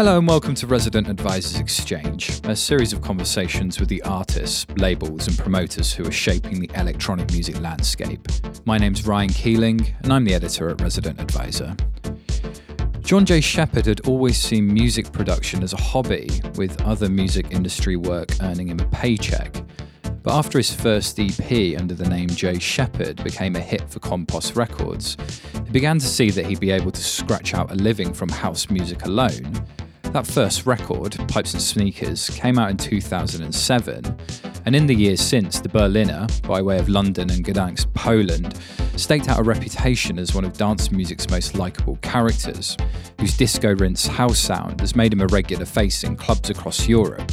Hello 0.00 0.16
and 0.16 0.26
welcome 0.26 0.54
to 0.54 0.66
Resident 0.66 1.08
Advisors 1.08 1.60
Exchange, 1.60 2.40
a 2.44 2.56
series 2.56 2.94
of 2.94 3.02
conversations 3.02 3.78
with 3.78 3.90
the 3.90 4.00
artists, 4.04 4.66
labels, 4.78 5.28
and 5.28 5.36
promoters 5.36 5.92
who 5.92 6.06
are 6.06 6.10
shaping 6.10 6.58
the 6.58 6.70
electronic 6.74 7.30
music 7.32 7.60
landscape. 7.60 8.26
My 8.64 8.78
name's 8.78 9.06
Ryan 9.06 9.28
Keeling, 9.28 9.94
and 10.02 10.10
I'm 10.10 10.24
the 10.24 10.32
editor 10.32 10.70
at 10.70 10.80
Resident 10.80 11.20
Advisor. 11.20 11.76
John 13.00 13.26
J. 13.26 13.42
Shepheard 13.42 13.84
had 13.84 14.00
always 14.08 14.38
seen 14.38 14.72
music 14.72 15.12
production 15.12 15.62
as 15.62 15.74
a 15.74 15.76
hobby, 15.76 16.30
with 16.56 16.80
other 16.80 17.10
music 17.10 17.48
industry 17.50 17.96
work 17.96 18.30
earning 18.40 18.68
him 18.68 18.80
a 18.80 18.86
paycheck. 18.86 19.54
But 20.22 20.32
after 20.32 20.56
his 20.56 20.72
first 20.72 21.20
EP 21.20 21.78
under 21.78 21.92
the 21.92 22.08
name 22.08 22.30
Jay 22.30 22.58
Shepheard 22.58 23.22
became 23.22 23.54
a 23.54 23.60
hit 23.60 23.90
for 23.90 24.00
Compost 24.00 24.56
Records, 24.56 25.18
he 25.62 25.70
began 25.70 25.98
to 25.98 26.06
see 26.06 26.30
that 26.30 26.46
he'd 26.46 26.58
be 26.58 26.70
able 26.70 26.90
to 26.90 27.02
scratch 27.02 27.52
out 27.52 27.70
a 27.70 27.74
living 27.74 28.14
from 28.14 28.30
house 28.30 28.70
music 28.70 29.04
alone 29.04 29.62
that 30.12 30.26
first 30.26 30.66
record, 30.66 31.16
Pipes 31.28 31.52
and 31.52 31.62
Sneakers, 31.62 32.30
came 32.30 32.58
out 32.58 32.70
in 32.70 32.76
2007, 32.76 34.16
and 34.66 34.74
in 34.74 34.86
the 34.86 34.94
years 34.94 35.20
since, 35.20 35.60
the 35.60 35.68
Berliner, 35.68 36.26
by 36.42 36.60
way 36.60 36.78
of 36.78 36.88
London 36.88 37.30
and 37.30 37.44
Gdansk, 37.44 37.92
Poland, 37.94 38.58
staked 38.96 39.28
out 39.28 39.38
a 39.38 39.42
reputation 39.42 40.18
as 40.18 40.34
one 40.34 40.44
of 40.44 40.54
dance 40.54 40.90
music's 40.90 41.30
most 41.30 41.54
likeable 41.54 41.96
characters, 42.02 42.76
whose 43.20 43.36
disco 43.36 43.74
rinse 43.76 44.06
house 44.06 44.38
sound 44.38 44.80
has 44.80 44.96
made 44.96 45.12
him 45.12 45.20
a 45.20 45.26
regular 45.28 45.64
face 45.64 46.02
in 46.02 46.16
clubs 46.16 46.50
across 46.50 46.88
Europe. 46.88 47.30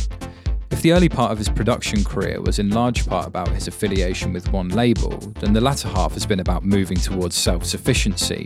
If 0.69 0.83
the 0.83 0.91
early 0.91 1.09
part 1.09 1.31
of 1.31 1.39
his 1.39 1.49
production 1.49 2.03
career 2.03 2.41
was 2.41 2.59
in 2.59 2.69
large 2.69 3.07
part 3.07 3.25
about 3.25 3.47
his 3.49 3.67
affiliation 3.67 4.33
with 4.33 4.51
one 4.51 4.69
label, 4.69 5.17
then 5.39 5.53
the 5.53 5.61
latter 5.61 5.87
half 5.87 6.13
has 6.13 6.27
been 6.27 6.41
about 6.41 6.63
moving 6.63 6.97
towards 6.97 7.35
self 7.35 7.65
sufficiency 7.65 8.45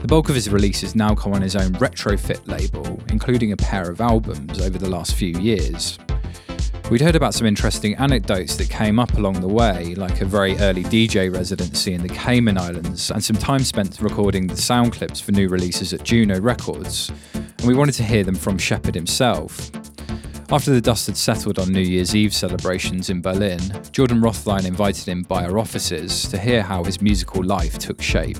the 0.00 0.08
bulk 0.08 0.28
of 0.30 0.34
his 0.34 0.48
releases 0.48 0.94
now 0.94 1.14
come 1.14 1.34
on 1.34 1.42
his 1.42 1.54
own 1.54 1.72
retrofit 1.74 2.46
label, 2.48 2.98
including 3.10 3.52
a 3.52 3.56
pair 3.56 3.90
of 3.90 4.00
albums 4.00 4.60
over 4.60 4.78
the 4.78 4.88
last 4.88 5.14
few 5.14 5.38
years. 5.38 5.98
We'd 6.90 7.02
heard 7.02 7.16
about 7.16 7.34
some 7.34 7.46
interesting 7.46 7.94
anecdotes 7.96 8.56
that 8.56 8.68
came 8.70 8.98
up 8.98 9.14
along 9.14 9.40
the 9.40 9.48
way, 9.48 9.94
like 9.94 10.22
a 10.22 10.24
very 10.24 10.56
early 10.58 10.82
DJ 10.84 11.32
residency 11.32 11.92
in 11.92 12.02
the 12.02 12.08
Cayman 12.08 12.58
Islands 12.58 13.10
and 13.10 13.22
some 13.22 13.36
time 13.36 13.60
spent 13.60 14.00
recording 14.00 14.46
the 14.46 14.56
sound 14.56 14.94
clips 14.94 15.20
for 15.20 15.32
new 15.32 15.48
releases 15.48 15.92
at 15.92 16.02
Juno 16.02 16.40
Records, 16.40 17.12
and 17.34 17.66
we 17.66 17.74
wanted 17.74 17.92
to 17.92 18.02
hear 18.02 18.24
them 18.24 18.34
from 18.34 18.58
Shepheard 18.58 18.94
himself. 18.94 19.70
After 20.50 20.72
the 20.72 20.80
dust 20.80 21.06
had 21.06 21.16
settled 21.16 21.60
on 21.60 21.72
New 21.72 21.80
Year's 21.80 22.16
Eve 22.16 22.34
celebrations 22.34 23.08
in 23.08 23.20
Berlin, 23.20 23.60
Jordan 23.92 24.20
Rothlein 24.20 24.66
invited 24.66 25.06
him 25.06 25.22
by 25.22 25.44
our 25.44 25.58
offices 25.58 26.28
to 26.28 26.38
hear 26.38 26.62
how 26.62 26.82
his 26.82 27.00
musical 27.00 27.44
life 27.44 27.78
took 27.78 28.02
shape. 28.02 28.38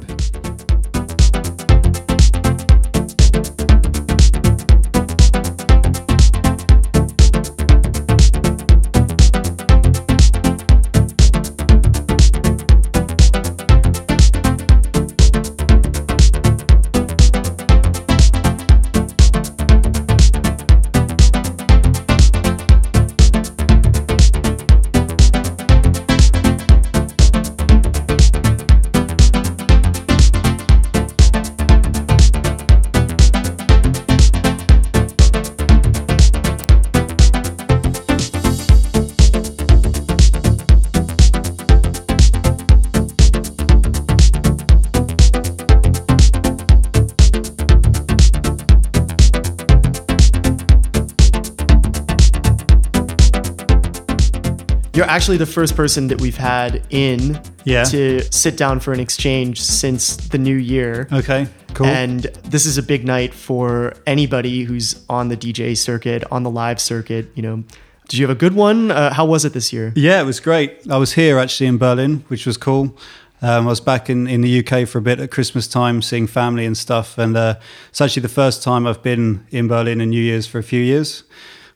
You're 55.00 55.08
actually 55.08 55.38
the 55.38 55.46
first 55.46 55.76
person 55.76 56.08
that 56.08 56.20
we've 56.20 56.36
had 56.36 56.82
in 56.90 57.40
Yeah. 57.64 57.84
to 57.84 58.20
sit 58.30 58.58
down 58.58 58.80
for 58.80 58.92
an 58.92 59.00
exchange 59.00 59.58
since 59.58 60.14
the 60.14 60.36
new 60.36 60.56
year. 60.56 61.08
Okay, 61.10 61.46
cool. 61.72 61.86
And 61.86 62.24
this 62.44 62.66
is 62.66 62.76
a 62.76 62.82
big 62.82 63.06
night 63.06 63.32
for 63.32 63.94
anybody 64.06 64.64
who's 64.64 65.02
on 65.08 65.28
the 65.28 65.38
DJ 65.38 65.74
circuit, 65.74 66.22
on 66.30 66.42
the 66.42 66.50
live 66.50 66.78
circuit. 66.78 67.32
You 67.34 67.42
know, 67.42 67.64
did 68.10 68.18
you 68.18 68.26
have 68.28 68.36
a 68.36 68.38
good 68.38 68.52
one? 68.54 68.90
Uh, 68.90 69.14
how 69.14 69.24
was 69.24 69.46
it 69.46 69.54
this 69.54 69.72
year? 69.72 69.94
yeah, 69.96 70.20
it 70.20 70.24
was 70.26 70.38
great. 70.38 70.82
I 70.90 70.98
was 70.98 71.14
here 71.14 71.38
actually 71.38 71.68
in 71.68 71.78
Berlin, 71.78 72.22
which 72.28 72.44
was 72.44 72.58
cool. 72.58 72.94
Um, 73.40 73.64
I 73.66 73.70
was 73.70 73.80
back 73.80 74.10
in, 74.10 74.26
in 74.26 74.42
the 74.42 74.58
UK 74.62 74.86
for 74.86 74.98
a 74.98 75.00
bit 75.00 75.18
at 75.18 75.30
Christmas 75.30 75.66
time, 75.66 76.02
seeing 76.02 76.26
family 76.26 76.66
and 76.66 76.76
stuff. 76.76 77.16
And 77.16 77.34
uh, 77.38 77.54
it's 77.88 78.02
actually 78.02 78.20
the 78.20 78.28
first 78.28 78.62
time 78.62 78.86
I've 78.86 79.02
been 79.02 79.46
in 79.50 79.66
Berlin 79.66 80.02
in 80.02 80.10
New 80.10 80.20
Year's 80.20 80.46
for 80.46 80.58
a 80.58 80.62
few 80.62 80.82
years, 80.82 81.24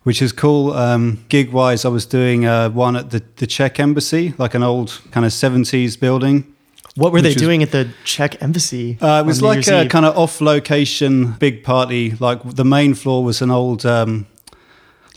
which 0.04 0.22
is 0.22 0.32
cool. 0.32 0.72
Um, 0.72 1.24
gig 1.28 1.50
wise, 1.52 1.84
I 1.84 1.88
was 1.88 2.06
doing 2.06 2.46
uh, 2.46 2.70
one 2.70 2.96
at 2.96 3.10
the, 3.10 3.22
the 3.36 3.46
Czech 3.46 3.80
embassy, 3.80 4.32
like 4.38 4.54
an 4.54 4.62
old 4.62 5.00
kind 5.10 5.26
of 5.26 5.32
70s 5.32 5.98
building. 5.98 6.54
What 6.96 7.12
were 7.12 7.20
they 7.20 7.30
was- 7.30 7.36
doing 7.36 7.62
at 7.62 7.72
the 7.72 7.88
Czech 8.04 8.40
embassy? 8.40 8.96
Uh, 9.00 9.20
it 9.24 9.26
was 9.26 9.42
like 9.42 9.66
a 9.66 9.82
Eve? 9.82 9.90
kind 9.90 10.06
of 10.06 10.16
off 10.16 10.40
location 10.40 11.32
big 11.32 11.64
party. 11.64 12.12
Like 12.20 12.54
the 12.54 12.64
main 12.64 12.94
floor 12.94 13.24
was 13.24 13.42
an 13.42 13.50
old, 13.50 13.84
um, 13.84 14.26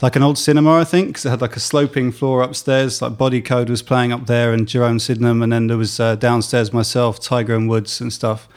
like 0.02 0.16
an 0.16 0.22
old 0.22 0.38
cinema, 0.38 0.78
I 0.80 0.84
think, 0.84 1.08
because 1.08 1.26
it 1.26 1.30
had 1.30 1.40
like 1.40 1.54
a 1.56 1.60
sloping 1.60 2.10
floor 2.10 2.42
upstairs. 2.42 3.00
Like 3.00 3.16
Body 3.16 3.40
Code 3.40 3.70
was 3.70 3.82
playing 3.82 4.12
up 4.12 4.26
there, 4.26 4.52
and 4.52 4.66
Jerome 4.66 4.98
Sydenham, 4.98 5.42
and 5.42 5.52
then 5.52 5.68
there 5.68 5.76
was 5.76 6.00
uh, 6.00 6.16
downstairs 6.16 6.72
myself, 6.72 7.20
Tiger 7.20 7.54
and 7.54 7.68
Woods 7.68 8.00
and 8.00 8.12
stuff. 8.12 8.48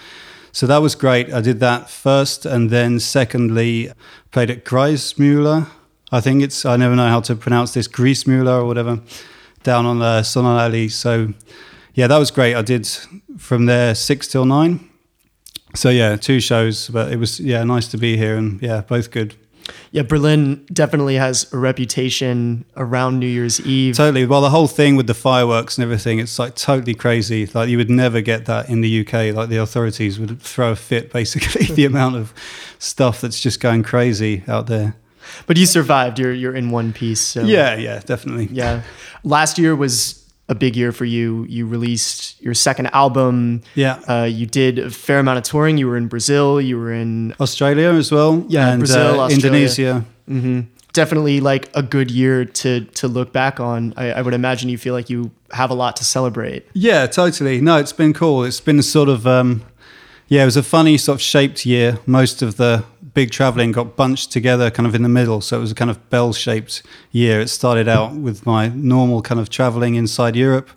So 0.52 0.66
that 0.68 0.80
was 0.82 0.96
great. 0.96 1.32
I 1.32 1.42
did 1.42 1.60
that 1.60 1.90
first, 1.92 2.46
and 2.46 2.70
then 2.72 3.00
secondly, 3.00 3.92
played 4.32 4.50
at 4.50 4.66
Greismüller. 4.66 5.68
I 6.12 6.22
think 6.22 6.44
it's 6.44 6.66
I 6.66 6.76
never 6.78 6.96
know 6.96 7.08
how 7.08 7.22
to 7.22 7.36
pronounce 7.36 7.74
this 7.74 7.88
Griesmüller 7.88 8.62
or 8.62 8.66
whatever, 8.66 9.00
down 9.64 9.86
on 9.86 10.02
uh, 10.02 10.18
the 10.18 10.22
Sonnenallee. 10.22 10.92
So 10.92 11.34
yeah, 11.94 12.08
that 12.08 12.18
was 12.18 12.32
great. 12.32 12.56
I 12.56 12.62
did 12.62 12.88
from 13.38 13.66
there 13.66 13.96
six 13.96 14.28
till 14.28 14.46
nine. 14.46 14.90
So 15.74 15.90
yeah, 15.90 16.18
two 16.18 16.40
shows, 16.40 16.90
but 16.90 17.12
it 17.12 17.18
was 17.18 17.40
yeah 17.40 17.64
nice 17.64 17.88
to 17.90 17.98
be 17.98 18.18
here 18.18 18.36
and 18.36 18.62
yeah, 18.62 18.82
both 18.82 19.12
good. 19.12 19.36
yeah, 19.92 20.02
Berlin 20.04 20.66
definitely 20.74 21.16
has 21.16 21.52
a 21.54 21.58
reputation 21.58 22.66
around 22.76 23.20
New 23.20 23.28
Year's 23.28 23.62
Eve. 23.62 23.96
Totally. 23.96 24.26
Well, 24.26 24.42
the 24.42 24.50
whole 24.50 24.68
thing 24.68 24.98
with 24.98 25.08
the 25.08 25.14
fireworks 25.14 25.78
and 25.78 25.84
everything, 25.84 26.20
it's 26.20 26.38
like 26.38 26.56
totally 26.56 26.94
crazy. 26.94 27.46
Like 27.46 27.70
you 27.70 27.78
would 27.78 27.90
never 27.90 28.20
get 28.20 28.46
that 28.48 28.70
in 28.70 28.82
the 28.82 29.02
UK. 29.02 29.34
Like 29.34 29.48
the 29.48 29.58
authorities 29.58 30.20
would 30.20 30.42
throw 30.42 30.72
a 30.72 30.76
fit, 30.76 31.14
basically, 31.14 31.66
the 31.74 31.86
amount 31.86 32.18
of 32.18 32.34
stuff 32.80 33.22
that's 33.22 33.40
just 33.40 33.62
going 33.62 33.84
crazy 33.84 34.44
out 34.48 34.68
there. 34.68 34.96
But 35.48 35.58
you 35.58 35.66
survived. 35.66 36.20
You're 36.20 36.34
you're 36.34 36.56
in 36.56 36.72
one 36.72 36.94
piece. 36.94 37.22
So 37.22 37.42
Yeah, 37.44 37.76
yeah, 37.76 38.00
definitely. 38.06 38.50
yeah. 38.52 38.82
Last 39.24 39.58
year 39.58 39.76
was 39.76 40.18
a 40.50 40.56
big 40.56 40.76
year 40.76 40.92
for 40.92 41.06
you. 41.06 41.46
You 41.48 41.66
released 41.66 42.42
your 42.42 42.54
second 42.54 42.88
album. 42.94 43.62
Yeah. 43.76 44.00
Uh, 44.08 44.24
you 44.26 44.46
did 44.46 44.80
a 44.80 44.90
fair 44.90 45.20
amount 45.20 45.38
of 45.38 45.44
touring. 45.44 45.78
You 45.78 45.88
were 45.88 45.98
in 45.98 46.08
Brazil. 46.08 46.60
You 46.60 46.78
were 46.78 46.92
in 46.92 47.34
Australia 47.40 47.90
as 47.94 48.12
well. 48.12 48.44
Yeah, 48.50 48.70
and 48.72 48.80
Brazil, 48.80 49.20
uh, 49.22 49.26
Australia. 49.26 49.68
Indonesia. 49.68 50.06
definitely 50.94 51.40
like 51.40 51.70
a 51.74 51.82
good 51.82 52.12
year 52.12 52.44
to 52.46 52.82
to 53.00 53.08
look 53.08 53.32
back 53.32 53.60
on. 53.60 53.94
I, 53.96 54.12
I 54.12 54.22
would 54.22 54.34
imagine 54.34 54.70
you 54.70 54.78
feel 54.78 54.94
like 54.94 55.10
you 55.10 55.32
have 55.52 55.70
a 55.72 55.74
lot 55.74 55.96
to 55.98 56.04
celebrate. 56.04 56.64
Yeah, 56.74 57.08
totally. 57.08 57.62
No, 57.62 57.78
it's 57.78 57.94
been 57.94 58.14
cool. 58.14 58.44
It's 58.44 58.60
been 58.62 58.82
sort 58.82 59.10
of, 59.10 59.26
um, 59.28 59.62
yeah, 60.28 60.42
it 60.44 60.46
was 60.46 60.58
a 60.58 60.64
funny 60.64 60.98
sort 60.98 61.16
of 61.16 61.22
shaped 61.22 61.66
year. 61.66 61.98
Most 62.06 62.42
of 62.42 62.56
the 62.58 62.84
big 63.14 63.32
traveling 63.32 63.72
got 63.72 63.96
bunched 63.96 64.32
together 64.32 64.72
kind 64.72 64.88
of 64.88 64.96
in 64.96 65.04
the 65.04 65.10
middle. 65.10 65.42
So 65.42 65.58
it 65.58 65.62
was 65.62 65.72
a 65.72 65.76
kind 65.76 65.92
of 65.92 66.10
bell 66.10 66.34
shaped 66.34 66.84
year. 67.12 67.42
It 67.42 67.50
started 67.50 67.88
out 67.88 68.16
with 68.16 68.46
my 68.46 68.70
normal 68.70 69.22
kind 69.22 69.40
of 69.40 69.50
traveling 69.50 69.96
inside 69.96 70.36
Europe, 70.36 70.70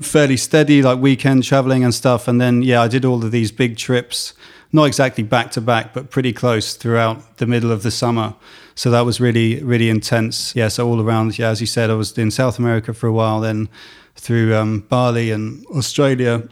fairly 0.00 0.36
steady, 0.36 0.82
like 0.82 0.98
weekend 0.98 1.44
traveling 1.44 1.84
and 1.84 1.94
stuff. 1.94 2.26
And 2.26 2.40
then, 2.40 2.62
yeah, 2.62 2.82
I 2.82 2.88
did 2.88 3.04
all 3.04 3.24
of 3.24 3.30
these 3.30 3.52
big 3.52 3.76
trips, 3.76 4.34
not 4.72 4.84
exactly 4.84 5.24
back 5.24 5.50
to 5.52 5.60
back, 5.60 5.94
but 5.94 6.10
pretty 6.10 6.32
close 6.32 6.74
throughout 6.74 7.38
the 7.38 7.46
middle 7.46 7.70
of 7.70 7.82
the 7.82 7.90
summer. 7.90 8.34
So 8.74 8.90
that 8.90 9.02
was 9.02 9.20
really, 9.20 9.62
really 9.62 9.90
intense. 9.90 10.56
Yeah, 10.56 10.68
so 10.68 10.88
all 10.88 11.00
around, 11.00 11.38
yeah, 11.38 11.50
as 11.50 11.60
you 11.60 11.66
said, 11.66 11.90
I 11.90 11.94
was 11.94 12.16
in 12.16 12.30
South 12.30 12.58
America 12.58 12.94
for 12.94 13.06
a 13.06 13.12
while, 13.12 13.40
then 13.40 13.68
through 14.16 14.54
um, 14.54 14.80
Bali 14.88 15.30
and 15.30 15.64
Australia. 15.66 16.48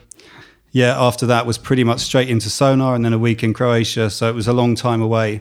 Yeah, 0.73 0.95
after 1.01 1.27
that 1.27 1.47
was 1.47 1.59
pretty 1.59 1.85
much 1.85 2.01
straight 2.01 2.29
into 2.29 2.51
Sonar 2.51 2.95
and 2.95 3.05
then 3.05 3.13
a 3.13 3.19
week 3.19 3.43
in 3.43 3.55
Croatia. 3.55 4.11
So 4.11 4.29
it 4.29 4.35
was 4.35 4.47
a 4.49 4.53
long 4.53 4.75
time 4.75 5.01
away. 5.03 5.41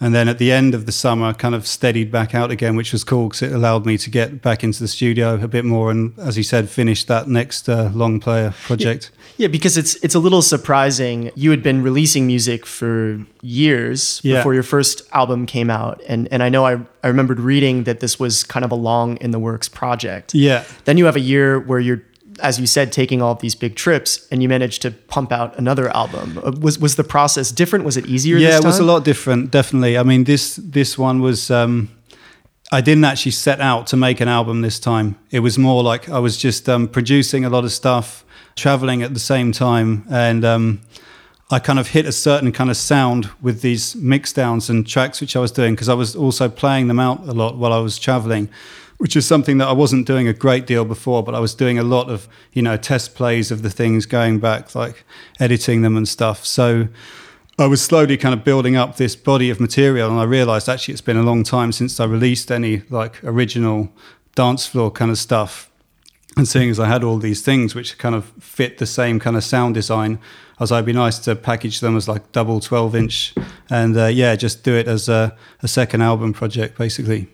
And 0.00 0.12
then 0.12 0.28
at 0.28 0.38
the 0.38 0.50
end 0.50 0.74
of 0.74 0.86
the 0.86 0.92
summer, 0.92 1.32
kind 1.32 1.54
of 1.54 1.68
steadied 1.68 2.10
back 2.10 2.34
out 2.34 2.50
again, 2.50 2.74
which 2.74 2.92
was 2.92 3.04
cool 3.04 3.28
because 3.28 3.42
it 3.42 3.52
allowed 3.52 3.86
me 3.86 3.96
to 3.98 4.10
get 4.10 4.42
back 4.42 4.64
into 4.64 4.80
the 4.80 4.88
studio 4.88 5.40
a 5.40 5.46
bit 5.46 5.64
more. 5.64 5.92
And 5.92 6.18
as 6.18 6.36
you 6.36 6.42
said, 6.42 6.68
finish 6.68 7.04
that 7.04 7.28
next 7.28 7.68
uh, 7.68 7.90
long 7.94 8.18
player 8.18 8.52
project. 8.64 9.12
Yeah, 9.36 9.46
because 9.46 9.78
it's 9.78 9.94
it's 10.02 10.16
a 10.16 10.18
little 10.18 10.42
surprising. 10.42 11.30
You 11.36 11.50
had 11.52 11.62
been 11.62 11.80
releasing 11.84 12.26
music 12.26 12.66
for 12.66 13.24
years 13.40 14.20
Yeah. 14.24 14.38
before 14.38 14.52
your 14.54 14.64
first 14.64 15.02
album 15.12 15.46
came 15.46 15.70
out, 15.70 16.02
and 16.08 16.26
and 16.32 16.42
I 16.42 16.48
know 16.48 16.66
I 16.66 16.78
I 17.04 17.06
remembered 17.08 17.38
reading 17.38 17.84
that 17.84 18.00
this 18.00 18.18
was 18.18 18.42
kind 18.42 18.64
of 18.64 18.72
a 18.72 18.76
long 18.76 19.16
in 19.18 19.30
the 19.30 19.38
works 19.38 19.68
project. 19.68 20.34
Yeah. 20.34 20.64
Then 20.86 20.98
you 20.98 21.04
have 21.04 21.16
a 21.16 21.20
year 21.20 21.60
where 21.60 21.78
you're, 21.78 22.02
as 22.40 22.58
you 22.58 22.66
said, 22.66 22.92
taking 22.92 23.22
all 23.22 23.32
of 23.32 23.40
these 23.40 23.54
big 23.54 23.74
trips, 23.76 24.26
and 24.30 24.42
you 24.42 24.48
managed 24.48 24.82
to 24.82 24.90
pump 24.90 25.32
out 25.32 25.56
another 25.58 25.88
album. 25.96 26.38
Uh, 26.38 26.52
Was 26.60 26.78
was 26.78 26.96
the 26.96 27.04
process 27.04 27.52
different? 27.52 27.84
Was 27.84 27.96
it 27.96 28.06
easier? 28.06 28.36
yeah, 28.38 28.58
it 28.58 28.64
was 28.64 28.78
a 28.78 28.84
lot 28.84 29.04
different, 29.04 29.50
definitely. 29.50 29.96
I 29.98 30.02
mean, 30.02 30.24
this 30.24 30.56
this 30.56 30.98
one 30.98 31.20
was. 31.20 31.50
Um, 31.50 31.88
I 32.72 32.80
didn't 32.80 33.04
actually 33.04 33.32
set 33.32 33.60
out 33.60 33.86
to 33.88 33.96
make 33.96 34.20
an 34.20 34.28
album 34.28 34.62
this 34.62 34.80
time. 34.80 35.16
It 35.30 35.40
was 35.40 35.58
more 35.58 35.82
like 35.82 36.08
I 36.08 36.18
was 36.18 36.36
just 36.36 36.68
um, 36.68 36.88
producing 36.88 37.44
a 37.44 37.48
lot 37.50 37.64
of 37.64 37.70
stuff, 37.72 38.24
traveling 38.56 39.02
at 39.02 39.12
the 39.14 39.20
same 39.20 39.52
time, 39.52 40.04
and 40.10 40.44
um, 40.44 40.80
I 41.50 41.58
kind 41.60 41.78
of 41.78 41.88
hit 41.88 42.06
a 42.06 42.12
certain 42.12 42.52
kind 42.52 42.70
of 42.70 42.76
sound 42.76 43.30
with 43.42 43.60
these 43.60 43.94
mix 43.96 44.32
downs 44.32 44.70
and 44.70 44.86
tracks 44.86 45.20
which 45.20 45.36
I 45.36 45.40
was 45.40 45.52
doing 45.52 45.74
because 45.74 45.88
I 45.88 45.94
was 45.94 46.16
also 46.16 46.48
playing 46.48 46.88
them 46.88 46.98
out 46.98 47.20
a 47.28 47.32
lot 47.32 47.56
while 47.58 47.72
I 47.72 47.78
was 47.78 47.98
traveling, 47.98 48.48
which 49.04 49.16
is 49.16 49.26
something 49.26 49.58
that 49.58 49.68
I 49.68 49.72
wasn't 49.72 50.06
doing 50.06 50.28
a 50.28 50.32
great 50.32 50.66
deal 50.66 50.86
before, 50.86 51.22
but 51.22 51.34
I 51.34 51.38
was 51.38 51.54
doing 51.54 51.78
a 51.78 51.82
lot 51.82 52.08
of, 52.08 52.26
you 52.54 52.62
know, 52.62 52.78
test 52.78 53.14
plays 53.14 53.50
of 53.50 53.60
the 53.60 53.68
things 53.68 54.06
going 54.06 54.40
back, 54.40 54.74
like 54.74 55.04
editing 55.38 55.82
them 55.82 55.94
and 55.94 56.08
stuff. 56.08 56.46
So 56.46 56.88
I 57.58 57.66
was 57.66 57.82
slowly 57.82 58.16
kind 58.16 58.32
of 58.32 58.44
building 58.44 58.76
up 58.76 58.96
this 58.96 59.14
body 59.14 59.50
of 59.50 59.60
material 59.60 60.10
and 60.10 60.18
I 60.18 60.22
realized 60.22 60.70
actually 60.70 60.92
it's 60.92 61.02
been 61.02 61.18
a 61.18 61.22
long 61.22 61.42
time 61.42 61.70
since 61.70 62.00
I 62.00 62.06
released 62.06 62.50
any 62.50 62.80
like 62.88 63.22
original 63.22 63.92
dance 64.36 64.66
floor 64.66 64.90
kind 64.90 65.10
of 65.10 65.18
stuff. 65.18 65.70
And 66.36 66.48
seeing 66.48 66.68
as 66.70 66.80
I 66.80 66.88
had 66.88 67.04
all 67.04 67.18
these 67.18 67.42
things 67.42 67.74
which 67.74 67.96
kind 67.98 68.14
of 68.14 68.24
fit 68.40 68.78
the 68.78 68.86
same 68.86 69.20
kind 69.20 69.36
of 69.36 69.44
sound 69.44 69.74
design, 69.74 70.18
I 70.58 70.62
was 70.62 70.70
like, 70.70 70.78
it'd 70.78 70.86
be 70.86 70.92
nice 70.92 71.18
to 71.20 71.34
package 71.36 71.80
them 71.80 71.96
as 71.96 72.08
like 72.08 72.30
double 72.32 72.60
12 72.60 72.94
inch 72.96 73.34
and 73.70 73.96
uh, 73.96 74.06
yeah, 74.06 74.34
just 74.36 74.62
do 74.64 74.74
it 74.74 74.86
as 74.88 75.08
a, 75.08 75.36
a 75.62 75.68
second 75.68 76.02
album 76.02 76.32
project 76.32 76.76
basically. 76.78 77.28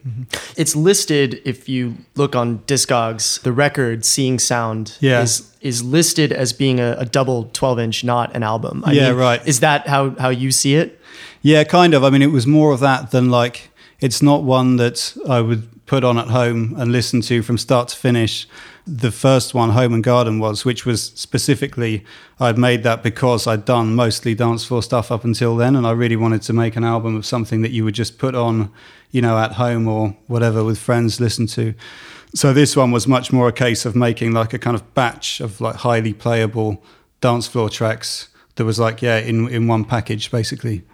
It's 0.56 0.76
listed 0.76 1.40
if 1.44 1.68
you 1.68 1.96
look 2.14 2.34
on 2.36 2.58
Discogs, 2.60 3.40
the 3.40 3.52
record 3.52 4.04
"Seeing 4.04 4.38
Sound" 4.38 4.96
Yeah. 5.00 5.22
is 5.22 5.54
is 5.60 5.82
listed 5.82 6.32
as 6.32 6.52
being 6.52 6.80
a, 6.80 6.92
a 6.98 7.04
double 7.04 7.44
twelve 7.52 7.78
inch, 7.78 8.04
not 8.04 8.34
an 8.34 8.42
album. 8.42 8.82
I 8.86 8.92
Yeah, 8.92 9.10
right. 9.10 9.46
Is 9.46 9.60
that 9.60 9.86
how 9.88 10.10
how 10.18 10.28
you 10.30 10.50
see 10.50 10.74
it? 10.76 11.00
Yeah, 11.42 11.64
kind 11.64 11.94
of. 11.94 12.04
I 12.04 12.10
mean, 12.10 12.22
it 12.22 12.32
was 12.32 12.46
more 12.46 12.72
of 12.72 12.80
that 12.80 13.10
than 13.12 13.30
like, 13.30 13.70
it's 14.00 14.20
not 14.22 14.42
one 14.44 14.76
that 14.76 15.14
I 15.28 15.40
would 15.40 15.79
put 15.90 16.04
on 16.04 16.16
at 16.16 16.28
home 16.28 16.72
and 16.78 16.92
listen 16.92 17.20
to 17.20 17.42
from 17.42 17.58
start 17.58 17.88
to 17.88 17.96
finish. 17.96 18.46
The 18.86 19.10
first 19.10 19.54
one, 19.54 19.70
Home 19.70 19.92
and 19.92 20.04
Garden, 20.04 20.38
was, 20.38 20.64
which 20.64 20.86
was 20.86 21.02
specifically, 21.16 22.04
I'd 22.38 22.56
made 22.56 22.84
that 22.84 23.02
because 23.02 23.48
I'd 23.48 23.64
done 23.64 23.96
mostly 23.96 24.36
dance 24.36 24.64
floor 24.64 24.84
stuff 24.84 25.10
up 25.10 25.24
until 25.24 25.56
then. 25.56 25.74
And 25.74 25.84
I 25.84 25.90
really 25.90 26.14
wanted 26.14 26.42
to 26.42 26.52
make 26.52 26.76
an 26.76 26.84
album 26.84 27.16
of 27.16 27.26
something 27.26 27.62
that 27.62 27.72
you 27.72 27.82
would 27.82 27.96
just 27.96 28.18
put 28.18 28.36
on, 28.36 28.70
you 29.10 29.20
know, 29.20 29.36
at 29.36 29.54
home 29.54 29.88
or 29.88 30.16
whatever 30.28 30.62
with 30.62 30.78
friends, 30.78 31.20
listen 31.20 31.48
to. 31.48 31.74
So 32.36 32.52
this 32.52 32.76
one 32.76 32.92
was 32.92 33.08
much 33.08 33.32
more 33.32 33.48
a 33.48 33.52
case 33.52 33.84
of 33.84 33.96
making 33.96 34.30
like 34.30 34.54
a 34.54 34.60
kind 34.60 34.76
of 34.76 34.94
batch 34.94 35.40
of 35.40 35.60
like 35.60 35.74
highly 35.74 36.14
playable 36.14 36.84
dance 37.20 37.48
floor 37.48 37.68
tracks 37.68 38.28
that 38.54 38.64
was 38.64 38.78
like, 38.78 39.02
yeah, 39.02 39.18
in, 39.18 39.48
in 39.48 39.66
one 39.66 39.84
package, 39.84 40.30
basically. 40.30 40.84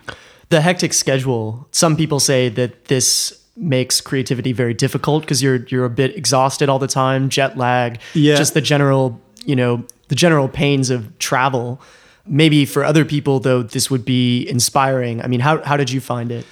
The 0.49 0.63
hectic 0.63 0.95
schedule. 0.95 1.69
Some 1.71 1.99
people 1.99 2.19
say 2.19 2.49
that 2.49 2.87
this 2.87 3.43
makes 3.57 4.01
creativity 4.01 4.53
very 4.53 4.75
difficult 4.75 5.23
because 5.23 5.43
you're 5.43 5.65
you're 5.69 5.85
a 5.85 5.91
bit 5.91 6.17
exhausted 6.17 6.69
all 6.69 6.79
the 6.79 6.87
time, 6.89 7.29
jet 7.29 7.57
lag, 7.57 7.99
Yeah. 8.15 8.37
just 8.37 8.55
the 8.55 8.61
general 8.61 9.21
you 9.45 9.57
know 9.57 9.85
the 10.09 10.15
general 10.15 10.49
pains 10.49 10.91
of 10.91 11.17
travel. 11.19 11.81
Maybe 12.27 12.65
for 12.67 12.85
other 12.85 13.05
people 13.05 13.41
though, 13.41 13.63
this 13.63 13.91
would 13.91 14.05
be 14.05 14.47
inspiring. 14.49 15.23
I 15.23 15.27
mean, 15.29 15.41
how 15.41 15.63
how 15.65 15.77
did 15.77 15.91
you 15.91 16.01
find 16.01 16.31
it? 16.31 16.45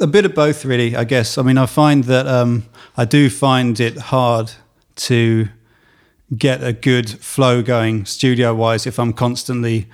A 0.00 0.06
bit 0.06 0.24
of 0.26 0.34
both, 0.34 0.64
really. 0.64 0.94
I 0.96 1.04
guess. 1.04 1.38
I 1.38 1.42
mean, 1.42 1.58
I 1.58 1.66
find 1.66 2.04
that 2.04 2.26
um, 2.26 2.64
I 2.96 3.04
do 3.04 3.28
find 3.30 3.78
it 3.80 3.96
hard 3.98 4.52
to 4.96 5.48
get 6.36 6.62
a 6.62 6.72
good 6.72 7.08
flow 7.08 7.62
going 7.62 8.04
studio-wise 8.04 8.86
if 8.86 8.98
I'm 8.98 9.12
constantly 9.12 9.86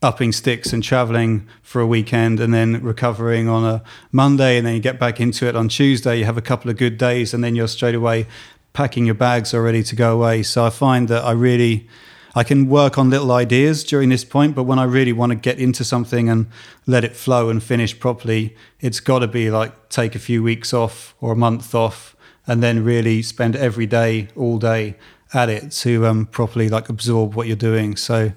upping 0.00 0.30
sticks 0.30 0.72
and 0.72 0.82
traveling 0.82 1.48
for 1.60 1.80
a 1.80 1.86
weekend 1.86 2.38
and 2.38 2.54
then 2.54 2.80
recovering 2.82 3.48
on 3.48 3.64
a 3.64 3.82
Monday 4.12 4.56
and 4.56 4.66
then 4.66 4.74
you 4.74 4.80
get 4.80 4.98
back 4.98 5.20
into 5.20 5.46
it 5.46 5.56
on 5.56 5.68
Tuesday. 5.68 6.18
You 6.18 6.24
have 6.24 6.36
a 6.36 6.42
couple 6.42 6.70
of 6.70 6.76
good 6.76 6.98
days 6.98 7.34
and 7.34 7.42
then 7.42 7.56
you're 7.56 7.68
straight 7.68 7.96
away 7.96 8.26
packing 8.72 9.06
your 9.06 9.14
bags 9.14 9.52
are 9.52 9.62
ready 9.62 9.82
to 9.82 9.96
go 9.96 10.14
away. 10.14 10.40
So 10.42 10.64
I 10.64 10.70
find 10.70 11.08
that 11.08 11.24
I 11.24 11.32
really 11.32 11.88
I 12.34 12.44
can 12.44 12.68
work 12.68 12.96
on 12.96 13.10
little 13.10 13.32
ideas 13.32 13.82
during 13.82 14.10
this 14.10 14.24
point, 14.24 14.54
but 14.54 14.62
when 14.62 14.78
I 14.78 14.84
really 14.84 15.12
want 15.12 15.30
to 15.30 15.36
get 15.36 15.58
into 15.58 15.82
something 15.82 16.28
and 16.28 16.46
let 16.86 17.02
it 17.02 17.16
flow 17.16 17.48
and 17.48 17.60
finish 17.60 17.98
properly, 17.98 18.54
it's 18.78 19.00
got 19.00 19.18
to 19.18 19.26
be 19.26 19.50
like 19.50 19.88
take 19.88 20.14
a 20.14 20.20
few 20.20 20.44
weeks 20.44 20.72
off 20.72 21.16
or 21.20 21.32
a 21.32 21.36
month 21.36 21.74
off 21.74 22.14
and 22.46 22.62
then 22.62 22.84
really 22.84 23.22
spend 23.22 23.56
every 23.56 23.86
day, 23.86 24.28
all 24.36 24.58
day 24.58 24.96
at 25.34 25.48
it 25.48 25.72
to 25.72 26.06
um, 26.06 26.26
properly 26.26 26.68
like 26.68 26.88
absorb 26.88 27.34
what 27.34 27.48
you're 27.48 27.56
doing. 27.56 27.96
So, 27.96 28.32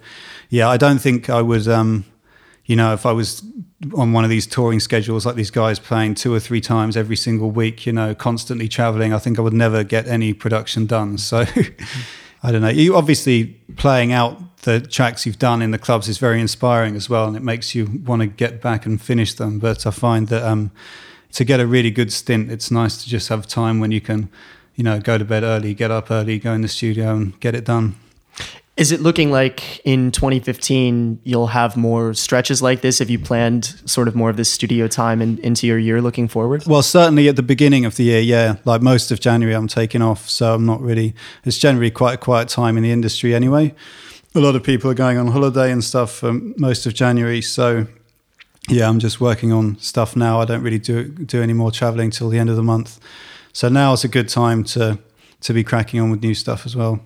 yeah, 0.52 0.68
I 0.68 0.76
don't 0.76 1.00
think 1.00 1.30
I 1.30 1.42
would, 1.42 1.68
um, 1.70 2.04
you 2.66 2.76
know, 2.76 2.94
if 2.94 3.06
I 3.06 3.14
was 3.14 3.42
on 3.96 4.12
one 4.12 4.26
of 4.26 4.30
these 4.30 4.46
touring 4.46 4.82
schedules 4.82 5.26
like 5.26 5.36
these 5.36 5.50
guys 5.50 5.80
playing 5.80 6.16
two 6.16 6.34
or 6.34 6.42
three 6.42 6.60
times 6.60 6.98
every 6.98 7.16
single 7.16 7.50
week, 7.50 7.86
you 7.86 7.94
know, 7.94 8.14
constantly 8.14 8.68
traveling, 8.68 9.14
I 9.14 9.18
think 9.18 9.40
I 9.40 9.42
would 9.42 9.54
never 9.54 9.84
get 9.86 10.08
any 10.08 10.34
production 10.34 10.86
done. 10.86 11.18
So, 11.18 11.46
I 12.44 12.52
don't 12.52 12.62
know. 12.62 12.70
You 12.70 12.98
obviously 12.98 13.46
playing 13.78 14.12
out 14.12 14.58
the 14.64 14.82
tracks 14.82 15.26
you've 15.26 15.40
done 15.40 15.62
in 15.62 15.72
the 15.72 15.78
clubs 15.78 16.10
is 16.10 16.18
very 16.18 16.42
inspiring 16.42 16.98
as 16.98 17.10
well, 17.10 17.28
and 17.28 17.38
it 17.38 17.44
makes 17.44 17.74
you 17.74 18.02
want 18.06 18.22
to 18.22 18.28
get 18.28 18.62
back 18.62 18.86
and 18.86 19.02
finish 19.02 19.34
them. 19.34 19.58
But 19.58 19.88
I 19.88 19.92
find 19.92 20.28
that 20.28 20.44
um, 20.44 20.72
to 21.32 21.46
get 21.46 21.62
a 21.62 21.66
really 21.66 21.92
good 21.92 22.12
stint, 22.12 22.52
it's 22.52 22.70
nice 22.70 23.02
to 23.04 23.10
just 23.10 23.30
have 23.30 23.48
time 23.48 23.80
when 23.80 23.92
you 23.92 24.02
can, 24.02 24.30
you 24.76 24.84
know, 24.84 25.00
go 25.00 25.18
to 25.18 25.24
bed 25.24 25.44
early, 25.44 25.74
get 25.74 25.92
up 25.92 26.12
early, 26.12 26.40
go 26.40 26.52
in 26.52 26.62
the 26.62 26.68
studio, 26.68 27.16
and 27.16 27.40
get 27.40 27.56
it 27.56 27.64
done. 27.64 27.96
Is 28.78 28.92
it 28.92 29.02
looking 29.02 29.32
like 29.32 29.80
in 29.86 30.12
2015 30.12 31.20
you'll 31.24 31.48
have 31.48 31.76
more 31.76 32.14
stretches 32.14 32.62
like 32.62 32.82
this? 32.82 33.00
Have 33.00 33.10
you 33.10 33.20
planned 33.20 33.66
sort 33.86 34.08
of 34.08 34.16
more 34.16 34.30
of 34.30 34.38
this 34.38 34.50
studio 34.50 34.88
time 34.88 35.22
in, 35.22 35.38
into 35.40 35.68
your 35.68 35.78
year 35.78 36.02
looking 36.02 36.28
forward? 36.28 36.66
Well, 36.66 36.82
certainly 36.82 37.28
at 37.28 37.36
the 37.36 37.44
beginning 37.44 37.84
of 37.86 37.98
the 37.98 38.04
year, 38.04 38.22
yeah. 38.22 38.56
Like 38.64 38.82
most 38.82 39.12
of 39.12 39.20
January, 39.20 39.56
I'm 39.56 39.68
taking 39.68 40.02
off, 40.02 40.30
so 40.30 40.56
I'm 40.56 40.66
not 40.66 40.82
really. 40.82 41.14
It's 41.44 41.58
generally 41.58 41.92
quite 41.92 42.14
a 42.14 42.18
quiet 42.18 42.48
time 42.48 42.78
in 42.78 42.84
the 42.84 42.92
industry 42.92 43.36
anyway. 43.36 43.76
A 44.36 44.40
lot 44.40 44.56
of 44.56 44.64
people 44.64 44.90
are 44.90 44.96
going 44.96 45.18
on 45.18 45.28
holiday 45.28 45.72
and 45.72 45.84
stuff 45.84 46.12
for 46.14 46.32
most 46.34 46.86
of 46.86 46.94
January, 46.94 47.42
so 47.42 47.86
yeah, 48.70 48.88
I'm 48.88 49.00
just 49.00 49.20
working 49.20 49.52
on 49.52 49.78
stuff 49.80 50.16
now. 50.16 50.40
I 50.40 50.46
don't 50.46 50.64
really 50.64 50.80
do 50.80 51.10
do 51.10 51.44
any 51.44 51.54
more 51.54 51.72
traveling 51.72 52.10
till 52.10 52.30
the 52.30 52.40
end 52.40 52.50
of 52.50 52.56
the 52.56 52.64
month, 52.64 53.00
so 53.52 53.68
now 53.68 53.92
is 53.92 54.06
a 54.06 54.08
good 54.08 54.30
time 54.30 54.64
to 54.66 54.98
to 55.42 55.54
be 55.54 55.64
cracking 55.64 56.00
on 56.00 56.10
with 56.10 56.24
new 56.24 56.34
stuff 56.34 56.66
as 56.66 56.76
well. 56.76 57.02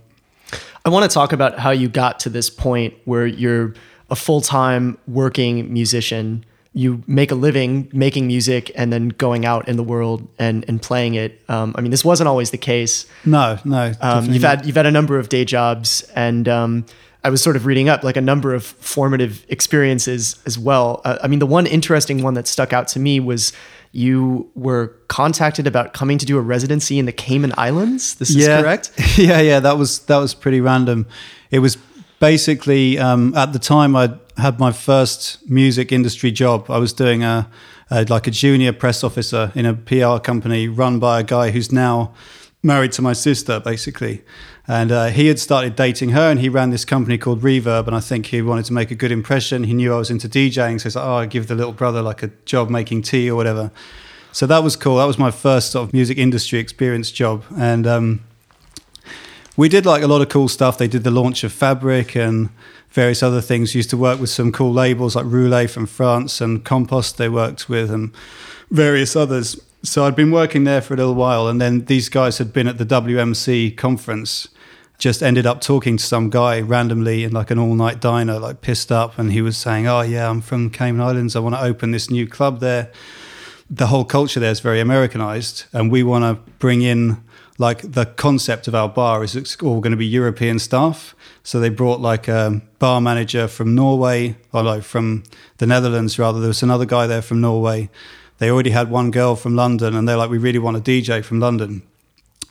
I 0.86 0.90
want 0.90 1.10
to 1.10 1.14
talk 1.14 1.34
about 1.34 1.60
how 1.60 1.72
you 1.72 1.88
got 1.90 2.20
to 2.22 2.30
this 2.30 2.50
point 2.50 2.94
where 3.06 3.26
you're 3.26 3.74
a 4.10 4.16
full 4.16 4.42
time 4.42 4.98
working 5.08 5.72
musician. 5.74 6.46
You 6.74 7.04
make 7.08 7.32
a 7.32 7.36
living 7.36 7.90
making 7.94 8.28
music 8.28 8.70
and 8.76 8.92
then 8.92 9.10
going 9.10 9.46
out 9.46 9.68
in 9.70 9.78
the 9.78 9.84
world 9.84 10.28
and, 10.38 10.66
and 10.68 10.82
playing 10.82 11.14
it. 11.16 11.40
Um, 11.48 11.74
I 11.78 11.82
mean, 11.82 11.92
this 11.92 12.04
wasn't 12.04 12.28
always 12.28 12.52
the 12.52 12.58
case. 12.58 13.06
No, 13.24 13.58
no, 13.64 13.94
Um, 14.02 14.26
you've 14.32 14.44
had 14.44 14.66
you've 14.66 14.76
had 14.76 14.86
a 14.86 14.92
number 14.92 15.18
of 15.18 15.30
day 15.30 15.46
jobs, 15.46 16.02
and 16.16 16.50
um, 16.50 16.86
I 17.24 17.30
was 17.30 17.42
sort 17.42 17.56
of 17.56 17.66
reading 17.66 17.88
up 17.88 18.04
like 18.04 18.18
a 18.18 18.22
number 18.22 18.54
of 18.54 18.66
formative 18.66 19.46
experiences 19.48 20.36
as 20.46 20.60
well. 20.60 21.02
Uh, 21.06 21.18
I 21.24 21.28
mean, 21.28 21.40
the 21.40 21.48
one 21.48 21.66
interesting 21.66 22.22
one 22.22 22.34
that 22.34 22.46
stuck 22.46 22.74
out 22.74 22.88
to 22.90 23.00
me 23.00 23.20
was 23.22 23.54
you 23.96 24.52
were 24.56 24.88
contacted 25.08 25.66
about 25.66 25.94
coming 25.94 26.18
to 26.18 26.26
do 26.26 26.38
a 26.38 26.42
residency 26.42 27.00
in 27.00 27.06
the 27.06 27.14
Cayman 27.14 27.54
Islands. 27.58 28.16
This 28.16 28.36
is 28.36 28.46
correct. 28.46 28.92
yeah, 29.18 29.40
yeah, 29.40 29.62
that 29.62 29.78
was 29.78 30.00
that 30.00 30.18
was 30.18 30.34
pretty 30.34 30.60
random. 30.60 31.08
It 31.50 31.60
was 31.60 31.78
basically 32.20 33.00
um, 33.00 33.34
at 33.38 33.54
the 33.54 33.60
time 33.60 33.96
I 33.96 34.14
had 34.38 34.60
my 34.60 34.74
first 34.74 35.50
music 35.50 35.94
industry 35.94 36.30
job. 36.30 36.70
I 36.70 36.78
was 36.78 36.92
doing 36.92 37.24
a, 37.24 37.50
a 37.90 38.04
like 38.10 38.28
a 38.28 38.32
junior 38.32 38.74
press 38.74 39.02
officer 39.02 39.54
in 39.56 39.66
a 39.66 39.74
PR 39.74 40.18
company 40.20 40.68
run 40.68 41.00
by 41.00 41.22
a 41.22 41.24
guy 41.24 41.52
who's 41.52 41.72
now 41.72 42.14
married 42.62 42.92
to 42.94 43.02
my 43.02 43.14
sister, 43.14 43.62
basically. 43.62 44.24
And 44.68 44.92
uh, 44.92 45.06
he 45.08 45.28
had 45.28 45.40
started 45.40 45.76
dating 45.76 46.10
her, 46.10 46.32
and 46.32 46.40
he 46.40 46.50
ran 46.50 46.72
this 46.72 46.86
company 46.86 47.18
called 47.18 47.42
Reverb. 47.42 47.86
And 47.86 47.96
I 47.96 48.00
think 48.00 48.28
he 48.28 48.42
wanted 48.42 48.66
to 48.66 48.74
make 48.74 48.90
a 48.90 48.96
good 48.96 49.12
impression. 49.12 49.66
He 49.66 49.74
knew 49.74 49.94
I 49.94 49.98
was 49.98 50.10
into 50.10 50.28
DJing, 50.28 50.80
so 50.80 50.86
he's 50.86 50.96
like, 50.96 51.06
"Oh, 51.06 51.16
I 51.16 51.26
give 51.28 51.48
the 51.48 51.56
little 51.56 51.74
brother 51.74 52.02
like 52.02 52.24
a 52.24 52.28
job 52.46 52.70
making 52.70 53.04
tea 53.04 53.30
or 53.30 53.36
whatever." 53.36 53.72
So 54.32 54.48
that 54.48 54.64
was 54.64 54.76
cool. 54.76 54.98
That 54.98 55.06
was 55.06 55.18
my 55.18 55.32
first 55.32 55.72
sort 55.72 55.88
of 55.88 55.94
music 55.94 56.18
industry 56.18 56.60
experience 56.60 57.12
job, 57.12 57.44
and 57.56 57.86
um, 57.86 58.22
we 59.56 59.70
did 59.70 59.86
like 59.86 60.02
a 60.02 60.08
lot 60.08 60.22
of 60.22 60.30
cool 60.30 60.48
stuff. 60.48 60.78
They 60.78 60.88
did 60.88 61.04
the 61.04 61.12
launch 61.12 61.44
of 61.44 61.54
Fabric 61.54 62.16
and 62.16 62.50
various 62.90 63.22
other 63.22 63.42
things. 63.42 63.76
Used 63.76 63.92
to 63.92 63.98
work 63.98 64.20
with 64.20 64.30
some 64.30 64.52
cool 64.52 64.74
labels 64.74 65.16
like 65.16 65.26
Roulé 65.26 65.70
from 65.70 65.86
France 65.86 66.42
and 66.42 66.66
Compost. 66.66 67.18
They 67.18 67.30
worked 67.30 67.70
with 67.70 67.92
and 67.92 68.12
various 68.72 69.16
others. 69.16 69.60
So 69.84 70.04
I'd 70.06 70.16
been 70.16 70.32
working 70.32 70.64
there 70.64 70.82
for 70.82 70.96
a 70.96 70.98
little 70.98 71.14
while, 71.14 71.48
and 71.48 71.62
then 71.62 71.86
these 71.86 72.10
guys 72.10 72.40
had 72.40 72.52
been 72.52 72.68
at 72.68 72.80
the 72.80 72.86
WMC 72.86 73.78
conference. 73.78 74.48
Just 74.98 75.22
ended 75.22 75.46
up 75.46 75.62
talking 75.62 75.98
to 75.98 76.04
some 76.04 76.30
guy 76.30 76.62
randomly 76.62 77.24
in 77.24 77.32
like 77.32 77.52
an 77.52 77.60
all 77.60 77.76
night 77.76 78.00
diner, 78.00 78.40
like 78.40 78.62
pissed 78.62 78.92
up, 78.92 79.20
and 79.20 79.32
he 79.32 79.42
was 79.42 79.58
saying, 79.58 79.88
"Oh 79.88 80.02
yeah, 80.02 80.30
I'm 80.30 80.42
from 80.42 80.70
Cayman 80.70 81.02
Islands. 81.02 81.36
I 81.36 81.40
want 81.40 81.56
to 81.56 81.62
open 81.62 81.92
this 81.92 82.10
new 82.10 82.28
club 82.28 82.60
there." 82.60 82.92
The 83.70 83.88
whole 83.88 84.06
culture 84.06 84.40
there 84.40 84.52
is 84.52 84.60
very 84.60 84.80
Americanized, 84.80 85.66
and 85.74 85.92
we 85.92 86.04
want 86.04 86.24
to 86.24 86.52
bring 86.60 86.82
in 86.82 87.24
like 87.58 87.94
the 87.94 88.06
concept 88.06 88.68
of 88.68 88.76
our 88.76 88.90
bar 88.90 89.24
is 89.24 89.36
it's 89.36 89.56
all 89.62 89.80
going 89.80 89.92
to 89.92 89.98
be 89.98 90.06
European 90.06 90.60
staff. 90.60 91.16
So 91.44 91.60
they 91.60 91.70
brought 91.70 92.02
like 92.02 92.28
a 92.28 92.62
bar 92.80 93.02
manager 93.02 93.48
from 93.48 93.76
Norway, 93.76 94.38
or 94.52 94.64
like 94.64 94.84
from 94.84 95.24
the 95.58 95.68
Netherlands 95.68 96.20
rather. 96.20 96.40
There 96.40 96.50
was 96.50 96.64
another 96.64 96.86
guy 96.86 97.08
there 97.08 97.22
from 97.22 97.42
Norway. 97.42 97.90
They 98.38 98.50
already 98.50 98.72
had 98.72 98.90
one 98.90 99.12
girl 99.12 99.36
from 99.36 99.56
London, 99.56 99.96
and 99.96 100.08
they're 100.08 100.18
like, 100.18 100.30
we 100.30 100.38
really 100.38 100.60
want 100.60 100.78
a 100.78 100.82
DJ 100.82 101.24
from 101.24 101.40
London. 101.40 101.84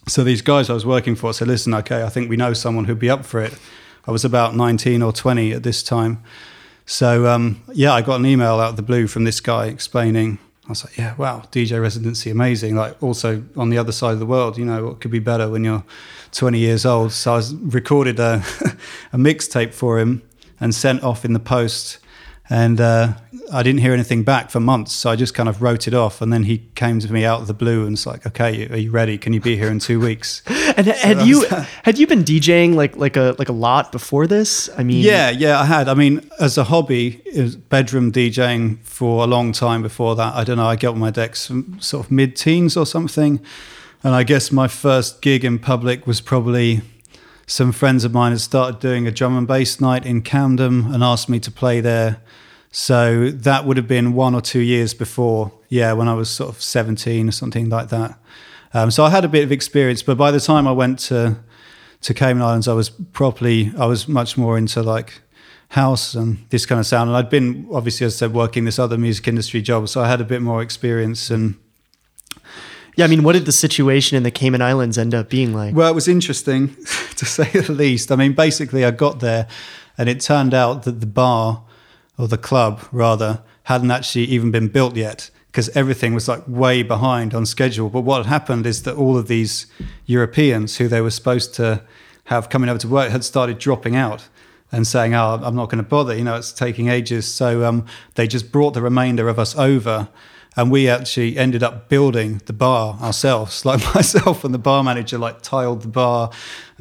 So 0.06 0.22
these 0.22 0.42
guys 0.42 0.68
I 0.68 0.74
was 0.74 0.84
working 0.84 1.14
for 1.14 1.32
said, 1.32 1.48
listen, 1.48 1.72
okay, 1.74 2.02
I 2.02 2.08
think 2.08 2.28
we 2.28 2.36
know 2.36 2.52
someone 2.52 2.84
who'd 2.84 2.98
be 2.98 3.10
up 3.10 3.24
for 3.24 3.40
it. 3.40 3.54
I 4.06 4.10
was 4.10 4.24
about 4.24 4.54
19 4.54 5.02
or 5.02 5.12
20 5.12 5.52
at 5.52 5.62
this 5.62 5.82
time. 5.82 6.22
So 6.86 7.26
um, 7.26 7.62
yeah, 7.72 7.92
I 7.94 8.02
got 8.02 8.16
an 8.20 8.26
email 8.26 8.60
out 8.60 8.70
of 8.70 8.76
the 8.76 8.82
blue 8.82 9.06
from 9.06 9.24
this 9.24 9.40
guy 9.40 9.66
explaining 9.66 10.38
I 10.66 10.70
was 10.70 10.82
like, 10.82 10.96
yeah, 10.96 11.14
wow, 11.16 11.42
DJ 11.52 11.80
residency, 11.80 12.30
amazing. 12.30 12.74
Like, 12.74 13.02
also 13.02 13.44
on 13.54 13.68
the 13.68 13.76
other 13.76 13.92
side 13.92 14.12
of 14.12 14.18
the 14.18 14.26
world, 14.26 14.56
you 14.56 14.64
know, 14.64 14.86
what 14.86 15.00
could 15.00 15.10
be 15.10 15.18
better 15.18 15.50
when 15.50 15.62
you're 15.62 15.84
20 16.32 16.58
years 16.58 16.86
old? 16.86 17.12
So 17.12 17.34
I 17.34 17.42
recorded 17.64 18.18
a, 18.18 18.36
a 19.12 19.18
mixtape 19.18 19.74
for 19.74 19.98
him 19.98 20.22
and 20.58 20.74
sent 20.74 21.02
off 21.02 21.26
in 21.26 21.34
the 21.34 21.40
post 21.40 21.98
and 22.50 22.80
uh, 22.80 23.14
I 23.52 23.62
didn't 23.62 23.80
hear 23.80 23.92
anything 23.94 24.22
back 24.22 24.50
for 24.50 24.60
months. 24.60 24.92
So 24.92 25.10
I 25.10 25.16
just 25.16 25.32
kind 25.32 25.48
of 25.48 25.62
wrote 25.62 25.88
it 25.88 25.94
off. 25.94 26.20
And 26.20 26.32
then 26.32 26.44
he 26.44 26.58
came 26.74 27.00
to 27.00 27.12
me 27.12 27.24
out 27.24 27.40
of 27.40 27.46
the 27.46 27.54
blue 27.54 27.82
and 27.82 27.92
was 27.92 28.06
like, 28.06 28.26
"Okay, 28.26 28.68
are 28.68 28.76
you 28.76 28.90
ready? 28.90 29.16
Can 29.16 29.32
you 29.32 29.40
be 29.40 29.56
here 29.56 29.68
in 29.70 29.78
two 29.78 29.98
weeks?" 29.98 30.42
and 30.76 30.86
so 30.86 30.92
had 30.92 31.22
you 31.26 31.46
had 31.82 31.98
you 31.98 32.06
been 32.06 32.24
DJing 32.24 32.74
like 32.74 32.96
like 32.96 33.16
a 33.16 33.34
like 33.38 33.48
a 33.48 33.52
lot 33.52 33.92
before 33.92 34.26
this? 34.26 34.68
I 34.76 34.82
mean, 34.82 35.02
yeah, 35.02 35.30
yeah, 35.30 35.60
I 35.60 35.64
had. 35.64 35.88
I 35.88 35.94
mean, 35.94 36.28
as 36.38 36.58
a 36.58 36.64
hobby, 36.64 37.22
bedroom 37.70 38.12
DJing 38.12 38.78
for 38.82 39.24
a 39.24 39.26
long 39.26 39.52
time 39.52 39.82
before 39.82 40.14
that. 40.16 40.34
I 40.34 40.44
don't 40.44 40.56
know. 40.56 40.66
I 40.66 40.76
got 40.76 40.94
on 40.94 41.00
my 41.00 41.10
decks 41.10 41.50
sort 41.78 42.06
of 42.06 42.10
mid 42.10 42.36
teens 42.36 42.76
or 42.76 42.86
something. 42.86 43.40
And 44.02 44.14
I 44.14 44.22
guess 44.22 44.52
my 44.52 44.68
first 44.68 45.22
gig 45.22 45.46
in 45.46 45.58
public 45.58 46.06
was 46.06 46.20
probably 46.20 46.82
some 47.46 47.72
friends 47.72 48.04
of 48.04 48.12
mine 48.12 48.32
had 48.32 48.40
started 48.40 48.80
doing 48.80 49.06
a 49.06 49.10
drum 49.10 49.36
and 49.36 49.46
bass 49.46 49.80
night 49.80 50.06
in 50.06 50.22
Camden 50.22 50.92
and 50.92 51.02
asked 51.02 51.28
me 51.28 51.38
to 51.40 51.50
play 51.50 51.80
there. 51.80 52.20
So 52.70 53.30
that 53.30 53.66
would 53.66 53.76
have 53.76 53.86
been 53.86 54.14
one 54.14 54.34
or 54.34 54.40
two 54.40 54.60
years 54.60 54.94
before, 54.94 55.52
yeah, 55.68 55.92
when 55.92 56.08
I 56.08 56.14
was 56.14 56.28
sort 56.28 56.50
of 56.50 56.60
17 56.60 57.28
or 57.28 57.32
something 57.32 57.68
like 57.68 57.88
that. 57.90 58.18
Um, 58.72 58.90
so 58.90 59.04
I 59.04 59.10
had 59.10 59.24
a 59.24 59.28
bit 59.28 59.44
of 59.44 59.52
experience, 59.52 60.02
but 60.02 60.16
by 60.16 60.30
the 60.30 60.40
time 60.40 60.66
I 60.66 60.72
went 60.72 60.98
to 61.00 61.36
to 62.00 62.12
Cayman 62.12 62.42
Islands, 62.42 62.68
I 62.68 62.74
was 62.74 62.90
properly, 62.90 63.72
I 63.78 63.86
was 63.86 64.06
much 64.06 64.36
more 64.36 64.58
into 64.58 64.82
like 64.82 65.22
house 65.68 66.14
and 66.14 66.44
this 66.50 66.66
kind 66.66 66.78
of 66.78 66.84
sound. 66.84 67.08
And 67.08 67.16
I'd 67.16 67.30
been, 67.30 67.66
obviously, 67.72 68.04
as 68.04 68.16
I 68.16 68.26
said, 68.26 68.34
working 68.34 68.66
this 68.66 68.78
other 68.78 68.98
music 68.98 69.26
industry 69.26 69.62
job, 69.62 69.88
so 69.88 70.02
I 70.02 70.08
had 70.08 70.20
a 70.20 70.24
bit 70.24 70.42
more 70.42 70.60
experience 70.60 71.30
and 71.30 71.54
yeah, 72.96 73.04
I 73.04 73.08
mean, 73.08 73.22
what 73.22 73.32
did 73.32 73.46
the 73.46 73.52
situation 73.52 74.16
in 74.16 74.22
the 74.22 74.30
Cayman 74.30 74.62
Islands 74.62 74.98
end 74.98 75.14
up 75.14 75.28
being 75.28 75.52
like? 75.52 75.74
Well, 75.74 75.90
it 75.90 75.94
was 75.94 76.08
interesting 76.08 76.68
to 77.16 77.24
say 77.24 77.48
the 77.50 77.72
least. 77.72 78.12
I 78.12 78.16
mean, 78.16 78.32
basically, 78.32 78.84
I 78.84 78.90
got 78.90 79.20
there 79.20 79.48
and 79.98 80.08
it 80.08 80.20
turned 80.20 80.54
out 80.54 80.84
that 80.84 81.00
the 81.00 81.06
bar, 81.06 81.64
or 82.18 82.28
the 82.28 82.38
club 82.38 82.80
rather, 82.92 83.42
hadn't 83.64 83.90
actually 83.90 84.24
even 84.24 84.50
been 84.50 84.68
built 84.68 84.96
yet 84.96 85.30
because 85.46 85.68
everything 85.70 86.14
was 86.14 86.28
like 86.28 86.42
way 86.48 86.82
behind 86.82 87.34
on 87.34 87.46
schedule. 87.46 87.88
But 87.88 88.00
what 88.00 88.18
had 88.18 88.26
happened 88.26 88.66
is 88.66 88.82
that 88.82 88.96
all 88.96 89.16
of 89.16 89.28
these 89.28 89.66
Europeans 90.06 90.76
who 90.76 90.88
they 90.88 91.00
were 91.00 91.10
supposed 91.10 91.54
to 91.54 91.82
have 92.24 92.48
coming 92.48 92.68
over 92.68 92.78
to 92.80 92.88
work 92.88 93.10
had 93.10 93.24
started 93.24 93.58
dropping 93.58 93.94
out 93.96 94.28
and 94.72 94.86
saying, 94.86 95.14
"Oh, 95.14 95.40
I'm 95.42 95.54
not 95.54 95.66
going 95.70 95.82
to 95.82 95.88
bother. 95.88 96.16
You 96.16 96.24
know, 96.24 96.36
it's 96.36 96.52
taking 96.52 96.88
ages." 96.88 97.26
So 97.26 97.64
um, 97.64 97.86
they 98.14 98.26
just 98.26 98.50
brought 98.50 98.74
the 98.74 98.82
remainder 98.82 99.28
of 99.28 99.38
us 99.38 99.56
over 99.56 100.08
and 100.56 100.70
we 100.70 100.88
actually 100.88 101.36
ended 101.36 101.62
up 101.62 101.88
building 101.88 102.40
the 102.46 102.52
bar 102.52 102.98
ourselves. 103.00 103.64
Like 103.74 103.82
myself 103.94 104.44
and 104.44 104.54
the 104.54 104.58
bar 104.58 104.82
manager 104.84 105.18
like 105.18 105.42
tiled 105.42 105.82
the 105.82 105.88
bar 105.88 106.30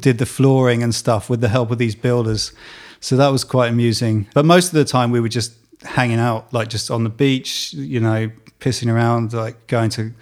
did 0.00 0.18
the 0.18 0.26
flooring 0.26 0.82
and 0.82 0.94
stuff 0.94 1.30
with 1.30 1.40
the 1.40 1.48
help 1.48 1.70
of 1.70 1.78
these 1.78 1.94
builders. 1.94 2.52
So 3.00 3.16
that 3.16 3.28
was 3.28 3.42
quite 3.44 3.68
amusing. 3.68 4.28
But 4.34 4.44
most 4.44 4.68
of 4.68 4.74
the 4.74 4.84
time 4.84 5.10
we 5.10 5.20
were 5.20 5.28
just 5.28 5.54
hanging 5.82 6.18
out 6.18 6.52
like 6.52 6.68
just 6.68 6.90
on 6.90 7.04
the 7.04 7.10
beach 7.10 7.74
you 7.74 8.00
know 8.00 8.30
pissing 8.58 8.90
around 8.90 9.34
like 9.34 9.66
going 9.66 9.90
to 9.90 10.12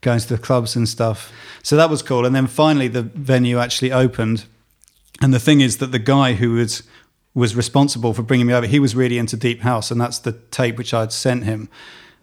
going 0.00 0.20
to 0.20 0.28
the 0.28 0.38
clubs 0.38 0.76
and 0.76 0.88
stuff. 0.88 1.32
So 1.62 1.76
that 1.76 1.90
was 1.90 2.02
cool. 2.02 2.24
And 2.26 2.34
then 2.34 2.46
finally 2.46 2.88
the 2.88 3.02
venue 3.02 3.58
actually 3.58 3.92
opened. 3.92 4.44
And 5.20 5.34
the 5.34 5.40
thing 5.40 5.60
is 5.60 5.78
that 5.78 5.92
the 5.92 5.98
guy 5.98 6.34
who 6.34 6.52
was 6.52 6.82
was 7.34 7.54
responsible 7.54 8.14
for 8.14 8.22
bringing 8.22 8.46
me 8.46 8.54
over 8.54 8.66
he 8.66 8.80
was 8.80 8.96
really 8.96 9.16
into 9.16 9.36
deep 9.36 9.60
house 9.60 9.92
and 9.92 10.00
that's 10.00 10.18
the 10.18 10.32
tape 10.32 10.76
which 10.76 10.92
i'd 10.92 11.12
sent 11.12 11.44
him 11.44 11.68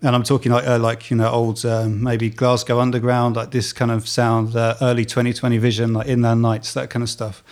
and 0.05 0.15
I'm 0.15 0.21
talking 0.21 0.51
like 0.51 0.67
uh, 0.67 0.77
like 0.77 1.09
you 1.09 1.17
know 1.17 1.29
old 1.29 1.65
um, 1.65 2.03
maybe 2.03 2.29
Glasgow 2.29 2.79
Underground, 2.79 3.35
like 3.35 3.49
this 3.49 3.73
kind 3.73 3.89
of 3.89 4.07
sound, 4.07 4.55
uh, 4.55 4.75
early 4.79 5.03
2020 5.03 5.57
Vision, 5.57 5.93
like 5.93 6.07
Inland 6.07 6.43
Knights, 6.43 6.75
that 6.75 6.91
kind 6.91 7.01
of 7.01 7.09
stuff. 7.09 7.43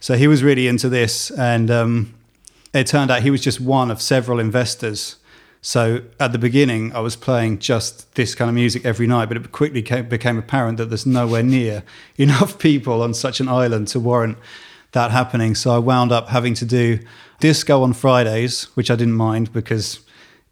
So 0.00 0.16
he 0.16 0.26
was 0.26 0.42
really 0.42 0.66
into 0.66 0.88
this, 0.88 1.30
and 1.30 1.70
um, 1.70 2.14
it 2.74 2.88
turned 2.88 3.12
out 3.12 3.22
he 3.22 3.30
was 3.30 3.40
just 3.40 3.60
one 3.60 3.92
of 3.92 4.02
several 4.02 4.40
investors. 4.40 5.16
So 5.62 6.02
at 6.18 6.32
the 6.32 6.38
beginning, 6.38 6.92
I 6.92 7.00
was 7.00 7.14
playing 7.14 7.60
just 7.60 8.14
this 8.16 8.34
kind 8.34 8.48
of 8.48 8.54
music 8.56 8.84
every 8.84 9.06
night, 9.06 9.26
but 9.26 9.36
it 9.36 9.52
quickly 9.52 9.82
came, 9.82 10.08
became 10.08 10.38
apparent 10.38 10.78
that 10.78 10.86
there's 10.86 11.06
nowhere 11.06 11.44
near 11.44 11.84
enough 12.16 12.58
people 12.58 13.00
on 13.00 13.14
such 13.14 13.38
an 13.38 13.48
island 13.48 13.88
to 13.88 14.00
warrant 14.00 14.38
that 14.90 15.12
happening. 15.12 15.54
So 15.54 15.72
I 15.72 15.78
wound 15.78 16.10
up 16.10 16.28
having 16.28 16.54
to 16.54 16.64
do 16.64 16.98
disco 17.38 17.82
on 17.82 17.92
Fridays, 17.92 18.64
which 18.74 18.90
I 18.90 18.96
didn't 18.96 19.14
mind 19.14 19.52
because 19.52 20.00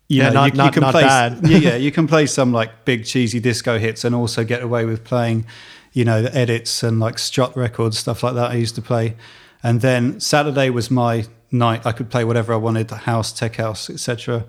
you 0.08 0.18
yeah, 0.18 0.28
know, 0.28 0.34
not, 0.34 0.52
you, 0.52 0.56
not, 0.58 0.64
you 0.66 0.70
can 0.72 0.80
not 0.82 0.92
play, 0.92 1.02
bad. 1.02 1.48
yeah, 1.48 1.58
yeah, 1.58 1.76
you 1.76 1.90
can 1.90 2.06
play 2.06 2.26
some 2.26 2.52
like 2.52 2.84
big 2.84 3.04
cheesy 3.04 3.40
disco 3.40 3.78
hits 3.78 4.04
and 4.04 4.14
also 4.14 4.44
get 4.44 4.62
away 4.62 4.84
with 4.84 5.02
playing, 5.04 5.46
you 5.92 6.04
know, 6.04 6.22
the 6.22 6.34
edits 6.36 6.82
and 6.82 7.00
like 7.00 7.18
strut 7.18 7.56
records, 7.56 7.98
stuff 7.98 8.22
like 8.22 8.34
that. 8.34 8.50
I 8.50 8.54
used 8.54 8.74
to 8.74 8.82
play, 8.82 9.16
and 9.62 9.80
then 9.80 10.20
Saturday 10.20 10.70
was 10.70 10.90
my 10.90 11.24
night. 11.50 11.86
I 11.86 11.92
could 11.92 12.10
play 12.10 12.24
whatever 12.24 12.52
I 12.52 12.56
wanted, 12.56 12.88
the 12.88 12.96
house, 12.96 13.32
tech 13.32 13.56
house, 13.56 13.88
etc. 13.88 14.44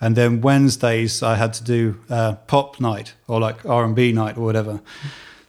And 0.00 0.16
then 0.16 0.40
Wednesdays 0.40 1.22
I 1.22 1.34
had 1.34 1.52
to 1.54 1.64
do 1.64 2.00
uh, 2.08 2.34
pop 2.46 2.80
night 2.80 3.14
or 3.26 3.40
like 3.40 3.66
R 3.66 3.84
and 3.84 3.94
B 3.96 4.12
night 4.12 4.36
or 4.38 4.44
whatever. 4.44 4.80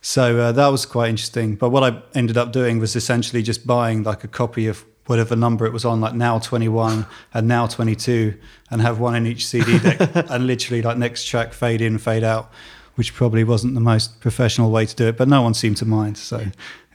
So 0.02 0.40
uh, 0.40 0.52
that 0.54 0.68
was 0.68 0.86
quite 0.86 1.10
interesting. 1.10 1.56
But 1.56 1.70
what 1.70 1.84
I 1.84 2.02
ended 2.16 2.36
up 2.36 2.52
doing 2.52 2.80
was 2.80 2.96
essentially 2.96 3.44
just 3.44 3.68
buying 3.68 4.02
like 4.04 4.24
a 4.24 4.28
copy 4.28 4.68
of 4.68 4.84
whatever 5.06 5.36
number 5.36 5.66
it 5.66 5.74
was 5.74 5.86
on, 5.86 6.02
like 6.02 6.14
now 6.14 6.40
21 6.40 7.06
and 7.34 7.48
now 7.48 7.68
22, 7.68 8.34
and 8.70 8.82
have 8.82 9.00
one 9.00 9.16
in 9.16 9.26
each 9.26 9.46
CD 9.46 9.80
deck, 9.80 10.00
and 10.30 10.48
literally 10.48 10.82
like 10.82 10.98
next 10.98 11.26
track 11.26 11.54
fade 11.54 11.82
in, 11.82 11.98
fade 11.98 12.24
out, 12.24 12.52
which 12.96 13.14
probably 13.14 13.44
wasn't 13.44 13.74
the 13.74 13.82
most 13.82 14.20
professional 14.20 14.72
way 14.72 14.86
to 14.86 14.96
do 14.96 15.08
it, 15.08 15.18
but 15.18 15.28
no 15.28 15.42
one 15.42 15.54
seemed 15.54 15.78
to 15.78 15.86
mind, 15.86 16.18
so 16.18 16.46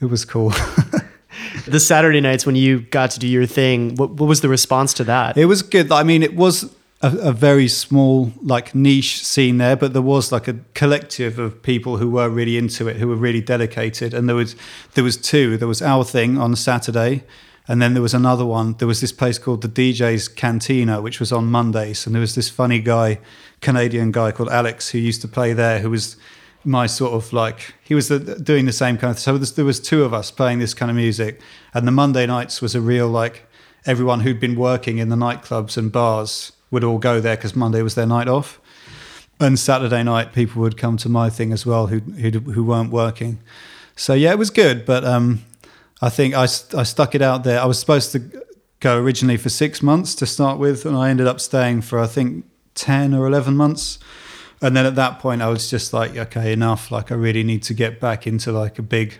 it 0.00 0.06
was 0.06 0.24
cool. 0.24 0.50
the 1.66 1.80
Saturday 1.80 2.20
nights 2.20 2.46
when 2.46 2.56
you 2.56 2.80
got 2.80 3.10
to 3.12 3.18
do 3.18 3.26
your 3.26 3.46
thing, 3.46 3.94
what, 3.96 4.10
what 4.10 4.26
was 4.26 4.40
the 4.40 4.48
response 4.48 4.94
to 4.94 5.04
that? 5.04 5.36
It 5.36 5.46
was 5.46 5.62
good. 5.62 5.90
I 5.90 6.02
mean, 6.02 6.22
it 6.22 6.34
was 6.34 6.74
a, 7.02 7.14
a, 7.28 7.32
very 7.32 7.68
small, 7.68 8.32
like 8.42 8.74
niche 8.74 9.22
scene 9.24 9.58
there, 9.58 9.76
but 9.76 9.92
there 9.92 10.02
was 10.02 10.32
like 10.32 10.48
a 10.48 10.54
collective 10.74 11.38
of 11.38 11.62
people 11.62 11.98
who 11.98 12.10
were 12.10 12.28
really 12.28 12.56
into 12.56 12.88
it, 12.88 12.96
who 12.96 13.08
were 13.08 13.16
really 13.16 13.40
dedicated, 13.40 14.14
and 14.14 14.28
there 14.28 14.36
was 14.36 14.56
there 14.94 15.04
was 15.04 15.16
two. 15.16 15.56
There 15.56 15.68
was 15.68 15.82
our 15.82 16.04
thing 16.04 16.38
on 16.38 16.56
Saturday, 16.56 17.24
and 17.68 17.82
then 17.82 17.94
there 17.94 18.02
was 18.02 18.14
another 18.14 18.46
one. 18.46 18.74
There 18.74 18.86
was 18.86 19.00
this 19.00 19.12
place 19.12 19.38
called 19.38 19.62
the 19.62 19.68
DJ's 19.68 20.28
Cantina, 20.28 21.00
which 21.02 21.18
was 21.18 21.32
on 21.32 21.46
Mondays. 21.46 22.06
And 22.06 22.14
there 22.14 22.20
was 22.20 22.36
this 22.36 22.48
funny 22.48 22.78
guy, 22.78 23.18
Canadian 23.60 24.12
guy 24.12 24.30
called 24.30 24.50
Alex, 24.50 24.90
who 24.90 24.98
used 24.98 25.20
to 25.22 25.28
play 25.28 25.52
there, 25.52 25.80
who 25.80 25.90
was 25.90 26.16
my 26.64 26.86
sort 26.86 27.14
of 27.14 27.32
like, 27.32 27.74
he 27.82 27.94
was 27.94 28.08
the, 28.08 28.18
doing 28.18 28.66
the 28.66 28.72
same 28.72 28.96
kind 28.96 29.10
of, 29.10 29.18
so 29.18 29.36
there 29.36 29.64
was 29.64 29.80
two 29.80 30.04
of 30.04 30.14
us 30.14 30.30
playing 30.30 30.60
this 30.60 30.74
kind 30.74 30.90
of 30.90 30.96
music. 30.96 31.40
And 31.74 31.88
the 31.88 31.92
Monday 31.92 32.26
nights 32.26 32.62
was 32.62 32.74
a 32.74 32.80
real 32.80 33.08
like, 33.08 33.48
everyone 33.84 34.20
who'd 34.20 34.40
been 34.40 34.56
working 34.56 34.98
in 34.98 35.08
the 35.08 35.16
nightclubs 35.16 35.76
and 35.76 35.90
bars 35.90 36.52
would 36.70 36.84
all 36.84 36.98
go 36.98 37.20
there 37.20 37.36
because 37.36 37.56
Monday 37.56 37.82
was 37.82 37.94
their 37.94 38.06
night 38.06 38.28
off. 38.28 38.60
And 39.40 39.58
Saturday 39.58 40.02
night, 40.02 40.32
people 40.32 40.62
would 40.62 40.76
come 40.76 40.96
to 40.98 41.08
my 41.08 41.30
thing 41.30 41.52
as 41.52 41.66
well 41.66 41.88
who, 41.88 41.98
who, 41.98 42.30
who 42.30 42.64
weren't 42.64 42.90
working. 42.90 43.40
So 43.96 44.14
yeah, 44.14 44.30
it 44.30 44.38
was 44.38 44.50
good, 44.50 44.86
but 44.86 45.04
um, 45.04 45.44
I 46.00 46.10
think 46.10 46.34
I, 46.34 46.42
I 46.42 46.82
stuck 46.82 47.14
it 47.14 47.22
out 47.22 47.44
there. 47.44 47.60
I 47.60 47.64
was 47.64 47.78
supposed 47.78 48.12
to 48.12 48.20
go 48.80 48.98
originally 48.98 49.36
for 49.36 49.48
six 49.48 49.82
months 49.82 50.14
to 50.16 50.26
start 50.26 50.58
with, 50.58 50.84
and 50.84 50.96
I 50.96 51.10
ended 51.10 51.26
up 51.26 51.40
staying 51.40 51.82
for 51.82 51.98
I 51.98 52.06
think 52.06 52.44
ten 52.74 53.14
or 53.14 53.26
eleven 53.26 53.56
months. 53.56 53.98
And 54.62 54.76
then 54.76 54.86
at 54.86 54.94
that 54.94 55.18
point, 55.18 55.42
I 55.42 55.48
was 55.48 55.68
just 55.68 55.92
like, 55.92 56.16
okay, 56.16 56.52
enough. 56.52 56.90
Like, 56.90 57.12
I 57.12 57.14
really 57.14 57.42
need 57.42 57.62
to 57.64 57.74
get 57.74 58.00
back 58.00 58.26
into 58.26 58.52
like 58.52 58.78
a 58.78 58.82
big 58.82 59.18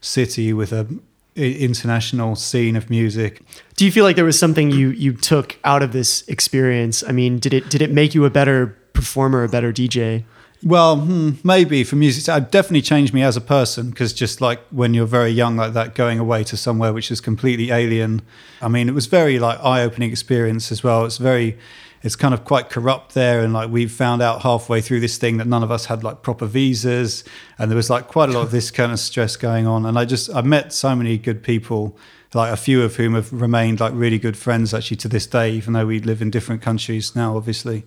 city 0.00 0.52
with 0.52 0.72
a 0.72 0.86
international 1.34 2.34
scene 2.34 2.76
of 2.76 2.88
music. 2.88 3.42
Do 3.76 3.84
you 3.84 3.92
feel 3.92 4.04
like 4.04 4.16
there 4.16 4.24
was 4.24 4.38
something 4.38 4.70
you 4.70 4.90
you 4.90 5.12
took 5.12 5.58
out 5.64 5.82
of 5.82 5.92
this 5.92 6.26
experience? 6.28 7.04
I 7.06 7.12
mean, 7.12 7.38
did 7.38 7.52
it 7.52 7.68
did 7.68 7.82
it 7.82 7.90
make 7.90 8.14
you 8.14 8.24
a 8.24 8.30
better 8.30 8.68
performer, 8.92 9.44
a 9.44 9.48
better 9.48 9.72
DJ? 9.72 10.24
Well, 10.62 10.96
hmm, 10.96 11.32
maybe 11.44 11.84
for 11.84 11.96
music, 11.96 12.34
it 12.34 12.50
definitely 12.50 12.82
changed 12.82 13.12
me 13.12 13.22
as 13.22 13.36
a 13.36 13.40
person 13.40 13.90
because 13.90 14.12
just 14.12 14.40
like 14.40 14.60
when 14.70 14.94
you're 14.94 15.06
very 15.06 15.30
young 15.30 15.56
like 15.56 15.74
that, 15.74 15.94
going 15.94 16.18
away 16.18 16.44
to 16.44 16.56
somewhere 16.56 16.92
which 16.92 17.10
is 17.10 17.20
completely 17.20 17.70
alien. 17.70 18.22
I 18.62 18.68
mean, 18.68 18.88
it 18.88 18.94
was 18.94 19.06
very 19.06 19.38
like 19.38 19.58
eye-opening 19.62 20.10
experience 20.10 20.72
as 20.72 20.82
well. 20.82 21.04
It's 21.04 21.18
very, 21.18 21.58
it's 22.02 22.16
kind 22.16 22.32
of 22.32 22.44
quite 22.44 22.70
corrupt 22.70 23.14
there, 23.14 23.40
and 23.40 23.52
like 23.52 23.70
we 23.70 23.86
found 23.86 24.22
out 24.22 24.42
halfway 24.42 24.80
through 24.80 25.00
this 25.00 25.18
thing 25.18 25.36
that 25.36 25.46
none 25.46 25.62
of 25.62 25.70
us 25.70 25.86
had 25.86 26.02
like 26.02 26.22
proper 26.22 26.46
visas, 26.46 27.22
and 27.58 27.70
there 27.70 27.76
was 27.76 27.90
like 27.90 28.08
quite 28.08 28.30
a 28.30 28.32
lot 28.32 28.42
of 28.42 28.50
this 28.50 28.70
kind 28.70 28.92
of 28.92 28.98
stress 28.98 29.36
going 29.36 29.66
on. 29.66 29.84
And 29.84 29.98
I 29.98 30.04
just 30.04 30.34
I 30.34 30.40
met 30.40 30.72
so 30.72 30.96
many 30.96 31.18
good 31.18 31.42
people 31.42 31.96
like 32.34 32.52
a 32.52 32.56
few 32.56 32.82
of 32.82 32.96
whom 32.96 33.14
have 33.14 33.32
remained 33.32 33.80
like 33.80 33.92
really 33.94 34.18
good 34.18 34.36
friends 34.36 34.72
actually 34.72 34.96
to 34.98 35.08
this 35.08 35.26
day, 35.26 35.50
even 35.52 35.74
though 35.74 35.86
we 35.86 36.00
live 36.00 36.22
in 36.22 36.30
different 36.30 36.62
countries 36.62 37.14
now, 37.14 37.36
obviously. 37.36 37.84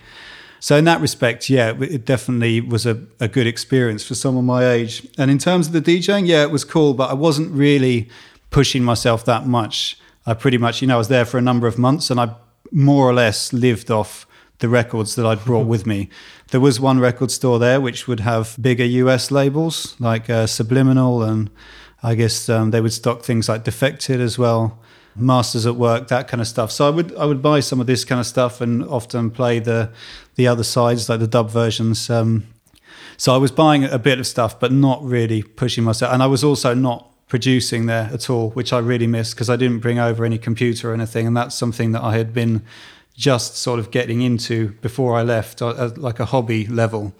So 0.60 0.76
in 0.76 0.86
that 0.86 1.00
respect, 1.02 1.50
yeah, 1.50 1.74
it 1.80 2.06
definitely 2.06 2.62
was 2.62 2.86
a, 2.86 3.02
a 3.20 3.28
good 3.28 3.48
experience 3.48 4.06
for 4.06 4.16
someone 4.16 4.46
my 4.46 4.68
age. 4.68 5.08
And 5.18 5.32
in 5.32 5.38
terms 5.38 5.68
of 5.68 5.74
the 5.74 5.82
DJing, 5.82 6.28
yeah, 6.28 6.44
it 6.44 6.52
was 6.52 6.66
cool, 6.66 6.94
but 6.94 7.10
I 7.10 7.14
wasn't 7.14 7.52
really 7.52 8.10
pushing 8.50 8.84
myself 8.84 9.24
that 9.26 9.48
much. 9.48 9.98
I 10.26 10.34
pretty 10.34 10.58
much, 10.58 10.82
you 10.82 10.88
know, 10.88 10.96
I 10.96 10.98
was 10.98 11.08
there 11.08 11.26
for 11.26 11.38
a 11.38 11.42
number 11.42 11.66
of 11.68 11.78
months 11.78 12.10
and 12.10 12.20
I 12.20 12.36
more 12.72 13.10
or 13.10 13.14
less 13.14 13.54
lived 13.54 13.90
off 13.90 14.28
the 14.60 14.70
records 14.70 15.16
that 15.16 15.26
I'd 15.26 15.44
brought 15.44 15.66
with 15.66 15.86
me. 15.86 16.10
There 16.52 16.60
was 16.60 16.80
one 16.80 17.00
record 17.00 17.32
store 17.32 17.60
there 17.60 17.80
which 17.80 18.08
would 18.08 18.20
have 18.20 18.58
bigger 18.60 18.84
US 18.84 19.32
labels 19.32 19.96
like 20.00 20.30
uh, 20.30 20.46
Subliminal, 20.46 21.24
and 21.24 21.50
I 22.04 22.16
guess 22.16 22.50
um, 22.50 22.72
they 22.72 22.82
would 22.82 22.94
stock 22.94 23.24
things 23.24 23.48
like 23.48 23.64
Defected 23.64 24.20
as 24.20 24.38
well. 24.38 24.80
Masters 25.22 25.66
at 25.66 25.76
Work, 25.76 26.08
that 26.08 26.28
kind 26.28 26.42
of 26.42 26.48
stuff. 26.48 26.72
So 26.72 26.88
I 26.88 26.90
would 26.90 27.16
I 27.16 27.26
would 27.26 27.42
buy 27.42 27.60
some 27.60 27.80
of 27.80 27.88
this 27.88 28.06
kind 28.06 28.20
of 28.20 28.26
stuff 28.26 28.62
and 28.62 28.84
often 28.84 29.32
play 29.32 29.60
the 29.60 29.92
the 30.36 30.48
other 30.48 30.64
sides, 30.64 31.10
like 31.10 31.20
the 31.20 31.28
dub 31.28 31.50
versions. 31.50 32.10
Um, 32.10 32.48
so 33.18 33.34
I 33.34 33.38
was 33.38 33.52
buying 33.52 33.84
a 33.84 34.00
bit 34.00 34.20
of 34.20 34.28
stuff, 34.28 34.60
but 34.60 34.72
not 34.72 35.04
really 35.04 35.44
pushing 35.44 35.84
myself. 35.84 36.14
And 36.14 36.24
I 36.24 36.28
was 36.28 36.44
also 36.44 36.74
not 36.74 37.06
producing 37.28 37.86
there 37.86 38.10
at 38.14 38.30
all, 38.30 38.52
which 38.52 38.72
I 38.74 38.80
really 38.80 39.08
missed 39.08 39.36
because 39.36 39.50
I 39.50 39.56
didn't 39.56 39.80
bring 39.80 40.00
over 40.00 40.26
any 40.26 40.38
computer 40.38 40.92
or 40.92 40.94
anything. 40.94 41.28
And 41.28 41.36
that's 41.36 41.56
something 41.56 41.92
that 41.92 42.02
I 42.02 42.18
had 42.18 42.34
been 42.34 42.64
just 43.16 43.58
sort 43.58 43.80
of 43.80 43.92
getting 43.92 44.22
into 44.22 44.70
before 44.82 45.16
I 45.16 45.24
left, 45.24 45.62
uh, 45.62 45.92
like 45.98 46.20
a 46.20 46.26
hobby 46.26 46.66
level. 46.68 47.14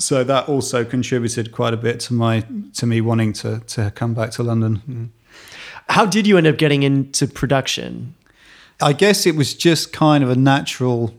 So 0.00 0.24
that 0.24 0.48
also 0.48 0.84
contributed 0.84 1.52
quite 1.52 1.74
a 1.74 1.76
bit 1.76 2.00
to 2.00 2.14
my 2.14 2.44
to 2.74 2.86
me 2.86 3.00
wanting 3.00 3.32
to 3.34 3.60
to 3.60 3.90
come 3.92 4.14
back 4.14 4.30
to 4.32 4.42
London. 4.42 5.12
How 5.90 6.06
did 6.06 6.24
you 6.24 6.38
end 6.38 6.46
up 6.46 6.56
getting 6.56 6.84
into 6.84 7.26
production? 7.26 8.14
I 8.80 8.92
guess 8.92 9.26
it 9.26 9.34
was 9.34 9.54
just 9.54 9.92
kind 9.92 10.22
of 10.22 10.30
a 10.30 10.36
natural 10.36 11.12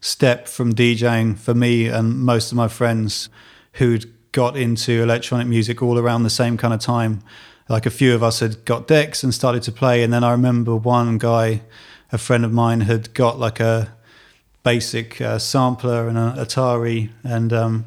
step 0.00 0.48
from 0.48 0.74
DJing 0.74 1.38
for 1.38 1.54
me 1.54 1.86
and 1.86 2.18
most 2.18 2.50
of 2.50 2.56
my 2.56 2.66
friends 2.66 3.28
who'd 3.74 4.12
got 4.32 4.56
into 4.56 5.00
electronic 5.00 5.46
music 5.46 5.80
all 5.80 5.96
around 5.96 6.24
the 6.24 6.30
same 6.30 6.56
kind 6.56 6.74
of 6.74 6.80
time. 6.80 7.22
Like 7.68 7.86
a 7.86 7.90
few 7.90 8.12
of 8.12 8.20
us 8.20 8.40
had 8.40 8.64
got 8.64 8.88
decks 8.88 9.22
and 9.22 9.32
started 9.32 9.62
to 9.62 9.72
play, 9.72 10.02
and 10.02 10.12
then 10.12 10.24
I 10.24 10.32
remember 10.32 10.74
one 10.74 11.16
guy, 11.16 11.62
a 12.10 12.18
friend 12.18 12.44
of 12.44 12.52
mine, 12.52 12.80
had 12.80 13.14
got 13.14 13.38
like 13.38 13.60
a 13.60 13.94
basic 14.64 15.20
uh, 15.20 15.38
sampler 15.38 16.08
and 16.08 16.18
an 16.18 16.32
Atari 16.34 17.10
and 17.22 17.52
um, 17.52 17.84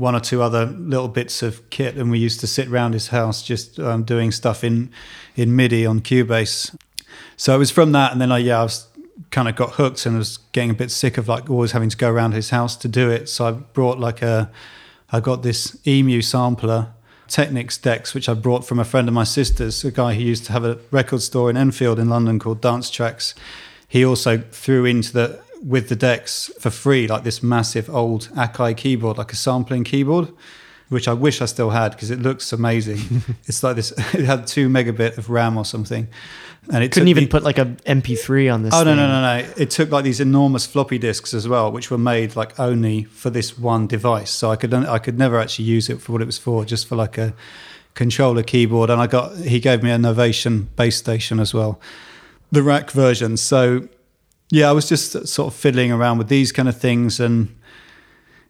one 0.00 0.14
or 0.14 0.20
two 0.20 0.40
other 0.40 0.64
little 0.64 1.08
bits 1.08 1.42
of 1.42 1.68
kit, 1.68 1.96
and 1.96 2.10
we 2.10 2.18
used 2.18 2.40
to 2.40 2.46
sit 2.46 2.68
around 2.68 2.94
his 2.94 3.08
house 3.08 3.42
just 3.42 3.78
um, 3.78 4.02
doing 4.02 4.32
stuff 4.32 4.64
in 4.64 4.90
in 5.36 5.54
MIDI 5.54 5.84
on 5.84 6.00
Cubase. 6.00 6.74
So 7.36 7.54
it 7.54 7.58
was 7.58 7.70
from 7.70 7.92
that, 7.92 8.10
and 8.10 8.20
then 8.20 8.32
I 8.32 8.38
yeah 8.38 8.60
I 8.60 8.62
was 8.62 8.88
kind 9.30 9.46
of 9.46 9.56
got 9.56 9.72
hooked 9.72 10.06
and 10.06 10.16
was 10.16 10.38
getting 10.52 10.70
a 10.70 10.74
bit 10.74 10.90
sick 10.90 11.18
of 11.18 11.28
like 11.28 11.50
always 11.50 11.72
having 11.72 11.90
to 11.90 11.96
go 11.96 12.10
around 12.10 12.32
his 12.32 12.48
house 12.48 12.76
to 12.76 12.88
do 12.88 13.10
it. 13.10 13.28
So 13.28 13.46
I 13.46 13.50
brought 13.52 14.00
like 14.00 14.22
a 14.22 14.50
I 15.12 15.20
got 15.20 15.42
this 15.42 15.78
EMU 15.86 16.22
sampler. 16.22 16.92
Technics 17.28 17.78
decks, 17.78 18.12
which 18.12 18.28
I 18.28 18.34
brought 18.34 18.66
from 18.66 18.80
a 18.80 18.84
friend 18.84 19.06
of 19.06 19.14
my 19.14 19.22
sister's, 19.22 19.84
a 19.84 19.92
guy 19.92 20.14
who 20.14 20.22
used 20.22 20.46
to 20.46 20.52
have 20.52 20.64
a 20.64 20.80
record 20.90 21.22
store 21.22 21.48
in 21.48 21.56
Enfield 21.56 22.00
in 22.00 22.08
London 22.08 22.40
called 22.40 22.60
Dance 22.60 22.90
Tracks. 22.90 23.36
He 23.86 24.04
also 24.04 24.38
threw 24.50 24.84
into 24.84 25.12
the 25.12 25.40
with 25.62 25.88
the 25.88 25.96
decks 25.96 26.50
for 26.58 26.70
free, 26.70 27.06
like 27.06 27.24
this 27.24 27.42
massive 27.42 27.90
old 27.90 28.28
Akai 28.34 28.76
keyboard, 28.76 29.18
like 29.18 29.32
a 29.32 29.36
sampling 29.36 29.84
keyboard, 29.84 30.32
which 30.88 31.06
I 31.06 31.12
wish 31.12 31.40
I 31.40 31.44
still 31.46 31.70
had 31.70 31.92
because 31.92 32.10
it 32.10 32.20
looks 32.20 32.52
amazing. 32.52 33.22
it's 33.44 33.62
like 33.62 33.76
this, 33.76 33.92
it 34.14 34.24
had 34.24 34.46
two 34.46 34.68
megabit 34.68 35.18
of 35.18 35.30
RAM 35.30 35.56
or 35.56 35.64
something. 35.64 36.08
And 36.72 36.84
it 36.84 36.92
couldn't 36.92 37.08
even 37.08 37.24
me, 37.24 37.28
put 37.28 37.42
like 37.42 37.58
a 37.58 37.66
MP3 37.66 38.52
on 38.52 38.62
this. 38.62 38.74
Oh, 38.74 38.84
no, 38.84 38.94
no, 38.94 39.08
no, 39.08 39.20
no. 39.20 39.52
It 39.56 39.70
took 39.70 39.90
like 39.90 40.04
these 40.04 40.20
enormous 40.20 40.66
floppy 40.66 40.98
disks 40.98 41.32
as 41.34 41.48
well, 41.48 41.72
which 41.72 41.90
were 41.90 41.98
made 41.98 42.36
like 42.36 42.58
only 42.60 43.04
for 43.04 43.30
this 43.30 43.58
one 43.58 43.86
device. 43.86 44.30
So 44.30 44.50
I 44.50 44.56
could, 44.56 44.72
I 44.72 44.98
could 44.98 45.18
never 45.18 45.38
actually 45.38 45.64
use 45.66 45.88
it 45.88 46.00
for 46.00 46.12
what 46.12 46.22
it 46.22 46.26
was 46.26 46.38
for, 46.38 46.64
just 46.64 46.86
for 46.86 46.96
like 46.96 47.18
a 47.18 47.34
controller 47.94 48.42
keyboard. 48.42 48.90
And 48.90 49.00
I 49.00 49.06
got, 49.06 49.36
he 49.36 49.58
gave 49.58 49.82
me 49.82 49.90
a 49.90 49.96
Novation 49.96 50.66
Bass 50.76 50.96
Station 50.96 51.40
as 51.40 51.52
well, 51.54 51.80
the 52.52 52.62
rack 52.62 52.90
version. 52.90 53.36
So 53.36 53.88
yeah, 54.50 54.68
I 54.68 54.72
was 54.72 54.88
just 54.88 55.26
sort 55.26 55.52
of 55.52 55.58
fiddling 55.58 55.92
around 55.92 56.18
with 56.18 56.28
these 56.28 56.52
kind 56.52 56.68
of 56.68 56.78
things, 56.78 57.20
and 57.20 57.54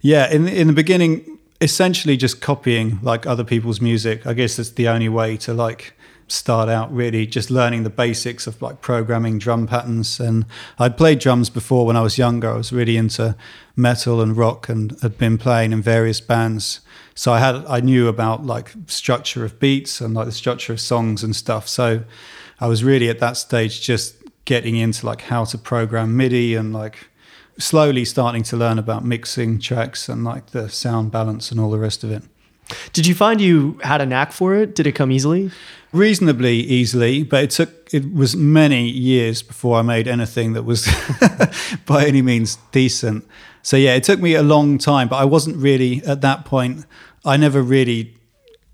yeah, 0.01 0.31
in 0.31 0.49
in 0.49 0.67
the 0.67 0.73
beginning, 0.73 1.39
essentially 1.61 2.17
just 2.17 2.41
copying 2.41 2.99
like 3.03 3.27
other 3.27 3.45
people's 3.45 3.81
music. 3.81 4.27
I 4.27 4.33
guess 4.33 4.57
that's 4.57 4.71
the 4.71 4.89
only 4.89 5.09
way 5.09 5.37
to 5.39 5.53
like 5.53 5.95
start 6.31 6.69
out 6.69 6.95
really 6.95 7.27
just 7.27 7.51
learning 7.51 7.83
the 7.83 7.91
basics 7.91 8.47
of 8.47 8.63
like 8.63 8.81
programming 8.81 9.39
drum 9.39 9.67
patterns. 9.67 10.21
And 10.21 10.47
I'd 10.79 10.97
played 10.97 11.19
drums 11.19 11.51
before 11.51 11.85
when 11.85 11.97
I 11.97 12.03
was 12.03 12.19
younger. 12.19 12.51
I 12.51 12.57
was 12.57 12.73
really 12.73 12.97
into 12.97 13.37
metal 13.75 14.21
and 14.21 14.37
rock 14.37 14.69
and 14.69 14.97
had 15.03 15.19
been 15.19 15.39
playing 15.39 15.73
in 15.73 15.83
various 15.83 16.21
bands. 16.21 16.81
So 17.15 17.33
I 17.33 17.41
had 17.41 17.67
I 17.67 17.81
knew 17.81 18.09
about 18.09 18.47
like 18.47 18.73
structure 18.87 19.45
of 19.45 19.59
beats 19.59 20.01
and 20.01 20.15
like 20.15 20.27
the 20.27 20.33
structure 20.33 20.73
of 20.73 20.81
songs 20.81 21.23
and 21.23 21.35
stuff. 21.35 21.69
So 21.69 22.05
I 22.61 22.67
was 22.67 22.85
really 22.85 23.09
at 23.09 23.19
that 23.19 23.37
stage 23.37 23.81
just 23.81 24.15
getting 24.45 24.77
into 24.77 25.07
like 25.07 25.23
how 25.23 25.45
to 25.45 25.59
program 25.59 26.17
MIDI 26.17 26.55
and 26.55 26.73
like 26.73 27.09
slowly 27.59 28.05
starting 28.05 28.43
to 28.45 28.57
learn 28.57 28.79
about 28.79 29.05
mixing 29.05 29.59
tracks 29.59 30.09
and 30.09 30.25
like 30.25 30.47
the 30.47 30.69
sound 30.69 31.13
balance 31.13 31.51
and 31.51 31.61
all 31.61 31.71
the 31.71 31.79
rest 31.79 32.03
of 32.03 32.11
it. 32.11 32.23
Did 32.93 33.07
you 33.07 33.15
find 33.15 33.41
you 33.41 33.79
had 33.83 34.01
a 34.01 34.07
knack 34.07 34.33
for 34.33 34.55
it? 34.55 34.75
Did 34.75 34.87
it 34.87 34.93
come 34.93 35.11
easily? 35.11 35.51
Reasonably 35.93 36.55
easily, 36.55 37.25
but 37.25 37.45
it 37.45 37.51
took 37.51 37.93
it 37.93 38.15
was 38.15 38.37
many 38.37 38.89
years 38.89 39.43
before 39.43 39.79
I 39.79 39.83
made 39.83 40.07
anything 40.07 40.53
that 40.53 40.63
was 40.63 40.89
by 41.87 42.07
any 42.07 42.23
means 42.23 42.59
decent. 42.71 43.27
So 43.63 43.77
yeah, 43.77 43.95
it 43.95 44.05
took 44.05 44.21
me 44.21 44.35
a 44.35 44.43
long 44.43 44.79
time, 44.79 45.09
but 45.09 45.17
I 45.17 45.25
wasn't 45.25 45.57
really 45.57 46.03
at 46.05 46.21
that 46.21 46.45
point 46.45 46.87
I 47.25 47.37
never 47.37 47.61
really 47.61 48.15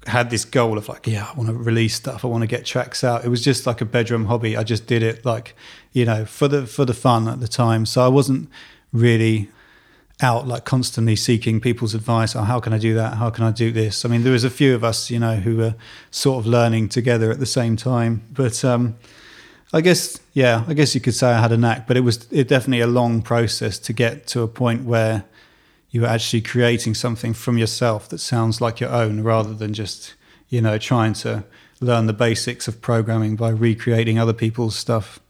had 0.06 0.30
this 0.30 0.44
goal 0.44 0.78
of 0.78 0.88
like, 0.88 1.06
yeah, 1.06 1.28
I 1.30 1.36
want 1.36 1.48
to 1.48 1.54
release 1.54 1.94
stuff. 1.94 2.24
I 2.24 2.28
want 2.28 2.42
to 2.42 2.46
get 2.46 2.64
tracks 2.64 3.02
out. 3.02 3.24
It 3.24 3.28
was 3.28 3.42
just 3.42 3.66
like 3.66 3.80
a 3.80 3.84
bedroom 3.84 4.26
hobby. 4.26 4.56
I 4.56 4.62
just 4.62 4.86
did 4.86 5.02
it 5.02 5.24
like, 5.24 5.54
you 5.92 6.04
know, 6.04 6.24
for 6.24 6.48
the 6.48 6.66
for 6.66 6.84
the 6.84 6.94
fun 6.94 7.28
at 7.28 7.40
the 7.40 7.48
time. 7.48 7.86
So 7.86 8.04
I 8.04 8.08
wasn't 8.08 8.48
really 8.92 9.48
out 10.22 10.48
like 10.48 10.64
constantly 10.64 11.16
seeking 11.16 11.60
people's 11.60 11.94
advice. 11.94 12.34
Oh, 12.34 12.42
how 12.42 12.60
can 12.60 12.72
I 12.72 12.78
do 12.78 12.94
that? 12.94 13.14
How 13.14 13.30
can 13.30 13.44
I 13.44 13.50
do 13.50 13.70
this? 13.70 14.04
I 14.04 14.08
mean, 14.08 14.22
there 14.22 14.32
was 14.32 14.44
a 14.44 14.50
few 14.50 14.74
of 14.74 14.82
us, 14.82 15.10
you 15.10 15.18
know, 15.18 15.36
who 15.36 15.56
were 15.56 15.74
sort 16.10 16.38
of 16.38 16.46
learning 16.46 16.88
together 16.88 17.30
at 17.30 17.38
the 17.38 17.46
same 17.46 17.76
time. 17.76 18.22
But 18.32 18.64
um, 18.64 18.96
I 19.72 19.80
guess, 19.80 20.18
yeah, 20.32 20.64
I 20.66 20.74
guess 20.74 20.94
you 20.94 21.00
could 21.00 21.14
say 21.14 21.28
I 21.28 21.40
had 21.40 21.52
a 21.52 21.56
knack. 21.56 21.86
But 21.86 21.96
it 21.96 22.00
was 22.00 22.26
it 22.30 22.48
definitely 22.48 22.80
a 22.80 22.86
long 22.86 23.22
process 23.22 23.78
to 23.80 23.92
get 23.92 24.26
to 24.28 24.42
a 24.42 24.48
point 24.48 24.84
where 24.84 25.24
you're 25.90 26.06
actually 26.06 26.42
creating 26.42 26.94
something 26.94 27.32
from 27.32 27.58
yourself 27.58 28.08
that 28.08 28.18
sounds 28.18 28.60
like 28.60 28.80
your 28.80 28.90
own 28.90 29.22
rather 29.22 29.54
than 29.54 29.72
just, 29.72 30.14
you 30.48 30.60
know, 30.60 30.78
trying 30.78 31.12
to 31.14 31.44
learn 31.80 32.06
the 32.06 32.12
basics 32.12 32.68
of 32.68 32.80
programming 32.80 33.36
by 33.36 33.50
recreating 33.50 34.18
other 34.18 34.32
people's 34.32 34.76
stuff. 34.76 35.20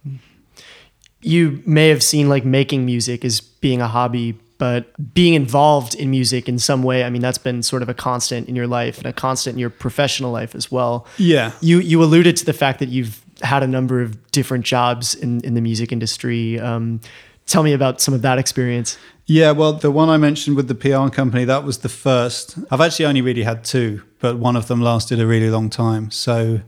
You 1.20 1.62
may 1.66 1.88
have 1.88 2.02
seen 2.02 2.28
like 2.28 2.44
making 2.44 2.86
music 2.86 3.24
as 3.24 3.40
being 3.40 3.80
a 3.80 3.88
hobby, 3.88 4.38
but 4.58 4.92
being 5.12 5.34
involved 5.34 5.94
in 5.94 6.10
music 6.10 6.48
in 6.48 6.58
some 6.58 6.82
way, 6.82 7.04
I 7.04 7.10
mean, 7.10 7.20
that's 7.20 7.38
been 7.38 7.62
sort 7.62 7.82
of 7.82 7.88
a 7.88 7.94
constant 7.94 8.48
in 8.48 8.56
your 8.56 8.66
life 8.66 8.98
and 8.98 9.06
a 9.06 9.12
constant 9.12 9.54
in 9.54 9.58
your 9.58 9.70
professional 9.70 10.30
life 10.30 10.54
as 10.54 10.70
well. 10.70 11.06
Yeah. 11.18 11.52
You 11.60 11.80
you 11.80 12.02
alluded 12.02 12.36
to 12.38 12.44
the 12.44 12.52
fact 12.52 12.78
that 12.78 12.88
you've 12.88 13.22
had 13.42 13.62
a 13.62 13.66
number 13.66 14.00
of 14.00 14.30
different 14.30 14.64
jobs 14.64 15.14
in, 15.14 15.40
in 15.42 15.54
the 15.54 15.60
music 15.60 15.92
industry. 15.92 16.58
Um, 16.58 17.00
tell 17.46 17.62
me 17.62 17.72
about 17.72 18.00
some 18.00 18.14
of 18.14 18.22
that 18.22 18.38
experience. 18.38 18.96
Yeah, 19.28 19.50
well, 19.50 19.72
the 19.72 19.90
one 19.90 20.08
I 20.08 20.18
mentioned 20.18 20.56
with 20.56 20.68
the 20.68 20.74
PR 20.76 21.08
company, 21.08 21.44
that 21.44 21.64
was 21.64 21.78
the 21.78 21.88
first. 21.88 22.56
I've 22.70 22.80
actually 22.80 23.06
only 23.06 23.22
really 23.22 23.42
had 23.42 23.64
two, 23.64 24.04
but 24.20 24.38
one 24.38 24.54
of 24.54 24.68
them 24.68 24.80
lasted 24.80 25.18
a 25.18 25.26
really 25.26 25.50
long 25.50 25.68
time. 25.68 26.12
So 26.12 26.60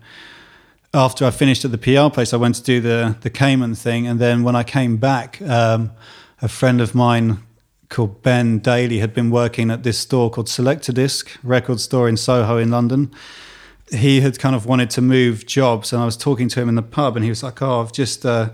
after 0.92 1.24
I 1.24 1.30
finished 1.30 1.64
at 1.64 1.70
the 1.70 1.78
PR 1.78 2.12
place, 2.12 2.34
I 2.34 2.36
went 2.36 2.56
to 2.56 2.62
do 2.64 2.80
the 2.80 3.16
the 3.20 3.30
Cayman 3.30 3.76
thing, 3.76 4.08
and 4.08 4.18
then 4.18 4.42
when 4.42 4.56
I 4.56 4.64
came 4.64 4.96
back, 4.96 5.40
um, 5.42 5.92
a 6.42 6.48
friend 6.48 6.80
of 6.80 6.96
mine 6.96 7.44
called 7.90 8.24
Ben 8.24 8.58
Daly 8.58 8.98
had 8.98 9.14
been 9.14 9.30
working 9.30 9.70
at 9.70 9.84
this 9.84 9.98
store 9.98 10.28
called 10.28 10.48
Selectadisc 10.48 11.38
record 11.44 11.78
store 11.78 12.08
in 12.08 12.16
Soho 12.16 12.58
in 12.58 12.72
London. 12.72 13.12
He 13.92 14.20
had 14.20 14.36
kind 14.40 14.56
of 14.56 14.66
wanted 14.66 14.90
to 14.90 15.00
move 15.00 15.46
jobs, 15.46 15.92
and 15.92 16.02
I 16.02 16.04
was 16.04 16.16
talking 16.16 16.48
to 16.48 16.60
him 16.60 16.68
in 16.68 16.74
the 16.74 16.82
pub, 16.82 17.14
and 17.14 17.24
he 17.24 17.30
was 17.30 17.44
like, 17.44 17.62
"Oh, 17.62 17.82
I've 17.82 17.92
just." 17.92 18.26
Uh, 18.26 18.50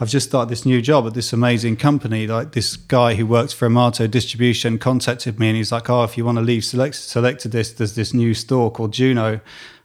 I've 0.00 0.08
just 0.08 0.28
started 0.28 0.50
this 0.50 0.66
new 0.66 0.82
job 0.82 1.06
at 1.06 1.14
this 1.14 1.32
amazing 1.32 1.76
company. 1.76 2.26
Like 2.26 2.52
this 2.52 2.76
guy 2.76 3.14
who 3.14 3.26
works 3.26 3.52
for 3.52 3.66
Amato 3.66 4.06
Distribution 4.06 4.78
contacted 4.78 5.38
me 5.38 5.48
and 5.48 5.56
he's 5.56 5.70
like, 5.70 5.88
Oh, 5.88 6.02
if 6.02 6.18
you 6.18 6.24
want 6.24 6.38
to 6.38 6.42
leave 6.42 6.64
Select- 6.64 7.50
Disc, 7.50 7.76
there's 7.76 7.94
this 7.94 8.12
new 8.12 8.34
store 8.34 8.72
called 8.72 8.92
Juno. 8.92 9.40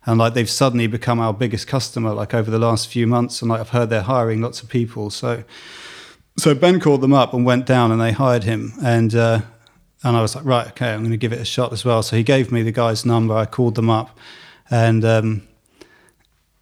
And 0.06 0.18
like 0.18 0.34
they've 0.34 0.50
suddenly 0.50 0.88
become 0.88 1.20
our 1.20 1.34
biggest 1.34 1.68
customer, 1.68 2.14
like 2.14 2.34
over 2.34 2.50
the 2.50 2.58
last 2.58 2.88
few 2.88 3.06
months. 3.06 3.42
And 3.42 3.52
like 3.52 3.60
I've 3.60 3.70
heard 3.70 3.90
they're 3.90 4.02
hiring 4.02 4.42
lots 4.42 4.64
of 4.64 4.70
people. 4.70 5.12
So 5.12 5.44
so 6.38 6.56
Ben 6.56 6.80
called 6.80 7.02
them 7.02 7.14
up 7.14 7.34
and 7.34 7.46
went 7.46 7.66
down 7.66 7.92
and 7.92 8.02
they 8.02 8.12
hired 8.12 8.44
him. 8.44 8.74
And 8.82 9.14
uh, 9.14 9.42
and 10.04 10.18
I 10.18 10.22
was 10.22 10.36
like, 10.36 10.46
right, 10.46 10.68
okay, 10.70 10.94
I'm 10.94 11.02
going 11.02 11.12
to 11.12 11.18
give 11.18 11.34
it 11.34 11.40
a 11.40 11.46
shot 11.46 11.74
as 11.74 11.84
well. 11.84 12.02
So 12.02 12.16
he 12.16 12.24
gave 12.24 12.52
me 12.52 12.64
the 12.64 12.72
guy's 12.72 13.06
number. 13.06 13.36
I 13.36 13.46
called 13.46 13.76
them 13.76 13.90
up, 13.90 14.18
and 14.72 15.04
um, 15.04 15.48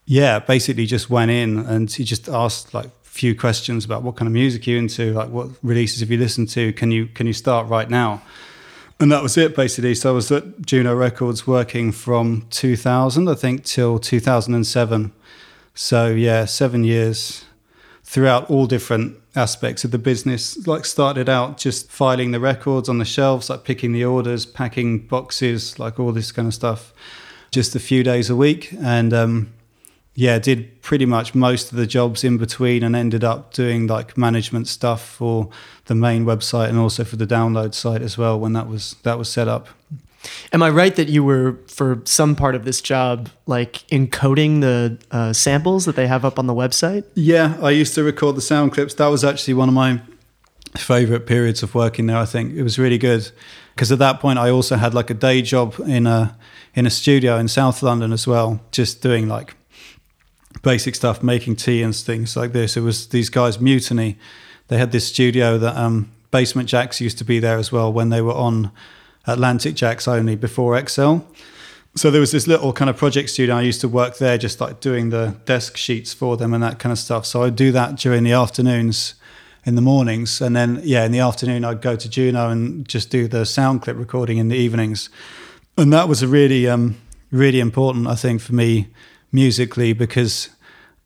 yeah, 0.05 0.39
basically 0.39 0.85
just 0.85 1.09
went 1.09 1.31
in 1.31 1.59
and 1.59 1.91
he 1.91 2.05
just 2.05 2.29
asked 2.29 2.73
like 2.73 2.89
few 3.17 3.35
questions 3.35 3.83
about 3.83 4.03
what 4.03 4.15
kind 4.15 4.27
of 4.27 4.33
music 4.33 4.67
you 4.67 4.77
into, 4.77 5.11
like 5.13 5.29
what 5.29 5.49
releases 5.63 6.01
have 6.01 6.11
you 6.11 6.19
listened 6.19 6.49
to? 6.49 6.71
Can 6.73 6.91
you 6.91 7.07
can 7.07 7.25
you 7.25 7.33
start 7.33 7.67
right 7.67 7.89
now? 7.89 8.21
And 8.99 9.11
that 9.11 9.23
was 9.23 9.37
it 9.37 9.55
basically. 9.55 9.95
So 9.95 10.11
I 10.11 10.13
was 10.13 10.31
at 10.31 10.61
Juno 10.61 10.95
Records 10.95 11.47
working 11.47 11.91
from 11.91 12.45
2000, 12.51 13.27
I 13.27 13.33
think, 13.33 13.63
till 13.63 13.99
2007. 13.99 15.11
So 15.73 16.07
yeah, 16.07 16.45
seven 16.45 16.83
years 16.83 17.45
throughout 18.03 18.49
all 18.49 18.67
different 18.67 19.17
aspects 19.35 19.83
of 19.83 19.91
the 19.91 19.97
business. 19.97 20.67
Like 20.67 20.85
started 20.85 21.27
out 21.27 21.57
just 21.57 21.91
filing 21.91 22.31
the 22.31 22.39
records 22.39 22.87
on 22.87 22.99
the 22.99 23.05
shelves, 23.05 23.49
like 23.49 23.63
picking 23.63 23.93
the 23.93 24.05
orders, 24.05 24.45
packing 24.45 24.99
boxes, 24.99 25.77
like 25.79 25.99
all 25.99 26.11
this 26.11 26.31
kind 26.31 26.47
of 26.47 26.53
stuff, 26.53 26.93
just 27.51 27.75
a 27.75 27.79
few 27.79 28.03
days 28.03 28.29
a 28.29 28.35
week, 28.35 28.73
and 28.79 29.13
um, 29.13 29.53
yeah, 30.19 30.39
did 30.39 30.81
pretty 30.81 31.05
much 31.05 31.35
most 31.35 31.71
of 31.71 31.77
the 31.77 31.85
jobs 31.85 32.23
in 32.23 32.39
between, 32.39 32.81
and 32.81 32.95
ended 32.95 33.23
up 33.23 33.53
doing 33.53 33.85
like 33.85 34.17
management 34.17 34.67
stuff 34.67 35.07
for 35.07 35.49
the 35.85 35.93
main 35.93 36.25
website 36.25 36.69
and 36.69 36.79
also 36.79 37.03
for 37.03 37.17
the 37.17 37.27
download 37.27 37.75
site 37.75 38.01
as 38.01 38.17
well 38.17 38.39
when 38.39 38.53
that 38.53 38.67
was 38.67 38.95
that 39.03 39.19
was 39.19 39.29
set 39.29 39.47
up. 39.47 39.67
Am 40.51 40.63
I 40.63 40.71
right 40.71 40.95
that 40.95 41.07
you 41.07 41.23
were 41.23 41.59
for 41.67 42.01
some 42.05 42.35
part 42.35 42.55
of 42.55 42.65
this 42.65 42.81
job 42.81 43.29
like 43.45 43.87
encoding 43.89 44.61
the 44.61 44.97
uh, 45.11 45.33
samples 45.33 45.85
that 45.85 45.95
they 45.95 46.07
have 46.07 46.25
up 46.25 46.39
on 46.39 46.47
the 46.47 46.55
website? 46.55 47.03
Yeah, 47.13 47.55
I 47.61 47.69
used 47.69 47.93
to 47.93 48.03
record 48.03 48.35
the 48.35 48.41
sound 48.41 48.71
clips. 48.71 48.95
That 48.95 49.09
was 49.09 49.23
actually 49.23 49.53
one 49.53 49.69
of 49.69 49.75
my 49.75 50.01
favorite 50.75 51.27
periods 51.27 51.61
of 51.61 51.75
working 51.75 52.07
there. 52.07 52.17
I 52.17 52.25
think 52.25 52.55
it 52.55 52.63
was 52.63 52.79
really 52.79 52.97
good 52.97 53.29
because 53.75 53.91
at 53.91 53.99
that 53.99 54.19
point 54.19 54.39
I 54.39 54.49
also 54.49 54.77
had 54.77 54.95
like 54.95 55.11
a 55.11 55.13
day 55.13 55.43
job 55.43 55.75
in 55.85 56.07
a 56.07 56.35
in 56.73 56.87
a 56.87 56.89
studio 56.89 57.37
in 57.37 57.47
South 57.47 57.83
London 57.83 58.11
as 58.11 58.25
well, 58.25 58.61
just 58.71 59.03
doing 59.03 59.27
like 59.27 59.53
basic 60.61 60.95
stuff, 60.95 61.23
making 61.23 61.55
tea 61.55 61.81
and 61.81 61.95
things 61.95 62.35
like 62.35 62.53
this. 62.53 62.77
It 62.77 62.81
was 62.81 63.07
these 63.07 63.29
guys 63.29 63.59
Mutiny. 63.59 64.17
They 64.67 64.77
had 64.77 64.91
this 64.91 65.07
studio 65.07 65.57
that 65.57 65.75
um, 65.75 66.11
Basement 66.31 66.69
Jaxx 66.69 66.99
used 66.99 67.17
to 67.19 67.23
be 67.23 67.39
there 67.39 67.57
as 67.57 67.71
well 67.71 67.91
when 67.91 68.09
they 68.09 68.21
were 68.21 68.33
on 68.33 68.71
Atlantic 69.25 69.75
Jaxx 69.75 70.07
only 70.07 70.35
before 70.35 70.79
XL. 70.87 71.17
So 71.95 72.11
there 72.11 72.21
was 72.21 72.31
this 72.31 72.47
little 72.47 72.73
kind 72.73 72.89
of 72.89 72.97
project 72.97 73.29
studio. 73.29 73.55
I 73.55 73.61
used 73.61 73.81
to 73.81 73.87
work 73.87 74.17
there, 74.17 74.37
just 74.37 74.61
like 74.61 74.79
doing 74.79 75.09
the 75.09 75.35
desk 75.45 75.77
sheets 75.77 76.13
for 76.13 76.37
them 76.37 76.53
and 76.53 76.61
that 76.61 76.79
kind 76.79 76.91
of 76.91 76.99
stuff. 76.99 77.25
So 77.25 77.43
I'd 77.43 77.55
do 77.55 77.71
that 77.71 77.95
during 77.95 78.23
the 78.23 78.33
afternoons, 78.33 79.15
in 79.67 79.75
the 79.75 79.81
mornings, 79.81 80.39
and 80.39 80.55
then 80.55 80.79
yeah, 80.81 81.03
in 81.03 81.11
the 81.11 81.19
afternoon 81.19 81.65
I'd 81.65 81.81
go 81.81 81.97
to 81.97 82.09
Juno 82.09 82.49
and 82.49 82.87
just 82.87 83.09
do 83.09 83.27
the 83.27 83.45
sound 83.45 83.81
clip 83.81 83.97
recording 83.97 84.37
in 84.37 84.47
the 84.47 84.55
evenings. 84.55 85.09
And 85.77 85.91
that 85.91 86.07
was 86.07 86.23
a 86.23 86.27
really, 86.27 86.69
um, 86.69 86.95
really 87.31 87.59
important, 87.59 88.07
I 88.07 88.15
think, 88.15 88.39
for 88.39 88.55
me 88.55 88.87
musically 89.31 89.93
because 89.93 90.49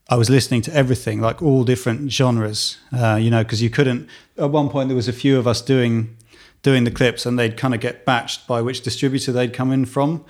I 0.10 0.16
was 0.16 0.30
listening 0.30 0.62
to 0.64 0.76
everything, 0.76 1.22
like 1.22 1.42
all 1.42 1.64
different 1.64 2.12
genres. 2.12 2.78
Uh, 2.92 3.16
you 3.16 3.30
know, 3.30 3.44
because 3.44 3.62
you 3.62 3.70
couldn't. 3.70 4.10
At 4.38 4.52
one 4.52 4.70
point, 4.70 4.90
there 4.90 4.96
was 4.96 5.08
a 5.08 5.14
few 5.14 5.38
of 5.38 5.48
us 5.48 5.62
doing 5.62 6.18
doing 6.62 6.84
the 6.84 6.92
clips 6.92 7.26
and 7.26 7.40
they'd 7.40 7.58
kind 7.58 7.74
of 7.74 7.80
get 7.80 8.06
batched 8.06 8.46
by 8.46 8.62
which 8.62 8.82
distributor 8.82 9.32
they'd 9.32 9.54
come 9.54 9.72
in 9.72 9.86
from. 9.86 10.24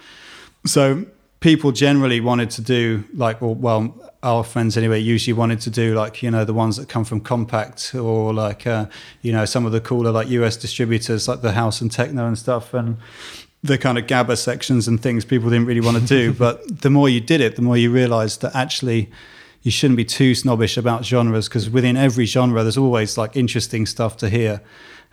So 0.65 1.06
people 1.39 1.71
generally 1.71 2.21
wanted 2.21 2.49
to 2.51 2.62
do 2.62 3.04
like, 3.13 3.41
well, 3.41 3.56
well, 3.56 4.13
our 4.23 4.43
friends 4.43 4.77
anyway 4.77 4.99
usually 4.99 5.34
wanted 5.34 5.60
to 5.62 5.69
do 5.69 5.95
like, 5.95 6.21
you 6.21 6.30
know, 6.30 6.45
the 6.45 6.54
ones 6.54 6.77
that 6.77 6.88
come 6.88 7.04
from 7.04 7.19
Kompakt 7.21 8.01
or 8.01 8.34
like, 8.34 8.67
uh, 8.67 8.86
you 9.21 9.32
know, 9.32 9.45
some 9.45 9.65
of 9.65 9.71
the 9.71 9.82
cooler 9.82 10.12
like 10.12 10.30
US 10.30 10.56
distributors 10.56 11.27
like 11.27 11.41
the 11.41 11.54
House 11.54 11.82
and 11.82 11.91
Techno 11.91 12.27
and 12.27 12.38
stuff. 12.38 12.73
And 12.73 12.97
the 13.63 13.78
kind 13.78 13.97
of 13.97 14.08
gabba 14.08 14.38
sections 14.38 14.88
and 14.88 15.02
things 15.02 15.24
people 15.24 15.50
didn't 15.50 15.67
really 15.67 15.82
want 15.82 15.97
to 15.97 16.06
do. 16.06 16.34
but 16.45 16.82
the 16.82 16.89
more 16.89 17.10
you 17.10 17.21
did 17.21 17.41
it, 17.41 17.56
the 17.56 17.62
more 17.62 17.78
you 17.78 17.91
realized 17.91 18.41
that 18.41 18.56
actually 18.56 19.10
you 19.62 19.71
shouldn't 19.71 19.97
be 19.97 20.06
too 20.06 20.34
snobbish 20.34 20.78
about 20.78 21.06
genres 21.06 21.47
because 21.47 21.69
within 21.69 21.95
every 21.95 22.26
genre, 22.26 22.63
there's 22.63 22.78
always 22.78 23.17
like 23.17 23.36
interesting 23.36 23.86
stuff 23.86 24.17
to 24.17 24.30
hear. 24.30 24.62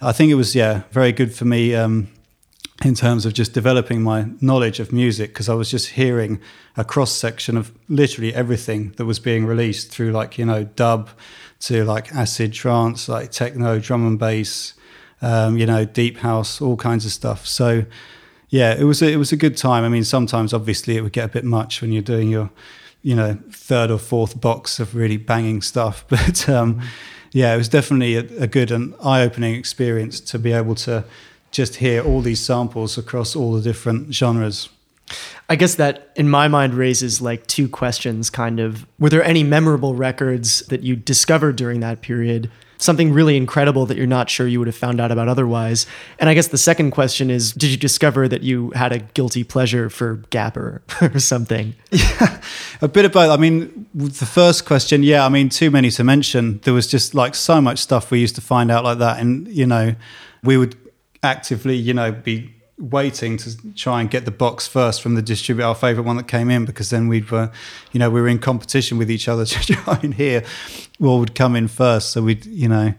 I 0.01 0.13
think 0.13 0.31
it 0.31 0.37
was 0.37 0.55
yeah 0.55 0.83
very 0.91 1.13
good 1.13 1.35
for 1.35 1.45
me 1.45 1.75
um, 1.75 2.09
in 2.85 2.95
terms 2.95 3.27
of 3.27 3.35
just 3.35 3.53
developing 3.53 4.01
my 4.03 4.29
knowledge 4.41 4.81
of 4.81 4.93
music 4.93 5.31
because 5.31 5.49
I 5.49 5.55
was 5.55 5.71
just 5.71 5.91
hearing 5.91 6.41
a 6.77 6.85
cross 6.85 7.13
section 7.13 7.57
of 7.57 7.73
literally 7.89 8.33
everything 8.35 8.93
that 8.97 9.05
was 9.05 9.19
being 9.19 9.45
released 9.45 9.91
through 9.91 10.13
like 10.13 10.39
you 10.39 10.47
know 10.47 10.65
dub 10.65 11.11
to 11.61 11.85
like 11.85 12.15
acid 12.15 12.53
trance, 12.53 13.09
like 13.09 13.33
techno, 13.33 13.81
drum 13.81 14.07
and 14.07 14.19
bass, 14.19 14.75
um, 15.21 15.59
you 15.59 15.67
know 15.67 15.85
deep 15.85 16.19
house, 16.19 16.63
all 16.63 16.77
kinds 16.77 17.05
of 17.05 17.13
stuff. 17.13 17.47
So 17.47 17.85
yeah, 18.51 18.75
it 18.75 18.85
was 18.85 19.03
a, 19.03 19.11
it 19.11 19.17
was 19.17 19.33
a 19.33 19.37
good 19.37 19.57
time. 19.57 19.85
I 19.85 19.89
mean, 19.89 20.05
sometimes 20.05 20.53
obviously 20.53 20.97
it 20.97 21.03
would 21.03 21.13
get 21.13 21.25
a 21.27 21.33
bit 21.33 21.45
much 21.45 21.83
when 21.83 21.93
you're 21.93 22.03
doing 22.03 22.29
your 22.29 22.51
you 23.03 23.15
know 23.15 23.39
third 23.51 23.91
or 23.91 23.99
fourth 23.99 24.41
box 24.41 24.81
of 24.81 24.95
really 24.95 25.17
banging 25.17 25.63
stuff, 25.63 26.05
but. 26.09 26.49
Um, 26.49 26.81
yeah, 27.33 27.55
it 27.55 27.57
was 27.57 27.69
definitely 27.69 28.17
a, 28.17 28.43
a 28.43 28.47
good 28.47 28.71
and 28.71 28.95
eye-opening 29.03 29.55
experience 29.55 30.21
to 30.21 30.39
be 30.39 30.53
able 30.53 30.75
to 30.77 31.05
just 31.51 31.77
hear 31.77 32.03
all 32.03 32.21
these 32.21 32.41
samples 32.41 32.99
across 32.99 33.35
all 33.35 33.53
the 33.53 33.61
different 33.61 34.15
genres. 34.15 34.69
I 35.49 35.57
guess 35.57 35.77
that 35.77 36.13
in 36.17 36.29
my 36.29 36.49
mind 36.49 36.75
raises 36.75 37.23
like 37.23 37.47
two 37.47 37.69
questions 37.69 38.29
kind 38.29 38.61
of. 38.61 38.87
Were 38.99 39.09
there 39.09 39.25
any 39.25 39.43
memorable 39.43 39.95
records 39.95 40.61
that 40.67 40.83
you 40.83 40.97
discovered 40.97 41.57
during 41.57 41.81
that 41.81 42.03
period 42.03 42.51
something 42.79 43.13
really 43.13 43.37
incredible 43.37 43.87
that 43.87 43.97
you're 43.97 44.07
not 44.07 44.31
sure 44.31 44.47
you 44.47 44.59
would 44.59 44.69
have 44.69 44.77
found 44.77 45.01
out 45.01 45.11
about 45.11 45.29
otherwise. 45.29 45.87
And 46.19 46.29
I 46.29 46.35
guess 46.35 46.49
the 46.49 46.59
second 46.59 46.93
question 46.93 47.31
is 47.31 47.53
did 47.53 47.71
you 47.71 47.77
discover 47.77 48.29
that 48.29 48.43
you 48.43 48.71
had 48.71 48.93
a 48.93 48.99
guilty 48.99 49.45
pleasure 49.45 49.91
for 49.91 50.19
gabba 50.31 50.81
or 51.15 51.19
something? 51.19 51.75
Yeah, 51.91 52.41
a 52.81 52.89
bit 52.89 53.05
about, 53.05 53.31
I 53.31 53.41
mean, 53.41 53.87
the 53.95 54.27
first 54.27 54.67
question, 54.67 55.03
yeah, 55.03 55.25
I 55.25 55.29
mean, 55.29 55.49
too 55.49 55.71
many 55.71 55.91
to 55.93 56.05
mention. 56.05 56.61
There 56.61 56.75
was 56.75 56.87
just 56.87 57.15
like 57.15 57.35
so 57.35 57.61
much 57.61 57.79
stuff 57.79 58.11
we 58.11 58.21
used 58.21 58.35
to 58.37 58.41
find 58.41 58.71
out 58.71 58.85
like 58.85 58.99
that. 58.99 59.21
And, 59.21 59.49
you 59.49 59.67
know, 59.67 59.95
we 60.43 60.57
would 60.57 60.77
actively, 61.23 61.77
you 61.77 61.95
know, 61.95 62.13
be 62.13 62.55
waiting 62.79 63.37
to 63.37 63.75
try 63.75 64.01
and 64.01 64.11
get 64.11 64.25
the 64.25 64.31
box 64.31 64.67
first 64.67 65.03
from 65.03 65.15
the 65.15 65.23
distributor, 65.23 65.67
our 65.67 65.75
favorite 65.75 66.05
one 66.05 66.17
that 66.17 66.29
came 66.29 66.51
in, 66.51 66.65
because 66.65 66.91
then 66.91 67.09
we'd, 67.09 67.31
were, 67.31 67.51
you 67.93 67.99
know, 67.99 68.09
we 68.09 68.21
were 68.21 68.29
in 68.29 68.39
competition 68.39 68.99
with 68.99 69.11
each 69.11 69.29
other 69.29 69.45
to 69.47 69.59
try 69.59 69.99
and 70.03 70.15
hear 70.15 70.45
what 70.99 71.17
would 71.19 71.35
come 71.35 71.57
in 71.57 71.69
first. 71.69 72.11
So 72.11 72.23
we'd, 72.23 72.47
you 72.47 72.69
know, 72.69 72.95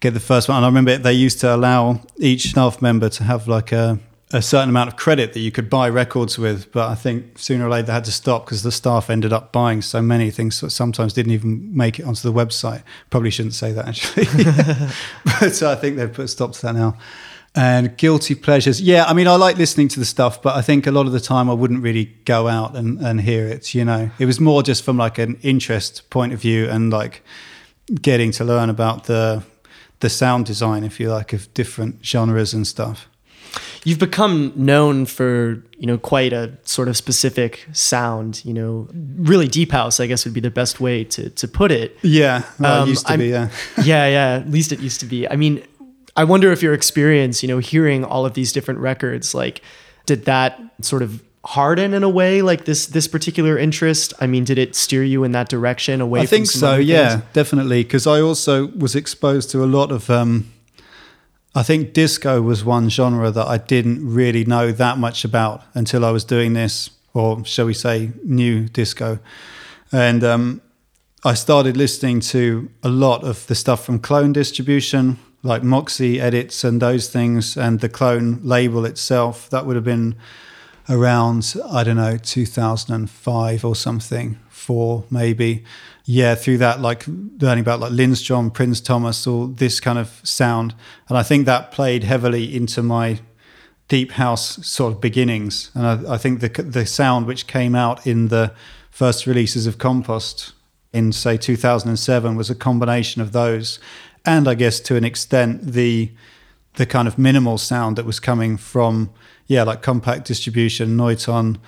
get 0.00 0.14
the 0.14 0.20
first 0.20 0.48
one. 0.48 0.56
And 0.56 0.64
I 0.64 0.68
remember 0.68 0.96
they 0.98 1.12
used 1.12 1.40
to 1.40 1.54
allow 1.54 2.00
each 2.16 2.50
staff 2.50 2.82
member 2.82 3.08
to 3.10 3.24
have 3.24 3.46
like 3.46 3.70
a, 3.70 3.98
a 4.32 4.42
certain 4.42 4.68
amount 4.68 4.88
of 4.88 4.96
credit 4.96 5.32
that 5.34 5.40
you 5.40 5.52
could 5.52 5.70
buy 5.70 5.88
records 5.88 6.38
with. 6.38 6.72
But 6.72 6.88
I 6.88 6.94
think 6.94 7.38
sooner 7.38 7.66
or 7.66 7.70
later 7.70 7.86
they 7.86 7.92
had 7.92 8.04
to 8.06 8.12
stop 8.12 8.46
because 8.46 8.62
the 8.62 8.72
staff 8.72 9.10
ended 9.10 9.32
up 9.32 9.52
buying 9.52 9.82
so 9.82 10.02
many 10.02 10.30
things 10.30 10.60
that 10.60 10.70
sometimes 10.70 11.12
didn't 11.12 11.32
even 11.32 11.76
make 11.76 12.00
it 12.00 12.04
onto 12.04 12.22
the 12.22 12.32
website. 12.32 12.82
Probably 13.10 13.30
shouldn't 13.30 13.54
say 13.54 13.72
that 13.72 13.88
actually. 13.88 14.24
but 15.40 15.62
uh, 15.62 15.70
I 15.70 15.74
think 15.76 15.96
they've 15.96 16.12
put 16.12 16.24
a 16.24 16.28
stop 16.28 16.52
to 16.52 16.62
that 16.62 16.74
now 16.74 16.96
and 17.54 17.96
guilty 17.96 18.34
pleasures. 18.34 18.80
Yeah, 18.80 19.04
I 19.04 19.12
mean, 19.12 19.26
I 19.26 19.34
like 19.34 19.56
listening 19.56 19.88
to 19.88 19.98
the 19.98 20.04
stuff, 20.04 20.40
but 20.40 20.56
I 20.56 20.62
think 20.62 20.86
a 20.86 20.90
lot 20.90 21.06
of 21.06 21.12
the 21.12 21.20
time 21.20 21.50
I 21.50 21.54
wouldn't 21.54 21.82
really 21.82 22.16
go 22.24 22.48
out 22.48 22.76
and, 22.76 22.98
and 23.00 23.20
hear 23.20 23.46
it. 23.46 23.74
You 23.74 23.84
know, 23.84 24.10
it 24.18 24.26
was 24.26 24.38
more 24.38 24.62
just 24.62 24.84
from 24.84 24.96
like 24.96 25.18
an 25.18 25.38
interest 25.42 26.08
point 26.10 26.32
of 26.32 26.40
view 26.40 26.68
and 26.68 26.90
like 26.90 27.22
getting 28.00 28.30
to 28.32 28.44
learn 28.44 28.70
about 28.70 29.04
the 29.04 29.42
the 29.98 30.08
sound 30.08 30.46
design, 30.46 30.82
if 30.82 30.98
you 30.98 31.10
like, 31.10 31.32
of 31.32 31.52
different 31.52 32.04
genres 32.04 32.54
and 32.54 32.66
stuff. 32.66 33.06
You've 33.84 33.98
become 33.98 34.52
known 34.54 35.06
for 35.06 35.62
you 35.76 35.86
know 35.86 35.98
quite 35.98 36.32
a 36.32 36.56
sort 36.62 36.88
of 36.88 36.96
specific 36.96 37.66
sound. 37.72 38.44
You 38.44 38.54
know, 38.54 38.88
really 38.92 39.48
deep 39.48 39.72
house, 39.72 39.98
I 39.98 40.06
guess 40.06 40.24
would 40.24 40.34
be 40.34 40.40
the 40.40 40.50
best 40.50 40.80
way 40.80 41.02
to 41.04 41.30
to 41.30 41.48
put 41.48 41.72
it. 41.72 41.98
Yeah, 42.02 42.44
well, 42.60 42.82
um, 42.82 42.88
it 42.88 42.92
used 42.92 43.06
to 43.06 43.12
I'm, 43.12 43.18
be. 43.18 43.28
Yeah, 43.28 43.48
yeah, 43.82 44.06
yeah. 44.06 44.40
At 44.40 44.50
least 44.50 44.70
it 44.70 44.80
used 44.80 45.00
to 45.00 45.06
be. 45.06 45.28
I 45.28 45.34
mean, 45.34 45.64
I 46.16 46.24
wonder 46.24 46.50
if 46.52 46.62
your 46.62 46.74
experience, 46.74 47.42
you 47.42 47.48
know, 47.48 47.58
hearing 47.58 48.04
all 48.04 48.26
of 48.26 48.34
these 48.34 48.52
different 48.52 48.80
records, 48.80 49.34
like, 49.34 49.62
did 50.06 50.24
that 50.24 50.60
sort 50.80 51.02
of 51.02 51.22
harden 51.44 51.94
in 51.94 52.02
a 52.02 52.08
way 52.08 52.42
like 52.42 52.66
this 52.66 52.86
this 52.86 53.08
particular 53.08 53.56
interest? 53.56 54.12
I 54.20 54.26
mean 54.26 54.44
did 54.44 54.58
it 54.58 54.76
steer 54.76 55.02
you 55.02 55.24
in 55.24 55.32
that 55.32 55.48
direction 55.48 56.00
away 56.00 56.20
from 56.20 56.26
the 56.26 56.26
i 56.26 56.30
think 56.30 56.46
so 56.46 56.76
yeah 56.76 57.22
definitely 57.32 57.82
because 57.82 58.06
i 58.06 58.20
also 58.20 58.66
was 58.76 58.94
exposed 58.94 59.50
to 59.52 59.64
a 59.64 59.70
lot 59.78 59.90
of 59.90 60.10
um 60.10 60.52
i 61.54 61.62
think 61.62 61.94
disco 61.94 62.42
was 62.42 62.62
one 62.62 62.90
genre 62.90 63.30
that 63.30 63.46
i 63.46 63.56
didn't 63.56 64.06
really 64.06 64.44
know 64.44 64.70
that 64.70 64.98
much 64.98 65.24
about 65.24 65.62
until 65.72 66.04
i 66.04 66.10
was 66.10 66.24
doing 66.24 66.52
this 66.52 66.90
or 67.14 67.44
shall 67.44 67.66
we 67.66 67.74
say 67.74 68.12
new 68.24 68.68
disco. 68.68 69.18
And 69.92 70.22
um 70.24 70.62
I 71.22 71.34
started 71.34 71.76
listening 71.76 72.20
to 72.20 72.70
a 72.82 72.88
lot 72.88 73.24
of 73.24 73.46
the 73.46 73.54
stuff 73.54 73.84
from 73.84 73.98
Clone 73.98 74.32
Distribution, 74.32 75.18
like 75.42 75.62
Moxie 75.62 76.20
edits 76.20 76.64
and 76.64 76.80
those 76.80 77.08
things, 77.08 77.56
and 77.56 77.80
the 77.80 77.88
Clone 77.88 78.40
label 78.42 78.84
itself. 78.84 79.48
That 79.50 79.66
would 79.66 79.76
have 79.76 79.84
been 79.84 80.16
around, 80.88 81.54
I 81.70 81.84
don't 81.84 81.96
know, 81.96 82.16
2005 82.16 83.64
or 83.64 83.76
something, 83.76 84.38
four 84.48 85.04
maybe. 85.10 85.64
Yeah, 86.04 86.34
through 86.34 86.58
that, 86.58 86.80
like 86.80 87.04
learning 87.06 87.60
about 87.60 87.80
like 87.80 87.92
Lindstrom, 87.92 88.50
Prins 88.50 88.80
Thomas, 88.80 89.26
all 89.26 89.46
this 89.46 89.78
kind 89.80 89.98
of 89.98 90.20
sound. 90.24 90.74
And 91.08 91.16
I 91.16 91.22
think 91.22 91.46
that 91.46 91.70
played 91.70 92.04
heavily 92.04 92.54
into 92.54 92.82
my 92.82 93.20
deep 93.88 94.12
house 94.12 94.66
sort 94.66 94.92
of 94.92 95.00
beginnings. 95.00 95.70
And 95.74 95.86
I, 95.86 96.14
I 96.14 96.18
think 96.18 96.40
the, 96.40 96.48
the 96.48 96.86
sound 96.86 97.26
which 97.26 97.46
came 97.46 97.74
out 97.74 98.06
in 98.06 98.28
the 98.28 98.52
first 98.90 99.26
releases 99.26 99.66
of 99.66 99.78
Compost 99.78 100.52
in, 100.92 101.12
say, 101.12 101.36
2007 101.36 102.34
was 102.34 102.50
a 102.50 102.54
combination 102.54 103.22
of 103.22 103.32
those. 103.32 103.78
And 104.24 104.48
I 104.48 104.54
guess 104.54 104.80
to 104.80 104.96
an 104.96 105.04
extent, 105.04 105.72
the 105.72 106.10
the 106.74 106.86
kind 106.86 107.08
of 107.08 107.18
minimal 107.18 107.58
sound 107.58 107.96
that 107.96 108.06
was 108.06 108.20
coming 108.20 108.56
from 108.56 109.10
yeah, 109.46 109.64
like 109.64 109.82
Kompakt 109.82 110.24
distribution, 110.24 110.96
Neuton, 110.96 111.58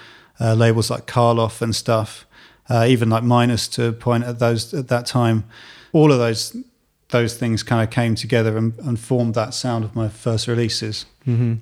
uh, 0.41 0.55
labels 0.55 0.89
like 0.89 1.07
Karloff 1.07 1.61
and 1.61 1.75
stuff, 1.75 2.25
uh, 2.71 2.87
even 2.89 3.11
like 3.11 3.25
Minus 3.25 3.67
to 3.69 3.93
point 3.93 4.23
at 4.23 4.39
those 4.39 4.73
at 4.73 4.87
that 4.89 5.05
time. 5.05 5.45
All 5.93 6.13
of 6.13 6.19
those 6.19 6.57
those 7.09 7.37
things 7.37 7.63
kind 7.63 7.83
of 7.83 7.91
came 7.91 8.15
together 8.15 8.57
and, 8.57 8.79
and 8.79 8.99
formed 8.99 9.35
that 9.35 9.53
sound 9.53 9.85
of 9.85 9.95
my 9.95 10.09
first 10.09 10.49
releases. 10.49 11.07
Mm-hmm. 11.27 11.55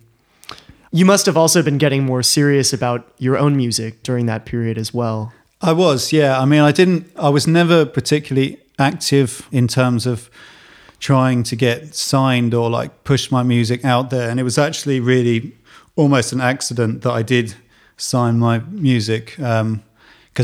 You 0.93 1.05
must 1.05 1.27
have 1.27 1.37
also 1.37 1.63
been 1.63 1.79
getting 1.79 2.05
more 2.05 2.23
serious 2.23 2.73
about 2.73 3.13
your 3.19 3.39
own 3.39 3.57
music 3.57 4.03
during 4.03 4.27
that 4.27 4.45
period 4.45 4.77
as 4.77 4.93
well. 4.93 5.33
I 5.63 5.73
was, 5.73 6.13
yeah. 6.13 6.41
I 6.41 6.45
mean, 6.45 6.61
I 6.61 6.73
didn't. 6.73 7.11
I 7.17 7.29
was 7.29 7.47
never 7.47 7.87
particularly 7.87 8.59
active 8.79 9.47
in 9.53 9.69
terms 9.69 10.07
of 10.07 10.31
trying 11.01 11.43
to 11.43 11.57
get 11.57 11.95
signed 11.95 12.55
or 12.55 12.71
like 12.71 13.05
push 13.05 13.31
my 13.31 13.43
music 13.43 13.85
out 13.85 14.11
there, 14.11 14.31
and 14.31 14.39
it 14.39 14.45
was 14.45 14.59
actually 14.59 15.01
really 15.01 15.57
almost 15.97 16.33
an 16.33 16.41
accident 16.41 17.03
that 17.03 17.11
I 17.11 17.23
did 17.23 17.55
sign 17.97 18.39
my 18.39 18.61
music 18.61 19.35
because 19.37 19.61
um, 19.61 19.83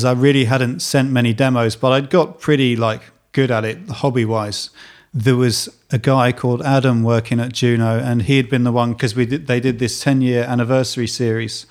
I 0.04 0.12
really 0.12 0.46
hadn't 0.46 0.80
sent 0.80 1.10
many 1.10 1.32
demos, 1.32 1.76
but 1.76 1.92
I'd 1.92 2.10
got 2.10 2.40
pretty 2.40 2.76
like 2.76 3.02
good 3.32 3.50
at 3.50 3.64
it 3.64 3.88
hobby 3.88 4.24
wise. 4.24 4.70
There 5.12 5.36
was 5.36 5.68
a 5.90 5.98
guy 5.98 6.32
called 6.32 6.62
Adam 6.62 7.02
working 7.02 7.40
at 7.40 7.52
Juno, 7.52 7.98
and 7.98 8.22
he 8.22 8.36
had 8.36 8.50
been 8.50 8.64
the 8.64 8.72
one 8.72 8.92
because 8.92 9.14
we 9.14 9.26
did, 9.26 9.46
they 9.46 9.60
did 9.60 9.78
this 9.78 10.00
10 10.02 10.20
year 10.20 10.44
anniversary 10.44 11.06
series 11.06 11.66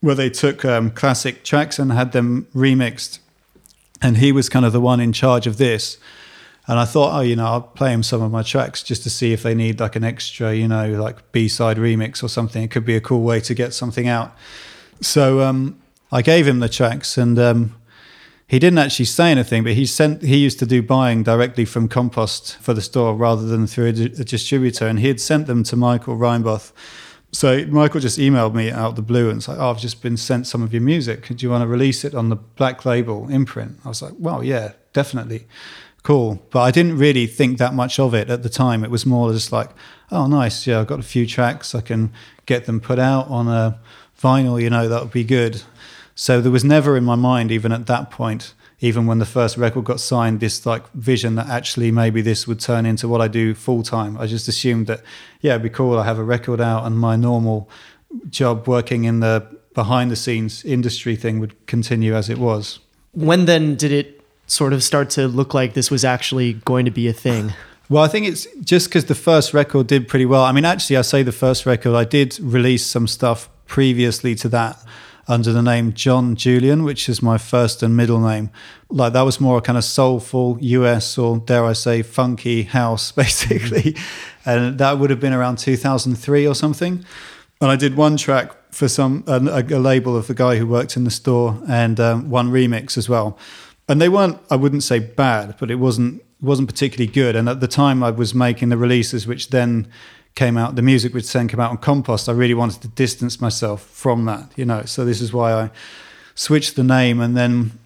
where 0.00 0.14
they 0.14 0.28
took 0.28 0.64
um, 0.64 0.90
classic 0.90 1.44
tracks 1.44 1.78
and 1.78 1.92
had 1.92 2.12
them 2.12 2.46
remixed. 2.54 3.18
And 4.02 4.16
he 4.16 4.32
was 4.32 4.48
kind 4.48 4.66
of 4.66 4.72
the 4.72 4.80
one 4.80 5.00
in 5.00 5.12
charge 5.12 5.46
of 5.46 5.58
this. 5.58 5.96
And 6.68 6.78
I 6.78 6.84
thought, 6.84 7.18
oh, 7.18 7.20
you 7.22 7.34
know, 7.34 7.46
I'll 7.46 7.62
play 7.62 7.92
him 7.92 8.04
some 8.04 8.22
of 8.22 8.30
my 8.30 8.42
tracks 8.42 8.82
just 8.84 9.02
to 9.02 9.10
see 9.10 9.32
if 9.32 9.42
they 9.42 9.54
need 9.54 9.80
like 9.80 9.96
an 9.96 10.04
extra, 10.04 10.54
you 10.54 10.68
know, 10.68 10.92
like 10.92 11.32
B 11.32 11.48
side 11.48 11.76
remix 11.76 12.22
or 12.22 12.28
something. 12.28 12.62
It 12.62 12.70
could 12.70 12.84
be 12.84 12.94
a 12.94 13.00
cool 13.00 13.22
way 13.22 13.40
to 13.40 13.54
get 13.54 13.74
something 13.74 14.06
out. 14.06 14.32
So 15.00 15.40
um, 15.40 15.80
I 16.12 16.22
gave 16.22 16.46
him 16.46 16.60
the 16.60 16.68
tracks, 16.68 17.18
and 17.18 17.38
um, 17.38 17.74
he 18.46 18.58
didn't 18.58 18.78
actually 18.78 19.06
say 19.06 19.32
anything. 19.32 19.64
But 19.64 19.72
he 19.72 19.86
sent. 19.86 20.22
He 20.22 20.36
used 20.36 20.60
to 20.60 20.66
do 20.66 20.82
buying 20.82 21.24
directly 21.24 21.64
from 21.64 21.88
Compost 21.88 22.56
for 22.58 22.74
the 22.74 22.82
store 22.82 23.14
rather 23.16 23.42
than 23.42 23.66
through 23.66 23.88
a, 23.88 23.92
distributor, 23.92 24.86
and 24.86 25.00
he 25.00 25.08
had 25.08 25.20
sent 25.20 25.48
them 25.48 25.64
to 25.64 25.76
Michael 25.76 26.16
Reinboth. 26.16 26.72
So 27.32 27.64
Michael 27.66 28.00
just 28.00 28.18
emailed 28.18 28.54
me 28.54 28.70
out 28.70 28.94
the 28.94 29.02
blue 29.02 29.28
and 29.28 29.36
was 29.36 29.48
like, 29.48 29.58
"Oh, 29.58 29.70
I've 29.70 29.80
just 29.80 30.02
been 30.02 30.16
sent 30.16 30.46
some 30.46 30.62
of 30.62 30.72
your 30.72 30.82
music. 30.82 31.26
Do 31.26 31.34
you 31.38 31.50
want 31.50 31.62
to 31.62 31.66
release 31.66 32.04
it 32.04 32.14
on 32.14 32.28
the 32.28 32.36
Black 32.36 32.84
Label 32.84 33.28
imprint?" 33.28 33.80
I 33.84 33.88
was 33.88 34.02
like, 34.02 34.12
"Well, 34.18 34.44
yeah, 34.44 34.72
definitely." 34.92 35.46
Cool. 36.02 36.42
But 36.50 36.62
I 36.62 36.70
didn't 36.70 36.98
really 36.98 37.26
think 37.26 37.58
that 37.58 37.74
much 37.74 37.98
of 37.98 38.14
it 38.14 38.30
at 38.30 38.42
the 38.42 38.48
time. 38.48 38.84
It 38.84 38.90
was 38.90 39.06
more 39.06 39.32
just 39.32 39.52
like, 39.52 39.70
oh, 40.10 40.26
nice. 40.26 40.66
Yeah, 40.66 40.80
I've 40.80 40.86
got 40.86 41.00
a 41.00 41.04
few 41.04 41.26
tracks. 41.26 41.74
I 41.74 41.80
can 41.80 42.12
get 42.46 42.66
them 42.66 42.80
put 42.80 42.98
out 42.98 43.28
on 43.28 43.48
a 43.48 43.78
vinyl, 44.20 44.60
you 44.60 44.70
know, 44.70 44.88
that 44.88 45.02
would 45.02 45.12
be 45.12 45.24
good. 45.24 45.62
So 46.14 46.40
there 46.40 46.52
was 46.52 46.64
never 46.64 46.96
in 46.96 47.04
my 47.04 47.14
mind, 47.14 47.50
even 47.50 47.72
at 47.72 47.86
that 47.86 48.10
point, 48.10 48.54
even 48.80 49.06
when 49.06 49.18
the 49.18 49.26
first 49.26 49.56
record 49.56 49.84
got 49.84 50.00
signed, 50.00 50.40
this 50.40 50.66
like 50.66 50.90
vision 50.92 51.36
that 51.36 51.48
actually 51.48 51.90
maybe 51.90 52.20
this 52.20 52.46
would 52.46 52.60
turn 52.60 52.84
into 52.84 53.08
what 53.08 53.20
I 53.20 53.28
do 53.28 53.54
full 53.54 53.82
time. 53.82 54.16
I 54.18 54.26
just 54.26 54.48
assumed 54.48 54.86
that, 54.88 55.02
yeah, 55.40 55.52
it'd 55.52 55.62
be 55.62 55.70
cool. 55.70 55.98
I 55.98 56.04
have 56.04 56.18
a 56.18 56.24
record 56.24 56.60
out 56.60 56.84
and 56.84 56.98
my 56.98 57.16
normal 57.16 57.70
job 58.28 58.68
working 58.68 59.04
in 59.04 59.20
the 59.20 59.46
behind 59.74 60.10
the 60.10 60.16
scenes 60.16 60.64
industry 60.64 61.16
thing 61.16 61.40
would 61.40 61.66
continue 61.66 62.14
as 62.14 62.28
it 62.28 62.38
was. 62.38 62.78
When 63.12 63.46
then 63.46 63.74
did 63.74 63.92
it 63.92 64.21
sort 64.46 64.72
of 64.72 64.82
start 64.82 65.10
to 65.10 65.28
look 65.28 65.54
like 65.54 65.74
this 65.74 65.90
was 65.90 66.04
actually 66.04 66.54
going 66.54 66.84
to 66.84 66.90
be 66.90 67.08
a 67.08 67.12
thing? 67.12 67.52
Well, 67.88 68.02
I 68.02 68.08
think 68.08 68.26
it's 68.26 68.46
just 68.62 68.88
because 68.88 69.04
the 69.04 69.14
first 69.14 69.52
record 69.52 69.86
did 69.86 70.08
pretty 70.08 70.26
well. 70.26 70.42
I 70.44 70.52
mean, 70.52 70.64
actually, 70.64 70.96
I 70.96 71.02
say 71.02 71.22
the 71.22 71.32
first 71.32 71.66
record, 71.66 71.94
I 71.94 72.04
did 72.04 72.38
release 72.40 72.86
some 72.86 73.06
stuff 73.06 73.48
previously 73.66 74.34
to 74.36 74.48
that 74.48 74.82
under 75.28 75.52
the 75.52 75.62
name 75.62 75.92
John 75.92 76.34
Julian, 76.34 76.84
which 76.84 77.08
is 77.08 77.22
my 77.22 77.38
first 77.38 77.82
and 77.82 77.96
middle 77.96 78.20
name. 78.20 78.50
Like 78.88 79.12
that 79.12 79.22
was 79.22 79.40
more 79.40 79.58
a 79.58 79.60
kind 79.60 79.78
of 79.78 79.84
soulful 79.84 80.58
US 80.60 81.16
or 81.16 81.38
dare 81.38 81.64
I 81.64 81.74
say 81.74 82.02
funky 82.02 82.62
house, 82.62 83.12
basically. 83.22 83.96
and 84.44 84.78
that 84.78 84.98
would 84.98 85.10
have 85.10 85.20
been 85.20 85.32
around 85.32 85.58
2003 85.58 86.46
or 86.46 86.54
something. 86.54 87.04
And 87.60 87.70
I 87.70 87.76
did 87.76 87.96
one 87.96 88.16
track 88.16 88.52
for 88.72 88.88
some 88.88 89.22
a, 89.26 89.38
a 89.38 89.78
label 89.78 90.16
of 90.16 90.26
the 90.26 90.34
guy 90.34 90.56
who 90.56 90.66
worked 90.66 90.96
in 90.96 91.04
the 91.04 91.10
store 91.10 91.62
and 91.68 92.00
um, 92.00 92.30
one 92.30 92.50
remix 92.50 92.96
as 92.96 93.08
well 93.08 93.38
and 93.92 94.00
they 94.00 94.08
weren't 94.08 94.38
i 94.50 94.56
wouldn't 94.56 94.82
say 94.82 94.98
bad 94.98 95.54
but 95.60 95.70
it 95.70 95.74
wasn't 95.74 96.22
wasn't 96.40 96.68
particularly 96.68 97.10
good. 97.10 97.36
And 97.36 97.48
at 97.48 97.60
the 97.60 97.68
time 97.68 98.02
i 98.02 98.10
was 98.10 98.34
making 98.34 98.70
the 98.70 98.76
releases 98.76 99.26
which 99.26 99.50
then 99.50 99.86
came 100.34 100.56
out 100.56 100.76
the 100.76 100.82
music 100.82 101.12
which 101.12 101.30
then 101.30 101.46
came 101.46 101.60
out 101.60 101.70
on 101.70 101.76
compost 101.76 102.26
i 102.28 102.32
really 102.32 102.54
wanted 102.54 102.80
to 102.82 102.88
distance 102.88 103.40
myself 103.40 103.82
from 103.82 104.24
that 104.24 104.50
you 104.56 104.64
know. 104.64 104.82
So 104.84 105.04
this 105.04 105.20
is 105.20 105.32
why 105.32 105.52
i 105.52 105.70
switched 106.34 106.74
the 106.74 106.82
name 106.82 107.20
and 107.20 107.36
then 107.36 107.78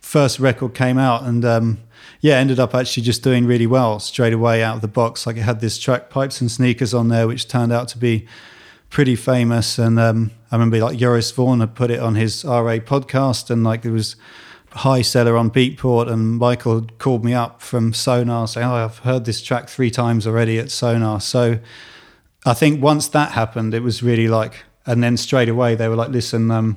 first 0.00 0.40
record 0.40 0.74
came 0.74 0.98
out 0.98 1.22
and 1.22 1.44
um, 1.44 1.78
yeah 2.20 2.34
ended 2.34 2.58
up 2.58 2.74
actually 2.74 3.04
just 3.04 3.22
doing 3.22 3.46
really 3.46 3.66
well 3.66 4.00
straight 4.00 4.32
away 4.32 4.62
out 4.62 4.76
of 4.76 4.82
the 4.82 4.88
box. 4.88 5.24
Like 5.24 5.36
it 5.36 5.42
had 5.42 5.60
this 5.60 5.78
track 5.78 6.10
pipes 6.10 6.40
and 6.40 6.50
sneakers 6.50 6.92
on 6.92 7.08
there 7.08 7.28
which 7.28 7.46
turned 7.46 7.72
out 7.72 7.86
to 7.88 7.98
be 7.98 8.26
pretty 8.90 9.14
famous. 9.14 9.78
And 9.78 10.00
um, 10.00 10.32
i 10.50 10.56
remember 10.56 10.78
like 10.80 10.98
Joris 10.98 11.30
Voorn 11.30 11.60
had 11.60 11.76
put 11.76 11.92
it 11.92 12.00
on 12.00 12.16
his 12.16 12.44
ra 12.44 12.78
podcast 12.78 13.50
and 13.50 13.62
like 13.62 13.82
there 13.82 13.92
was 13.92 14.16
high 14.72 15.02
seller 15.02 15.36
on 15.36 15.50
Beatport, 15.50 16.10
and 16.10 16.38
Michael 16.38 16.86
called 16.98 17.24
me 17.24 17.34
up 17.34 17.62
from 17.62 17.92
Sonar 17.92 18.46
saying, 18.46 18.66
"Oh, 18.66 18.74
I've 18.74 18.98
heard 18.98 19.24
this 19.24 19.42
track 19.42 19.68
three 19.68 19.90
times 19.90 20.26
already 20.26 20.58
at 20.58 20.70
Sonar." 20.70 21.20
So 21.20 21.58
I 22.44 22.54
think 22.54 22.82
once 22.82 23.08
that 23.08 23.32
happened, 23.32 23.74
it 23.74 23.82
was 23.82 24.02
really 24.02 24.28
like, 24.28 24.64
and 24.86 25.02
then 25.02 25.16
straight 25.16 25.48
away 25.48 25.74
they 25.74 25.88
were 25.88 25.96
like, 25.96 26.10
"Listen, 26.10 26.50
um, 26.50 26.76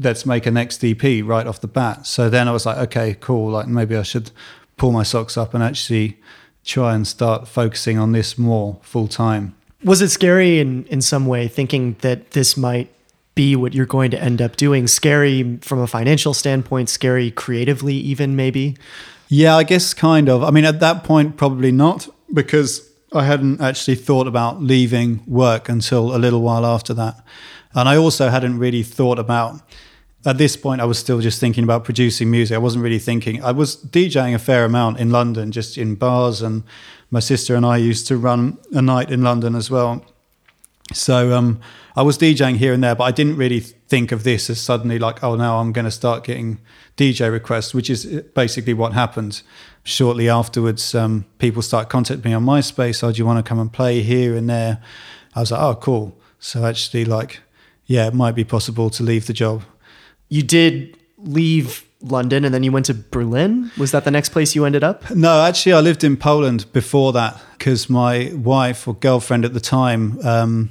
let's 0.00 0.26
make 0.26 0.46
a 0.46 0.50
next 0.50 0.84
EP 0.84 1.22
right 1.22 1.46
off 1.46 1.60
the 1.60 1.68
bat." 1.68 2.06
So 2.06 2.28
then 2.30 2.48
I 2.48 2.52
was 2.52 2.66
like, 2.66 2.78
"Okay, 2.78 3.16
cool. 3.20 3.50
Like 3.50 3.68
maybe 3.68 3.96
I 3.96 4.02
should 4.02 4.30
pull 4.76 4.92
my 4.92 5.02
socks 5.02 5.36
up 5.36 5.54
and 5.54 5.62
actually 5.62 6.18
try 6.64 6.94
and 6.94 7.06
start 7.06 7.48
focusing 7.48 7.98
on 7.98 8.12
this 8.12 8.38
more 8.38 8.78
full 8.82 9.08
time." 9.08 9.54
Was 9.84 10.02
it 10.02 10.10
scary 10.10 10.60
in 10.60 10.84
in 10.86 11.00
some 11.00 11.26
way, 11.26 11.48
thinking 11.48 11.96
that 12.00 12.32
this 12.32 12.56
might 12.56 12.90
be 13.38 13.54
what 13.54 13.72
you're 13.72 13.86
going 13.86 14.10
to 14.10 14.20
end 14.20 14.42
up 14.42 14.56
doing. 14.56 14.88
Scary 14.88 15.58
from 15.62 15.78
a 15.78 15.86
financial 15.86 16.34
standpoint, 16.34 16.88
scary 16.88 17.30
creatively, 17.30 17.94
even 17.94 18.34
maybe. 18.34 18.76
Yeah, 19.28 19.56
I 19.56 19.62
guess 19.62 19.94
kind 19.94 20.28
of. 20.28 20.42
I 20.42 20.50
mean, 20.50 20.64
at 20.64 20.80
that 20.80 21.04
point, 21.04 21.36
probably 21.36 21.70
not, 21.70 22.08
because 22.34 22.90
I 23.12 23.24
hadn't 23.24 23.60
actually 23.60 23.94
thought 23.94 24.26
about 24.26 24.60
leaving 24.60 25.22
work 25.24 25.68
until 25.68 26.16
a 26.16 26.18
little 26.18 26.42
while 26.42 26.66
after 26.66 26.92
that. 26.94 27.24
And 27.74 27.88
I 27.88 27.96
also 27.96 28.28
hadn't 28.28 28.58
really 28.58 28.82
thought 28.82 29.20
about, 29.20 29.60
at 30.26 30.36
this 30.36 30.56
point, 30.56 30.80
I 30.80 30.84
was 30.86 30.98
still 30.98 31.20
just 31.20 31.38
thinking 31.38 31.62
about 31.62 31.84
producing 31.84 32.32
music. 32.32 32.56
I 32.56 32.58
wasn't 32.58 32.82
really 32.82 32.98
thinking, 32.98 33.44
I 33.44 33.52
was 33.52 33.76
DJing 33.76 34.34
a 34.34 34.40
fair 34.40 34.64
amount 34.64 34.98
in 34.98 35.10
London, 35.10 35.52
just 35.52 35.78
in 35.78 35.94
bars. 35.94 36.42
And 36.42 36.64
my 37.12 37.20
sister 37.20 37.54
and 37.54 37.64
I 37.64 37.76
used 37.76 38.08
to 38.08 38.16
run 38.16 38.58
a 38.72 38.82
night 38.82 39.12
in 39.12 39.22
London 39.22 39.54
as 39.54 39.70
well. 39.70 40.04
So 40.92 41.36
um, 41.36 41.60
I 41.96 42.02
was 42.02 42.16
DJing 42.16 42.56
here 42.56 42.72
and 42.72 42.82
there, 42.82 42.94
but 42.94 43.04
I 43.04 43.10
didn't 43.10 43.36
really 43.36 43.60
think 43.60 44.12
of 44.12 44.24
this 44.24 44.48
as 44.48 44.60
suddenly 44.60 44.98
like, 44.98 45.22
oh, 45.22 45.34
now 45.34 45.58
I'm 45.58 45.72
going 45.72 45.84
to 45.84 45.90
start 45.90 46.24
getting 46.24 46.60
DJ 46.96 47.30
requests, 47.30 47.74
which 47.74 47.90
is 47.90 48.04
basically 48.34 48.74
what 48.74 48.92
happened. 48.92 49.42
Shortly 49.84 50.28
afterwards, 50.28 50.94
um, 50.94 51.26
people 51.38 51.62
start 51.62 51.88
contacting 51.88 52.30
me 52.30 52.34
on 52.34 52.44
MySpace. 52.44 53.02
Oh, 53.02 53.12
do 53.12 53.18
you 53.18 53.26
want 53.26 53.44
to 53.44 53.48
come 53.48 53.58
and 53.58 53.72
play 53.72 54.02
here 54.02 54.34
and 54.34 54.48
there? 54.48 54.82
I 55.34 55.40
was 55.40 55.50
like, 55.50 55.60
oh, 55.60 55.74
cool. 55.76 56.18
So 56.38 56.64
actually, 56.64 57.04
like, 57.04 57.40
yeah, 57.86 58.06
it 58.06 58.14
might 58.14 58.34
be 58.34 58.44
possible 58.44 58.90
to 58.90 59.02
leave 59.02 59.26
the 59.26 59.32
job. 59.32 59.62
You 60.28 60.42
did 60.42 60.98
leave 61.16 61.84
London 62.00 62.44
and 62.44 62.54
then 62.54 62.62
you 62.62 62.70
went 62.70 62.86
to 62.86 62.94
Berlin. 62.94 63.70
Was 63.76 63.90
that 63.92 64.04
the 64.04 64.10
next 64.10 64.28
place 64.28 64.54
you 64.54 64.64
ended 64.64 64.84
up? 64.84 65.10
No, 65.10 65.42
actually, 65.42 65.72
I 65.72 65.80
lived 65.80 66.04
in 66.04 66.16
Poland 66.16 66.70
before 66.72 67.12
that 67.14 67.40
because 67.56 67.90
my 67.90 68.32
wife 68.34 68.86
or 68.86 68.94
girlfriend 68.94 69.44
at 69.44 69.54
the 69.54 69.60
time, 69.60 70.18
um, 70.24 70.70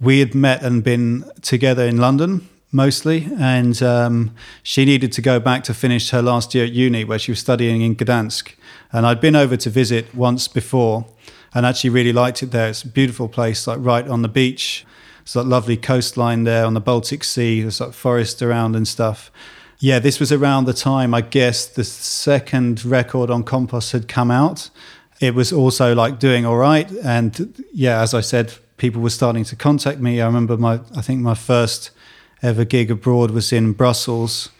we 0.00 0.20
had 0.20 0.34
met 0.34 0.62
and 0.62 0.84
been 0.84 1.30
together 1.42 1.86
in 1.86 1.96
London 1.96 2.48
mostly, 2.72 3.28
and 3.38 3.82
um, 3.82 4.34
she 4.62 4.84
needed 4.84 5.12
to 5.12 5.22
go 5.22 5.40
back 5.40 5.64
to 5.64 5.74
finish 5.74 6.10
her 6.10 6.22
last 6.22 6.54
year 6.54 6.64
at 6.64 6.72
uni, 6.72 7.04
where 7.04 7.18
she 7.18 7.32
was 7.32 7.38
studying 7.38 7.80
in 7.80 7.96
Gdansk. 7.96 8.54
And 8.92 9.06
I'd 9.06 9.20
been 9.20 9.36
over 9.36 9.56
to 9.56 9.70
visit 9.70 10.14
once 10.14 10.48
before, 10.48 11.06
and 11.54 11.64
actually 11.64 11.90
really 11.90 12.12
liked 12.12 12.42
it 12.42 12.50
there. 12.50 12.68
It's 12.68 12.82
a 12.82 12.88
beautiful 12.88 13.28
place, 13.28 13.66
like 13.66 13.78
right 13.80 14.06
on 14.06 14.22
the 14.22 14.28
beach. 14.28 14.84
It's 15.22 15.32
that 15.32 15.44
lovely 15.44 15.76
coastline 15.76 16.44
there 16.44 16.64
on 16.64 16.74
the 16.74 16.80
Baltic 16.80 17.24
Sea. 17.24 17.62
There's 17.62 17.80
like 17.80 17.92
forest 17.92 18.42
around 18.42 18.76
and 18.76 18.86
stuff. 18.86 19.30
Yeah, 19.78 19.98
this 19.98 20.20
was 20.20 20.30
around 20.32 20.64
the 20.66 20.72
time 20.72 21.12
I 21.14 21.20
guess 21.20 21.66
the 21.66 21.84
second 21.84 22.84
record 22.84 23.30
on 23.30 23.42
Compost 23.42 23.92
had 23.92 24.08
come 24.08 24.30
out. 24.30 24.70
It 25.20 25.34
was 25.34 25.52
also 25.52 25.94
like 25.94 26.18
doing 26.18 26.44
all 26.44 26.56
right, 26.56 26.90
and 27.02 27.62
yeah, 27.72 28.02
as 28.02 28.12
I 28.12 28.20
said, 28.20 28.54
people 28.76 29.02
were 29.02 29.10
starting 29.10 29.44
to 29.44 29.56
contact 29.56 30.00
me. 30.00 30.20
I 30.20 30.26
remember 30.26 30.56
my, 30.56 30.80
I 30.94 31.02
think 31.02 31.20
my 31.20 31.34
first 31.34 31.90
ever 32.42 32.64
gig 32.64 32.90
abroad 32.90 33.30
was 33.30 33.52
in 33.52 33.72
Brussels, 33.72 34.50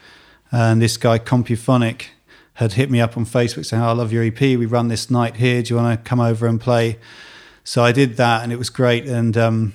and 0.50 0.81
this 0.81 0.96
guy 0.96 1.18
Compuphonic 1.18 2.11
had 2.55 2.72
hit 2.72 2.90
me 2.90 3.00
up 3.00 3.16
on 3.16 3.26
Facebook 3.26 3.66
saying, 3.66 3.83
oh, 3.83 3.88
"I 3.88 3.92
love 3.92 4.12
your 4.12 4.24
EP. 4.24 4.40
We 4.40 4.66
run 4.66 4.88
this 4.88 5.11
night 5.11 5.37
here. 5.37 5.62
Do 5.62 5.74
you 5.74 5.81
want 5.81 6.02
to 6.02 6.09
come 6.09 6.20
over 6.20 6.46
and 6.46 6.61
play?" 6.61 6.98
So 7.64 7.83
I 7.83 7.92
did 7.92 8.16
that, 8.16 8.42
and 8.42 8.52
it 8.52 8.57
was 8.57 8.70
great. 8.70 9.07
And 9.07 9.37
um, 9.37 9.74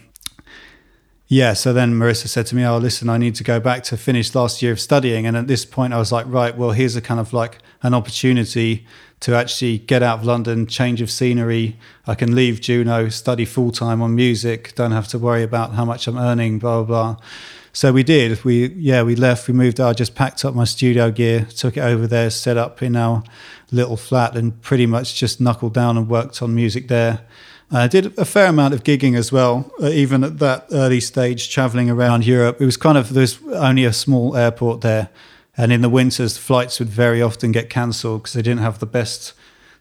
yeah, 1.27 1.54
so 1.54 1.73
then 1.73 1.93
Marissa 1.93 2.27
said 2.27 2.47
to 2.47 2.56
me, 2.56 2.65
"Oh, 2.65 2.77
listen, 2.77 3.10
I 3.10 3.17
need 3.17 3.36
to 3.36 3.43
go 3.43 3.60
back 3.60 3.84
to 3.84 3.97
finish 3.97 4.34
last 4.34 4.62
year 4.62 4.71
of 4.71 4.80
studying." 4.80 5.25
And 5.27 5.38
at 5.38 5.47
this 5.47 5.65
point, 5.65 5.93
I 5.93 5.97
was 5.97 6.12
like, 6.12 6.25
"Right, 6.27 6.58
well, 6.58 6.71
here's 6.71 6.95
a 6.95 7.01
kind 7.01 7.19
of 7.19 7.34
like 7.34 7.60
an 7.84 7.93
opportunity 7.93 8.86
to 9.22 9.36
actually 9.36 9.78
get 9.80 10.04
out 10.04 10.20
of 10.20 10.26
London, 10.26 10.68
change 10.68 11.02
of 11.02 11.10
scenery. 11.10 11.78
I 12.06 12.16
can 12.16 12.36
leave 12.36 12.60
Juno, 12.62 13.10
study 13.10 13.46
full 13.46 13.72
time 13.72 14.02
on 14.02 14.14
music, 14.14 14.76
don't 14.76 14.92
have 14.92 15.08
to 15.10 15.20
worry 15.20 15.44
about 15.44 15.74
how 15.74 15.86
much 15.86 16.08
I'm 16.08 16.18
earning, 16.18 16.60
blah 16.60 16.84
blah 16.84 17.14
blah." 17.14 17.24
So 17.74 17.94
we 17.94 18.04
did. 18.04 18.44
We 18.44 18.68
yeah, 18.74 19.04
we 19.04 19.16
left. 19.16 19.48
We 19.48 19.54
moved. 19.54 19.80
I 19.80 19.94
just 19.94 20.14
packed 20.14 20.44
up 20.44 20.54
my 20.54 20.66
studio 20.66 21.10
gear, 21.10 21.48
took 21.56 21.78
it 21.78 21.82
over 21.82 22.06
there, 22.06 22.30
set 22.30 22.58
up 22.58 22.84
in 22.84 22.96
our 22.96 23.24
little 23.72 23.98
flat, 23.98 24.36
and 24.36 24.62
pretty 24.62 24.86
much 24.86 25.16
just 25.16 25.40
knuckled 25.40 25.74
down 25.74 25.98
and 25.98 26.10
worked 26.10 26.42
on 26.42 26.54
music 26.54 26.90
there. 26.90 27.22
I 27.74 27.88
did 27.88 28.18
a 28.20 28.26
fair 28.26 28.48
amount 28.48 28.74
of 28.74 28.84
gigging 28.84 29.16
as 29.16 29.32
well, 29.32 29.72
uh, 29.82 29.88
even 29.88 30.26
at 30.26 30.40
that 30.40 30.66
early 30.74 31.00
stage, 31.00 31.50
traveling 31.50 31.90
around 31.90 32.26
Europe. 32.26 32.60
It 32.60 32.66
was 32.66 32.76
kind 32.76 32.98
of 32.98 33.14
there's 33.14 33.42
only 33.54 33.86
a 33.86 33.94
small 33.94 34.36
airport 34.36 34.82
there, 34.82 35.08
and 35.62 35.71
in 35.71 35.82
the 35.82 35.89
winters, 35.89 36.39
flights 36.39 36.80
would 36.80 36.89
very 36.89 37.21
often 37.21 37.52
get 37.52 37.69
cancelled 37.69 38.24
because 38.24 38.34
they 38.34 38.41
didn't 38.41 38.62
have 38.62 38.80
the 38.80 38.88
best 38.88 39.34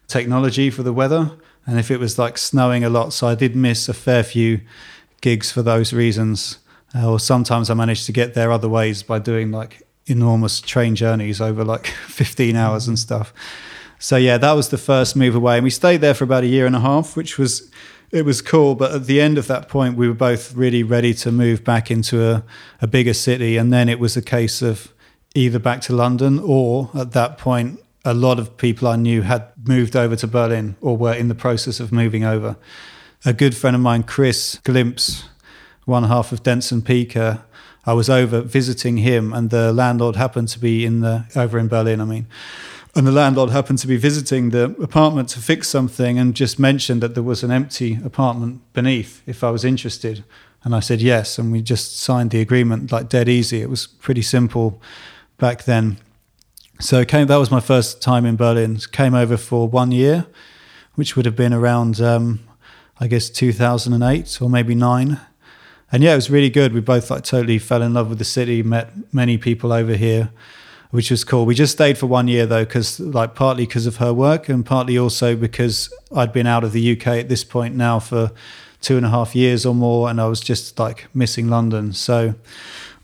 technology 0.07 0.69
for 0.69 0.83
the 0.83 0.93
weather. 0.93 1.31
And 1.65 1.79
if 1.79 1.89
it 1.89 1.99
was 1.99 2.19
like 2.19 2.37
snowing 2.37 2.83
a 2.83 2.89
lot, 2.89 3.13
so 3.13 3.27
I 3.27 3.33
did 3.33 3.55
miss 3.55 3.89
a 3.89 3.95
fair 3.95 4.23
few 4.23 4.61
gigs 5.21 5.51
for 5.51 5.63
those 5.63 5.91
reasons. 5.91 6.59
Uh, 6.93 7.09
or 7.09 7.19
sometimes 7.19 7.71
I 7.71 7.73
managed 7.73 8.05
to 8.05 8.11
get 8.11 8.35
there 8.35 8.51
other 8.51 8.69
ways 8.69 9.01
by 9.01 9.17
doing 9.17 9.49
like 9.49 9.81
enormous 10.05 10.61
train 10.61 10.95
journeys 10.95 11.41
over 11.41 11.63
like 11.65 11.87
15 12.07 12.55
hours 12.55 12.87
and 12.87 12.99
stuff. 12.99 13.33
So 13.97 14.17
yeah, 14.17 14.37
that 14.37 14.51
was 14.51 14.69
the 14.69 14.77
first 14.77 15.15
move 15.15 15.33
away, 15.33 15.57
and 15.57 15.63
we 15.63 15.71
stayed 15.71 16.01
there 16.01 16.13
for 16.13 16.25
about 16.25 16.43
a 16.43 16.47
year 16.47 16.67
and 16.67 16.75
a 16.75 16.79
half, 16.79 17.17
which 17.17 17.39
was 17.39 17.71
it 18.11 18.23
was 18.23 18.39
cool. 18.39 18.75
But 18.75 18.91
at 18.91 19.05
the 19.05 19.19
end 19.19 19.39
of 19.39 19.47
that 19.47 19.67
point, 19.67 19.97
we 19.97 20.07
were 20.07 20.13
both 20.13 20.53
really 20.53 20.83
ready 20.83 21.15
to 21.15 21.31
move 21.31 21.63
back 21.63 21.89
into 21.89 22.23
a, 22.23 22.43
a 22.81 22.87
bigger 22.87 23.15
city, 23.15 23.57
and 23.57 23.73
then 23.73 23.89
it 23.89 23.99
was 23.99 24.15
a 24.15 24.21
case 24.21 24.61
of 24.61 24.93
either 25.33 25.59
back 25.59 25.81
to 25.81 25.95
London 25.95 26.39
or 26.39 26.89
at 26.93 27.11
that 27.13 27.37
point 27.37 27.79
a 28.03 28.13
lot 28.13 28.39
of 28.39 28.57
people 28.57 28.87
I 28.87 28.95
knew 28.95 29.21
had 29.21 29.47
moved 29.63 29.95
over 29.95 30.15
to 30.15 30.27
Berlin 30.27 30.75
or 30.81 30.97
were 30.97 31.13
in 31.13 31.27
the 31.27 31.35
process 31.35 31.79
of 31.79 31.91
moving 31.91 32.23
over. 32.23 32.57
A 33.25 33.33
good 33.33 33.55
friend 33.55 33.75
of 33.75 33.81
mine, 33.81 34.03
Chris 34.03 34.59
Glimpse, 34.63 35.29
one 35.85 36.05
half 36.05 36.31
of 36.31 36.41
Denson 36.41 36.81
Pika, 36.81 37.43
I 37.85 37.93
was 37.93 38.09
over 38.09 38.41
visiting 38.41 38.97
him, 38.97 39.33
and 39.33 39.49
the 39.49 39.73
landlord 39.73 40.15
happened 40.15 40.49
to 40.49 40.59
be 40.59 40.85
in 40.85 41.01
the 41.01 41.25
over 41.35 41.57
in 41.57 41.67
Berlin. 41.67 41.99
I 41.99 42.05
mean, 42.05 42.27
and 42.95 43.07
the 43.07 43.11
landlord 43.11 43.49
happened 43.49 43.79
to 43.79 43.87
be 43.87 43.97
visiting 43.97 44.49
the 44.49 44.75
apartment 44.81 45.29
to 45.29 45.39
fix 45.39 45.67
something, 45.67 46.19
and 46.19 46.35
just 46.35 46.59
mentioned 46.59 47.01
that 47.01 47.15
there 47.15 47.23
was 47.23 47.43
an 47.43 47.51
empty 47.51 47.99
apartment 48.03 48.61
beneath 48.73 49.23
if 49.25 49.43
I 49.43 49.49
was 49.49 49.65
interested. 49.65 50.23
And 50.63 50.75
I 50.75 50.79
said 50.79 51.01
yes, 51.01 51.39
and 51.39 51.51
we 51.51 51.61
just 51.63 51.97
signed 51.97 52.29
the 52.29 52.39
agreement 52.39 52.91
like 52.91 53.09
dead 53.09 53.27
easy. 53.27 53.61
It 53.61 53.69
was 53.69 53.87
pretty 53.87 54.21
simple 54.21 54.79
back 55.41 55.65
then. 55.65 55.97
So 56.79 57.03
came 57.03 57.27
that 57.27 57.35
was 57.35 57.51
my 57.51 57.59
first 57.59 58.01
time 58.01 58.25
in 58.25 58.37
Berlin. 58.37 58.79
Came 58.93 59.13
over 59.13 59.35
for 59.35 59.67
one 59.67 59.91
year, 59.91 60.25
which 60.95 61.17
would 61.17 61.25
have 61.25 61.35
been 61.35 61.53
around 61.53 61.99
um, 61.99 62.39
I 62.97 63.07
guess 63.07 63.29
2008 63.29 64.41
or 64.41 64.49
maybe 64.49 64.73
nine 64.73 65.19
and 65.91 66.01
yeah, 66.03 66.13
it 66.13 66.15
was 66.15 66.29
really 66.29 66.49
good. 66.49 66.73
We 66.73 66.79
both 66.79 67.11
like 67.11 67.23
totally 67.23 67.59
fell 67.59 67.81
in 67.81 67.93
love 67.93 68.09
with 68.09 68.17
the 68.17 68.25
city, 68.25 68.63
met 68.63 68.91
many 69.13 69.37
people 69.37 69.73
over 69.73 69.95
here, 69.95 70.31
which 70.91 71.11
was 71.11 71.25
cool. 71.25 71.45
We 71.45 71.53
just 71.53 71.73
stayed 71.73 71.97
for 71.97 72.07
one 72.07 72.29
year 72.29 72.45
though, 72.45 72.63
because 72.63 72.99
like 72.99 73.35
partly 73.35 73.65
because 73.65 73.85
of 73.87 73.97
her 73.97 74.13
work 74.13 74.47
and 74.47 74.65
partly 74.65 74.97
also 74.97 75.35
because 75.35 75.93
I'd 76.15 76.31
been 76.31 76.47
out 76.47 76.63
of 76.63 76.71
the 76.71 76.93
UK 76.93 77.07
at 77.07 77.29
this 77.29 77.43
point 77.43 77.75
now 77.75 77.99
for 77.99 78.31
two 78.79 78.95
and 78.95 79.05
a 79.05 79.09
half 79.09 79.35
years 79.35 79.65
or 79.65 79.75
more, 79.75 80.09
and 80.09 80.21
I 80.21 80.27
was 80.27 80.39
just 80.39 80.79
like 80.79 81.07
missing 81.13 81.49
London. 81.49 81.91
So 81.91 82.35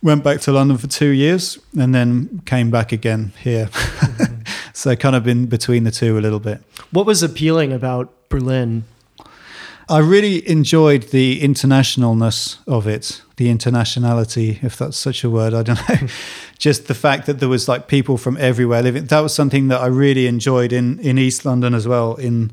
went 0.08 0.24
back 0.24 0.42
to 0.42 0.52
London 0.52 0.78
for 0.78 0.88
two 0.88 1.10
years 1.10 1.60
and 1.78 1.94
then 1.94 2.42
came 2.46 2.72
back 2.72 2.92
again 2.92 3.34
here. 3.44 3.68
Mm-hmm. 3.68 4.42
so 4.74 4.96
kind 4.96 5.16
of 5.16 5.24
been 5.24 5.46
between 5.46 5.84
the 5.84 5.92
two 5.92 6.18
a 6.18 6.22
little 6.22 6.40
bit. 6.40 6.64
What 6.92 7.06
was 7.06 7.22
appealing 7.22 7.72
about 7.72 8.12
Berlin 8.30 8.86
I 9.90 10.00
really 10.00 10.48
enjoyed 10.50 11.04
the 11.12 11.40
internationalness 11.40 12.58
of 12.68 12.88
it, 12.88 13.22
the 13.38 13.48
internationality, 13.48 14.62
if 14.62 14.76
that's 14.76 14.98
such 14.98 15.24
a 15.24 15.30
word. 15.30 15.54
I 15.54 15.64
don't 15.64 15.80
know. 15.88 16.08
Just 16.60 16.88
the 16.88 16.94
fact 16.94 17.26
that 17.28 17.40
there 17.40 17.48
was 17.48 17.70
like 17.70 17.88
people 17.88 18.18
from 18.18 18.36
everywhere 18.36 18.82
living. 18.82 19.06
That 19.06 19.22
was 19.22 19.34
something 19.34 19.70
that 19.70 19.80
I 19.80 19.86
really 19.88 20.28
enjoyed 20.28 20.74
in 20.74 21.00
in 21.00 21.18
East 21.18 21.46
London 21.46 21.74
as 21.74 21.88
well, 21.88 22.16
in 22.16 22.52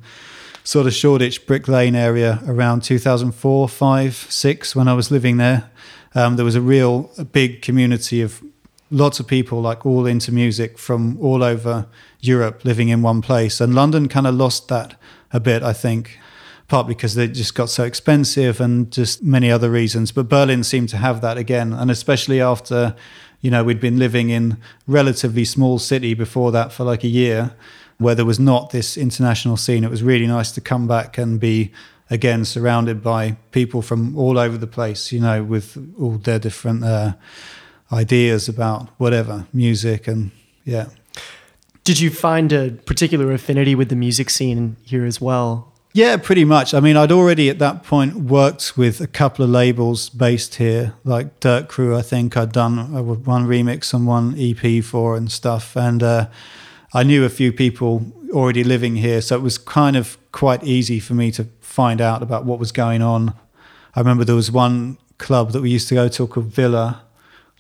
sort 0.63 0.87
of 0.87 0.95
Shoreditch, 0.95 1.45
Brick 1.45 1.67
Lane 1.67 1.97
area 1.97 2.41
around 2.47 2.85
2004, 2.85 3.69
5, 3.69 4.15
6, 4.15 4.77
when 4.77 4.87
I 4.87 4.95
was 4.95 5.11
living 5.11 5.37
there. 5.37 5.69
Um, 6.15 6.37
there 6.37 6.45
was 6.45 6.55
a 6.55 6.61
real 6.61 7.11
a 7.19 7.25
big 7.25 7.63
community 7.63 8.23
of 8.23 8.43
lots 8.91 9.19
of 9.21 9.27
people, 9.27 9.61
like 9.61 9.85
all 9.85 10.07
into 10.07 10.31
music 10.33 10.79
from 10.79 11.19
all 11.21 11.43
over 11.43 11.87
Europe 12.21 12.65
living 12.65 12.89
in 12.89 13.03
one 13.03 13.21
place. 13.21 13.61
And 13.61 13.75
London 13.75 14.09
kind 14.09 14.27
of 14.27 14.35
lost 14.35 14.69
that 14.69 14.99
a 15.33 15.41
bit, 15.41 15.63
I 15.63 15.73
think 15.73 16.19
partly 16.69 16.95
because 16.95 17.15
they 17.15 17.29
just 17.29 17.55
got 17.55 17.69
so 17.69 17.85
expensive 17.85 18.61
and 18.61 18.91
just 18.91 19.23
many 19.23 19.51
other 19.51 19.71
reasons. 19.71 20.13
But 20.13 20.29
Berlin 20.29 20.65
seemed 20.65 20.89
to 20.91 20.97
have 20.97 21.21
that 21.21 21.37
again, 21.37 21.73
and 21.73 21.91
especially 21.91 22.41
after, 22.41 22.97
you 23.41 23.51
know, 23.51 23.63
we'd 23.63 23.81
been 23.81 23.99
living 23.99 24.31
in 24.31 24.59
relatively 24.87 25.45
small 25.45 25.79
city 25.79 26.15
before 26.15 26.53
that 26.53 26.73
for 26.73 26.85
like 26.85 27.05
a 27.05 27.09
year, 27.09 27.55
where 27.99 28.15
there 28.15 28.25
was 28.25 28.41
not 28.41 28.71
this 28.71 28.97
international 28.97 29.57
scene. 29.57 29.85
It 29.85 29.91
was 29.91 30.03
really 30.03 30.27
nice 30.27 30.53
to 30.53 30.61
come 30.61 30.89
back 30.89 31.19
and 31.19 31.39
be 31.39 31.71
again 32.11 32.45
surrounded 32.45 33.03
by 33.03 33.37
people 33.51 33.83
from 33.83 34.17
all 34.17 34.39
over 34.39 34.57
the 34.59 34.67
place, 34.67 35.13
you 35.13 35.21
know, 35.21 35.43
with 35.43 35.77
all 35.99 36.19
their 36.19 36.39
different 36.39 36.85
uh, 36.85 37.15
ideas 37.93 38.49
about 38.49 38.89
whatever 38.99 39.47
music 39.53 40.07
and 40.07 40.31
yeah. 40.65 40.87
Did 41.85 42.01
you 42.01 42.11
find 42.11 42.53
a 42.53 42.71
particular 42.71 43.33
affinity 43.33 43.75
with 43.75 43.91
the 43.91 43.97
music 43.97 44.31
scene 44.31 44.77
here 44.85 45.05
as 45.05 45.21
well? 45.21 45.75
Yeah, 45.93 46.17
pretty 46.17 46.45
much. 46.45 46.75
I 46.75 46.81
mean, 46.81 46.97
I'd 46.97 47.13
already 47.13 47.49
at 47.49 47.61
that 47.61 47.85
point 47.85 48.17
worked 48.17 48.77
with 48.77 49.01
a 49.01 49.07
couple 49.07 49.45
of 49.45 49.51
labels 49.51 50.09
based 50.09 50.57
here, 50.57 50.95
like 51.05 51.39
Dirt 51.39 51.69
Crew. 51.69 51.97
I 51.97 52.03
think 52.03 52.37
I'd 52.37 52.51
done 52.51 52.79
uh, 52.79 53.03
one 53.03 53.47
remix 53.47 53.95
and 53.95 54.05
one 54.05 54.35
EP 54.37 54.83
for 54.83 55.17
and 55.17 55.31
stuff, 55.31 55.77
and 55.77 56.03
uh, 56.03 56.27
I 56.93 57.05
knew 57.05 57.25
a 57.25 57.29
few 57.29 57.53
people 57.53 58.13
already 58.33 58.65
living 58.65 58.97
here, 58.97 59.21
so 59.21 59.37
it 59.37 59.43
was 59.43 59.57
kind 59.57 59.95
of 59.95 60.19
quite 60.33 60.65
easy 60.65 60.99
for 60.99 61.15
me 61.15 61.31
to 61.31 61.45
find 61.75 62.01
out 62.01 62.23
about 62.23 62.45
what 62.45 62.61
was 62.61 62.71
going 62.71 63.03
on. 63.03 63.35
I 63.97 64.01
remember 64.01 64.25
there 64.25 64.37
was 64.37 64.51
one 64.51 64.97
club 65.19 65.51
that 65.53 65.61
we 65.61 65.71
used 65.71 65.89
to 65.89 65.95
go 65.95 66.07
to 66.09 66.27
called 66.29 66.47
Villa, 66.47 67.03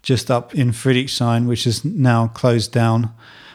just 0.02 0.30
up 0.30 0.54
in 0.54 0.70
Friedrichshain, 0.70 1.48
which 1.48 1.66
is 1.66 1.84
now 1.84 2.28
closed 2.28 2.70
down 2.70 3.12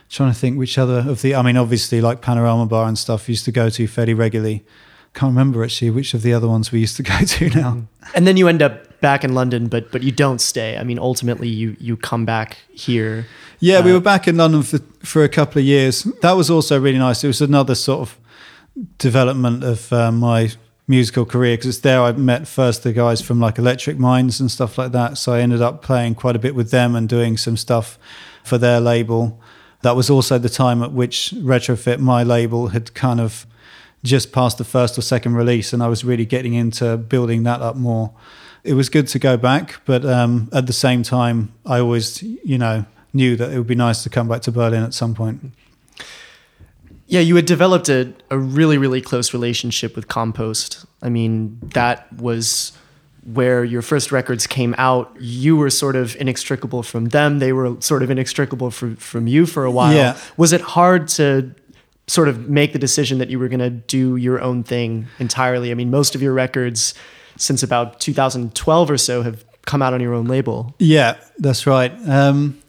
trying 0.10 0.34
to 0.34 0.38
think 0.38 0.58
which 0.58 0.78
other 0.78 1.06
of 1.08 1.22
the. 1.22 1.36
I 1.36 1.42
mean, 1.42 1.56
obviously, 1.56 2.02
like 2.02 2.22
Panorama 2.22 2.66
Bar 2.66 2.88
and 2.88 2.98
stuff, 2.98 3.30
used 3.30 3.46
to 3.46 3.52
go 3.52 3.70
to 3.70 3.88
fairly 3.88 4.14
regularly. 4.14 4.66
Can't 5.14 5.32
remember 5.32 5.64
actually 5.64 5.92
which 5.92 6.14
of 6.14 6.22
the 6.22 6.34
other 6.34 6.48
ones 6.48 6.72
we 6.72 6.80
used 6.80 6.98
to 6.98 7.04
go 7.14 7.20
to 7.20 7.50
now. 7.50 7.72
Mm-hmm. 7.72 8.16
And 8.16 8.28
then 8.28 8.36
you 8.36 8.48
end 8.48 8.62
up 8.62 9.00
back 9.00 9.24
in 9.24 9.34
London, 9.34 9.68
but 9.68 9.92
but 9.92 10.04
you 10.04 10.12
don't 10.12 10.42
stay. 10.42 10.78
I 10.78 10.84
mean, 10.84 11.00
ultimately, 11.00 11.48
you 11.48 11.78
you 11.80 11.96
come 11.96 12.26
back 12.26 12.58
here. 12.74 13.28
Yeah, 13.60 13.78
uh, 13.78 13.84
we 13.84 13.94
were 13.94 14.02
back 14.02 14.28
in 14.28 14.36
London 14.36 14.64
for 14.64 14.80
for 15.04 15.24
a 15.24 15.30
couple 15.30 15.60
of 15.60 15.66
years. 15.66 16.04
That 16.22 16.34
was 16.34 16.50
also 16.50 16.80
really 16.80 17.00
nice. 17.00 17.24
It 17.24 17.28
was 17.28 17.42
another 17.42 17.76
sort 17.76 18.02
of 18.02 18.18
development 18.98 19.64
of 19.64 19.92
uh, 19.92 20.12
my 20.12 20.52
musical 20.88 21.24
career 21.24 21.56
because 21.56 21.68
it's 21.68 21.80
there 21.80 22.02
I 22.02 22.12
met 22.14 22.48
first 22.48 22.84
the 22.84 22.92
guys 22.92 23.22
from 23.22 23.40
like 23.40 23.60
Electric 23.60 24.00
Minds 24.00 24.40
and 24.40 24.50
stuff 24.50 24.78
like 24.78 24.92
that. 24.92 25.18
So 25.18 25.34
I 25.34 25.42
ended 25.42 25.62
up 25.62 25.84
playing 25.84 26.16
quite 26.16 26.36
a 26.36 26.40
bit 26.40 26.56
with 26.56 26.72
them 26.72 26.96
and 26.96 27.08
doing 27.08 27.38
some 27.38 27.58
stuff 27.58 28.00
for 28.44 28.58
their 28.58 28.80
label. 28.80 29.40
That 29.82 29.96
was 29.96 30.10
also 30.10 30.38
the 30.38 30.50
time 30.50 30.82
at 30.82 30.92
which 30.92 31.34
Retrofit, 31.38 32.00
my 32.00 32.24
label, 32.24 32.70
had 32.70 32.94
kind 32.94 33.22
of 33.22 33.46
just 34.04 34.32
passed 34.32 34.58
the 34.58 34.64
first 34.64 34.98
or 34.98 35.02
second 35.02 35.36
release, 35.36 35.74
and 35.74 35.84
I 35.84 35.88
was 35.88 36.04
really 36.04 36.26
getting 36.26 36.54
into 36.54 36.98
building 36.98 37.44
that 37.44 37.62
up 37.62 37.76
more. 37.76 38.12
it 38.64 38.74
was 38.74 38.90
good 38.90 39.08
to 39.08 39.20
go 39.20 39.38
back, 39.38 39.82
but 39.86 40.06
um, 40.06 40.50
at 40.52 40.68
the 40.68 40.74
same 40.74 41.04
time, 41.04 41.54
I 41.66 41.80
always, 41.80 42.22
you 42.24 42.58
know, 42.58 42.86
knew 43.14 43.36
that 43.36 43.52
it 43.52 43.58
would 43.58 43.68
be 43.68 43.76
nice 43.76 44.04
to 44.04 44.10
come 44.10 44.28
back 44.28 44.42
to 44.44 44.52
Berlin 44.52 44.84
at 44.84 44.94
some 44.94 45.14
point. 45.16 45.52
Yeah, 47.10 47.22
you 47.22 47.36
had 47.36 47.46
developed 47.46 47.90
a, 47.90 48.14
a 48.30 48.38
really, 48.38 48.78
really 48.78 49.02
close 49.02 49.34
relationship 49.34 49.96
with 49.96 50.08
Compost. 50.08 50.86
I 51.02 51.10
mean, 51.10 51.60
that 51.74 52.12
was 52.14 52.72
where 53.24 53.64
your 53.64 53.82
first 53.82 54.12
records 54.12 54.48
came 54.48 54.76
out. 54.78 55.12
You 55.20 55.58
were 55.58 55.70
sort 55.70 55.96
of 55.96 56.16
inextricable 56.18 56.84
from 56.84 57.10
them. 57.10 57.40
They 57.40 57.52
were 57.52 57.76
sort 57.82 58.04
of 58.04 58.12
inextricable 58.12 58.72
from, 58.72 58.96
from 58.96 59.28
you 59.28 59.46
for 59.46 59.66
a 59.66 59.72
while. 59.72 59.94
Yeah. 59.94 60.18
Was 60.38 60.54
it 60.54 60.62
hard 60.62 61.08
to 61.10 61.54
sort 62.08 62.28
of 62.28 62.48
make 62.48 62.74
the 62.74 62.80
decision 62.80 63.18
that 63.18 63.30
you 63.30 63.40
were 63.40 63.48
going 63.48 63.60
to 63.60 63.70
do 63.70 64.16
your 64.16 64.40
own 64.40 64.64
thing 64.64 65.08
entirely? 65.18 65.72
I 65.72 65.74
mean, 65.74 65.90
most 65.92 66.16
of 66.16 66.22
your 66.22 66.34
records 66.34 66.94
since 67.38 67.64
about 67.64 68.00
2012 68.00 68.92
or 68.92 68.98
so 68.98 69.24
have 69.24 69.44
come 69.66 69.82
out 69.82 69.94
on 69.94 70.02
your 70.02 70.14
own 70.14 70.26
label. 70.26 70.76
Yeah, 70.80 71.18
that's 71.38 71.68
right. 71.68 71.92
Um, 72.08 72.60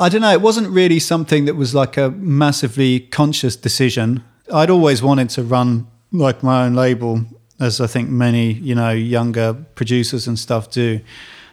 I 0.00 0.08
don't 0.08 0.20
know. 0.20 0.30
It 0.30 0.40
wasn't 0.40 0.70
really 0.70 1.00
something 1.00 1.46
that 1.46 1.56
was 1.56 1.74
like 1.74 1.96
a 1.96 2.10
massively 2.10 3.00
conscious 3.00 3.56
decision. 3.56 4.22
I'd 4.52 4.70
always 4.70 5.02
wanted 5.02 5.28
to 5.30 5.42
run 5.42 5.88
like 6.12 6.40
my 6.42 6.64
own 6.64 6.74
label, 6.74 7.24
as 7.58 7.80
I 7.80 7.88
think 7.88 8.08
many 8.08 8.52
you 8.52 8.76
know 8.76 8.90
younger 8.90 9.54
producers 9.74 10.28
and 10.28 10.38
stuff 10.38 10.70
do. 10.70 11.00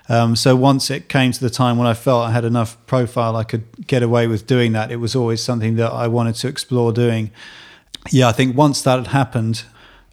Um, 0.08 0.36
so 0.36 0.56
once 0.56 0.92
it 0.92 1.10
came 1.10 1.32
to 1.32 1.40
the 1.40 1.50
time 1.50 1.80
when 1.80 1.88
I 1.88 1.96
felt 1.96 2.28
I 2.28 2.32
had 2.32 2.46
enough 2.46 2.78
profile, 2.86 3.36
I 3.36 3.44
could 3.44 3.88
get 3.88 4.04
away 4.04 4.28
with 4.28 4.46
doing 4.46 4.74
that. 4.74 4.92
It 4.92 4.98
was 4.98 5.16
always 5.16 5.42
something 5.42 5.78
that 5.78 5.92
I 5.92 6.08
wanted 6.08 6.36
to 6.36 6.48
explore 6.48 6.94
doing. 6.94 7.32
Yeah, 8.12 8.28
I 8.28 8.32
think 8.32 8.56
once 8.56 8.84
that 8.84 9.00
had 9.00 9.08
happened, 9.08 9.64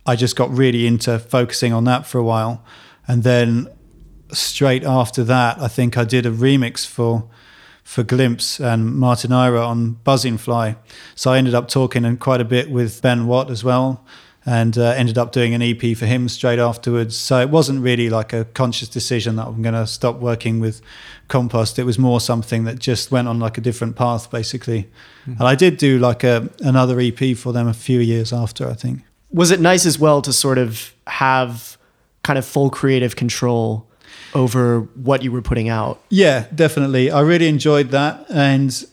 I 0.07 0.16
just 0.16 0.37
got 0.37 0.51
really 0.51 0.87
into 0.87 1.18
focusing 1.18 1.74
on 1.74 1.85
that 1.85 2.07
for 2.07 2.16
a 2.16 2.24
while, 2.24 2.64
and 3.07 3.24
then 3.24 3.68
straight 4.33 4.85
after 4.85 5.22
that, 5.24 5.61
I 5.61 5.68
think 5.68 5.99
I 5.99 6.05
did 6.05 6.24
a 6.24 6.30
remix 6.30 6.87
for 6.87 7.28
for 7.93 8.03
Glimpse 8.03 8.59
and 8.59 8.95
Martin 8.95 9.32
Ira 9.32 9.61
on 9.61 9.99
Buzzin' 10.03 10.38
Fly. 10.40 10.76
So 11.14 11.30
I 11.30 11.36
ended 11.36 11.55
up 11.55 11.68
talking 11.68 12.07
and 12.07 12.18
quite 12.18 12.40
a 12.40 12.45
bit 12.45 12.70
with 12.70 13.03
Ben 13.03 13.26
Watt 13.26 13.51
as 13.51 13.62
well, 13.62 14.03
and 14.47 14.78
uh, 14.78 14.95
ended 14.97 15.18
up 15.18 15.30
doing 15.30 15.53
an 15.53 15.61
EP 15.61 15.95
for 15.95 16.07
him 16.07 16.26
straight 16.30 16.59
afterwards. 16.59 17.18
So 17.18 17.38
it 17.40 17.51
wasn't 17.51 17.82
really 17.82 18.09
like 18.09 18.32
a 18.32 18.47
conscious 18.47 18.88
decision 18.88 19.36
that 19.36 19.47
I'm 19.47 19.61
going 19.61 19.74
to 19.74 19.86
stop 19.86 20.20
working 20.20 20.59
with 20.59 20.80
Compost. 21.28 21.78
It 21.78 21.84
was 21.84 21.99
more 21.99 22.18
something 22.18 22.64
that 22.64 22.78
just 22.78 23.11
went 23.11 23.28
on 23.28 23.38
like 23.38 23.59
a 23.59 23.61
different 23.61 23.95
path, 23.95 24.30
basically. 24.30 24.84
Mm-hmm. 25.26 25.32
And 25.32 25.43
I 25.43 25.55
did 25.55 25.76
do 25.76 25.99
like 25.99 26.24
a 26.24 26.49
another 26.61 26.99
EP 26.99 27.36
for 27.36 27.53
them 27.53 27.68
a 27.68 27.74
few 27.74 28.01
years 28.01 28.32
after, 28.32 28.70
I 28.70 28.74
think. 28.74 29.03
Was 29.30 29.51
it 29.51 29.61
nice 29.61 29.84
as 29.84 29.99
well 29.99 30.22
to 30.22 30.32
sort 30.32 30.57
of 30.57 30.95
have 31.07 31.76
kind 32.22 32.38
of 32.38 32.47
full 32.47 32.70
creative 32.70 33.16
control? 33.16 33.86
Over 34.35 34.80
what 34.95 35.22
you 35.22 35.33
were 35.33 35.43
putting 35.43 35.68
out. 35.68 36.01
Yeah, 36.09 36.47
definitely. 36.55 37.11
I 37.11 37.20
really 37.20 37.49
enjoyed 37.49 37.91
that. 37.91 38.26
And 38.30 38.85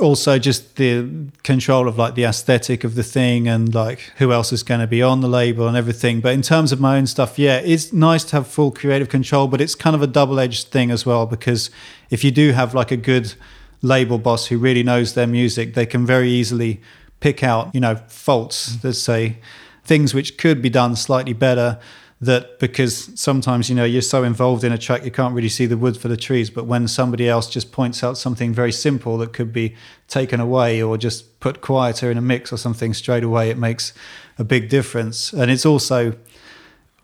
also 0.00 0.38
just 0.38 0.76
the 0.76 1.08
control 1.42 1.88
of 1.88 1.96
like 1.96 2.14
the 2.14 2.24
aesthetic 2.24 2.84
of 2.84 2.94
the 2.94 3.02
thing 3.02 3.48
and 3.48 3.74
like 3.74 4.12
who 4.18 4.30
else 4.30 4.52
is 4.52 4.62
going 4.62 4.80
to 4.80 4.86
be 4.86 5.02
on 5.02 5.20
the 5.20 5.28
label 5.28 5.66
and 5.66 5.76
everything. 5.76 6.20
But 6.20 6.34
in 6.34 6.42
terms 6.42 6.72
of 6.72 6.80
my 6.80 6.98
own 6.98 7.06
stuff, 7.06 7.38
yeah, 7.38 7.58
it's 7.58 7.92
nice 7.92 8.24
to 8.24 8.36
have 8.36 8.46
full 8.46 8.70
creative 8.70 9.08
control, 9.08 9.48
but 9.48 9.60
it's 9.60 9.74
kind 9.74 9.96
of 9.96 10.02
a 10.02 10.06
double 10.06 10.38
edged 10.38 10.68
thing 10.68 10.90
as 10.90 11.06
well 11.06 11.26
because 11.26 11.70
if 12.10 12.22
you 12.24 12.30
do 12.30 12.52
have 12.52 12.74
like 12.74 12.90
a 12.90 12.96
good 12.96 13.34
label 13.82 14.18
boss 14.18 14.46
who 14.46 14.58
really 14.58 14.82
knows 14.82 15.14
their 15.14 15.26
music, 15.26 15.74
they 15.74 15.86
can 15.86 16.04
very 16.04 16.28
easily 16.28 16.80
pick 17.20 17.42
out, 17.42 17.74
you 17.74 17.80
know, 17.80 17.96
faults, 18.08 18.82
let's 18.84 18.98
say, 18.98 19.38
things 19.84 20.12
which 20.12 20.36
could 20.36 20.60
be 20.60 20.68
done 20.68 20.96
slightly 20.96 21.32
better 21.32 21.78
that 22.20 22.58
because 22.58 23.10
sometimes 23.20 23.68
you 23.68 23.76
know 23.76 23.84
you're 23.84 24.00
so 24.00 24.24
involved 24.24 24.64
in 24.64 24.72
a 24.72 24.78
track 24.78 25.04
you 25.04 25.10
can't 25.10 25.34
really 25.34 25.50
see 25.50 25.66
the 25.66 25.76
wood 25.76 25.98
for 25.98 26.08
the 26.08 26.16
trees 26.16 26.48
but 26.48 26.64
when 26.64 26.88
somebody 26.88 27.28
else 27.28 27.50
just 27.50 27.72
points 27.72 28.02
out 28.02 28.16
something 28.16 28.54
very 28.54 28.72
simple 28.72 29.18
that 29.18 29.34
could 29.34 29.52
be 29.52 29.74
taken 30.08 30.40
away 30.40 30.82
or 30.82 30.96
just 30.96 31.38
put 31.40 31.60
quieter 31.60 32.10
in 32.10 32.16
a 32.16 32.22
mix 32.22 32.50
or 32.50 32.56
something 32.56 32.94
straight 32.94 33.22
away 33.22 33.50
it 33.50 33.58
makes 33.58 33.92
a 34.38 34.44
big 34.44 34.68
difference. 34.68 35.32
And 35.32 35.50
it's 35.50 35.66
also 35.66 36.16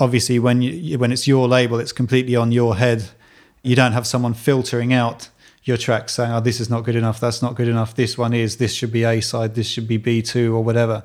obviously 0.00 0.38
when 0.38 0.62
you 0.62 0.98
when 0.98 1.12
it's 1.12 1.26
your 1.26 1.48
label 1.48 1.78
it's 1.78 1.92
completely 1.92 2.36
on 2.36 2.52
your 2.52 2.76
head. 2.76 3.10
You 3.62 3.76
don't 3.76 3.92
have 3.92 4.06
someone 4.06 4.34
filtering 4.34 4.92
out 4.92 5.28
your 5.62 5.76
track 5.76 6.08
saying 6.08 6.32
oh 6.32 6.40
this 6.40 6.58
is 6.58 6.68
not 6.68 6.82
good 6.82 6.96
enough 6.96 7.20
that's 7.20 7.40
not 7.40 7.54
good 7.54 7.68
enough 7.68 7.94
this 7.94 8.18
one 8.18 8.32
is 8.32 8.56
this 8.56 8.74
should 8.74 8.90
be 8.90 9.04
a 9.04 9.20
side 9.20 9.54
this 9.54 9.68
should 9.68 9.86
be 9.86 9.96
b2 9.96 10.52
or 10.52 10.60
whatever 10.60 11.04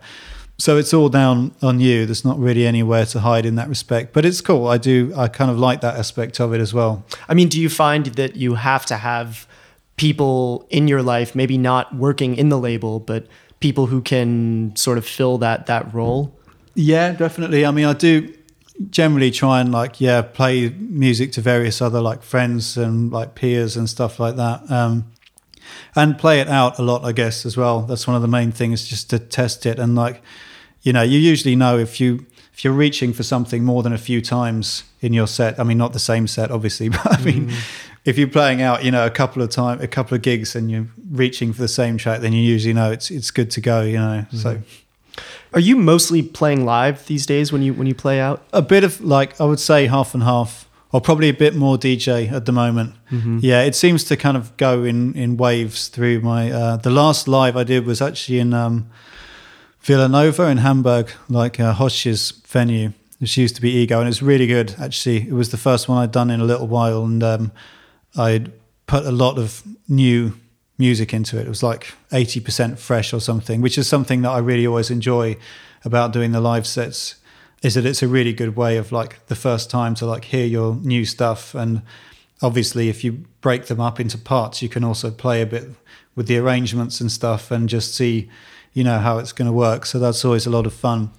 so 0.59 0.77
it's 0.77 0.93
all 0.93 1.09
down 1.09 1.53
on 1.61 1.79
you. 1.79 2.05
There's 2.05 2.25
not 2.25 2.39
really 2.39 2.65
anywhere 2.65 3.05
to 3.07 3.19
hide 3.19 3.45
in 3.45 3.55
that 3.55 3.69
respect. 3.69 4.11
But 4.11 4.25
it's 4.25 4.41
cool. 4.41 4.67
I 4.67 4.77
do. 4.77 5.13
I 5.15 5.27
kind 5.27 5.51
of 5.51 5.59
like 5.59 5.81
that 5.81 5.95
aspect 5.95 6.39
of 6.39 6.53
it 6.53 6.59
as 6.59 6.73
well. 6.73 7.05
I 7.29 7.35
mean, 7.35 7.47
do 7.47 7.61
you 7.61 7.69
find 7.69 8.07
that 8.07 8.35
you 8.35 8.55
have 8.55 8.85
to 8.87 8.97
have 8.97 9.47
people 9.97 10.65
in 10.69 10.87
your 10.87 11.03
life, 11.03 11.35
maybe 11.35 11.57
not 11.57 11.95
working 11.95 12.35
in 12.35 12.49
the 12.49 12.57
label, 12.57 12.99
but 12.99 13.27
people 13.59 13.87
who 13.87 14.01
can 14.01 14.75
sort 14.75 14.97
of 14.97 15.05
fill 15.05 15.37
that 15.39 15.67
that 15.67 15.93
role? 15.93 16.35
Yeah, 16.73 17.11
definitely. 17.13 17.65
I 17.65 17.71
mean, 17.71 17.85
I 17.85 17.93
do 17.93 18.33
generally 18.91 19.31
try 19.31 19.59
and 19.59 19.71
like 19.71 19.99
yeah 19.99 20.21
play 20.21 20.69
music 20.69 21.31
to 21.31 21.41
various 21.41 21.81
other 21.81 21.99
like 21.99 22.21
friends 22.21 22.77
and 22.77 23.11
like 23.11 23.33
peers 23.33 23.75
and 23.75 23.87
stuff 23.89 24.19
like 24.19 24.35
that. 24.37 24.69
Um, 24.71 25.11
and 25.95 26.17
play 26.17 26.39
it 26.39 26.47
out 26.47 26.79
a 26.79 26.81
lot, 26.81 27.03
I 27.03 27.11
guess, 27.11 27.45
as 27.45 27.57
well. 27.57 27.81
That's 27.81 28.07
one 28.07 28.15
of 28.15 28.21
the 28.21 28.27
main 28.27 28.51
things, 28.51 28.87
just 28.87 29.09
to 29.11 29.19
test 29.19 29.65
it 29.65 29.77
and 29.79 29.95
like 29.95 30.21
you 30.87 30.93
know, 30.93 31.01
you 31.01 31.19
usually 31.19 31.57
know 31.57 31.77
if 31.77 31.99
you 31.99 32.25
if 32.53 32.63
you're 32.63 32.71
reaching 32.71 33.11
for 33.11 33.21
something 33.21 33.61
more 33.61 33.83
than 33.83 33.91
a 33.91 33.97
few 33.97 34.21
times 34.21 34.85
in 35.01 35.11
your 35.11 35.27
set. 35.27 35.59
I 35.59 35.63
mean, 35.63 35.77
not 35.77 35.91
the 35.91 35.99
same 35.99 36.27
set, 36.27 36.49
obviously, 36.49 36.87
but 36.97 37.05
I 37.05 37.21
mean, 37.21 37.49
mm. 37.49 37.85
if 38.05 38.17
you're 38.17 38.29
playing 38.29 38.61
out, 38.61 38.85
you 38.85 38.91
know, 38.91 39.05
a 39.05 39.09
couple 39.09 39.41
of 39.41 39.49
time, 39.49 39.81
a 39.81 39.87
couple 39.87 40.15
of 40.15 40.21
gigs, 40.21 40.55
and 40.55 40.71
you're 40.71 40.87
reaching 41.11 41.51
for 41.51 41.61
the 41.61 41.67
same 41.67 41.97
track, 41.97 42.21
then 42.21 42.31
you 42.31 42.41
usually 42.41 42.73
know 42.73 42.89
it's 42.89 43.11
it's 43.11 43.31
good 43.31 43.51
to 43.51 43.61
go. 43.61 43.81
You 43.81 43.97
know, 43.97 44.25
mm. 44.31 44.37
so. 44.37 44.61
Are 45.53 45.59
you 45.59 45.75
mostly 45.75 46.21
playing 46.21 46.63
live 46.63 47.05
these 47.07 47.25
days 47.25 47.51
when 47.51 47.61
you 47.63 47.73
when 47.73 47.87
you 47.87 47.95
play 47.95 48.21
out? 48.21 48.47
A 48.53 48.61
bit 48.61 48.85
of 48.85 49.01
like 49.01 49.41
I 49.41 49.43
would 49.43 49.59
say 49.59 49.87
half 49.87 50.13
and 50.13 50.23
half, 50.23 50.69
or 50.93 51.01
probably 51.01 51.27
a 51.27 51.33
bit 51.33 51.53
more 51.53 51.77
DJ 51.77 52.31
at 52.31 52.45
the 52.45 52.53
moment. 52.53 52.95
Mm-hmm. 53.11 53.39
Yeah, 53.41 53.63
it 53.63 53.75
seems 53.75 54.05
to 54.05 54.15
kind 54.15 54.37
of 54.37 54.55
go 54.55 54.85
in 54.85 55.15
in 55.15 55.35
waves 55.35 55.89
through 55.89 56.21
my. 56.21 56.49
Uh, 56.49 56.77
the 56.77 56.91
last 56.91 57.27
live 57.27 57.57
I 57.57 57.65
did 57.65 57.85
was 57.85 58.01
actually 58.01 58.39
in. 58.39 58.53
Um, 58.53 58.89
Villanova 59.87 60.49
in 60.49 60.57
Hamburg, 60.57 61.11
like 61.29 61.61
uh, 61.61 61.73
Hosch's 61.73 62.31
venue, 62.45 62.91
which 63.19 63.37
used 63.37 63.55
to 63.55 63.61
be 63.61 63.71
Ego, 63.71 64.01
and 64.01 64.09
it's 64.09 64.21
really 64.21 64.45
good. 64.45 64.75
Actually, 64.77 65.29
it 65.29 65.31
was 65.31 65.51
the 65.51 65.57
first 65.57 65.87
one 65.87 65.97
I'd 65.97 66.11
done 66.11 66.29
in 66.29 66.41
a 66.41 66.43
little 66.43 66.67
while, 66.67 67.05
and 67.05 67.23
um, 67.23 67.51
I'd 68.17 68.51
put 68.85 69.05
a 69.05 69.13
lot 69.13 69.39
of 69.39 69.63
new 69.87 70.33
music 70.77 71.13
into 71.13 71.39
it. 71.39 71.45
It 71.45 71.49
was 71.49 71.63
like 71.63 71.93
eighty 72.11 72.41
percent 72.41 72.79
fresh 72.79 73.13
or 73.13 73.21
something, 73.21 73.61
which 73.61 73.77
is 73.77 73.87
something 73.87 74.23
that 74.23 74.29
I 74.29 74.39
really 74.39 74.67
always 74.67 74.91
enjoy 74.91 75.37
about 75.85 76.11
doing 76.11 76.33
the 76.33 76.41
live 76.41 76.67
sets. 76.67 77.15
Is 77.63 77.75
that 77.75 77.85
it's 77.85 78.03
a 78.03 78.09
really 78.09 78.33
good 78.33 78.57
way 78.57 78.75
of 78.75 78.91
like 78.91 79.25
the 79.27 79.35
first 79.35 79.69
time 79.69 79.95
to 79.95 80.05
like 80.05 80.25
hear 80.25 80.45
your 80.45 80.75
new 80.75 81.05
stuff, 81.05 81.55
and 81.55 81.81
obviously 82.41 82.89
if 82.89 83.05
you 83.05 83.23
break 83.39 83.67
them 83.67 83.79
up 83.79 84.01
into 84.01 84.17
parts, 84.17 84.61
you 84.61 84.67
can 84.67 84.83
also 84.83 85.11
play 85.11 85.41
a 85.41 85.45
bit 85.45 85.69
with 86.13 86.27
the 86.27 86.37
arrangements 86.37 86.99
and 86.99 87.09
stuff, 87.09 87.51
and 87.51 87.69
just 87.69 87.95
see 87.95 88.29
you 88.77 88.83
know 88.83 88.99
how 88.99 89.17
it's 89.17 89.31
going 89.31 89.47
to 89.47 89.51
work. 89.51 89.87
So 89.87 89.97
that's 89.97 90.23
always 90.23 90.45
a 90.45 90.51
lot 90.51 90.67
of 90.67 90.73
fun. 90.73 91.09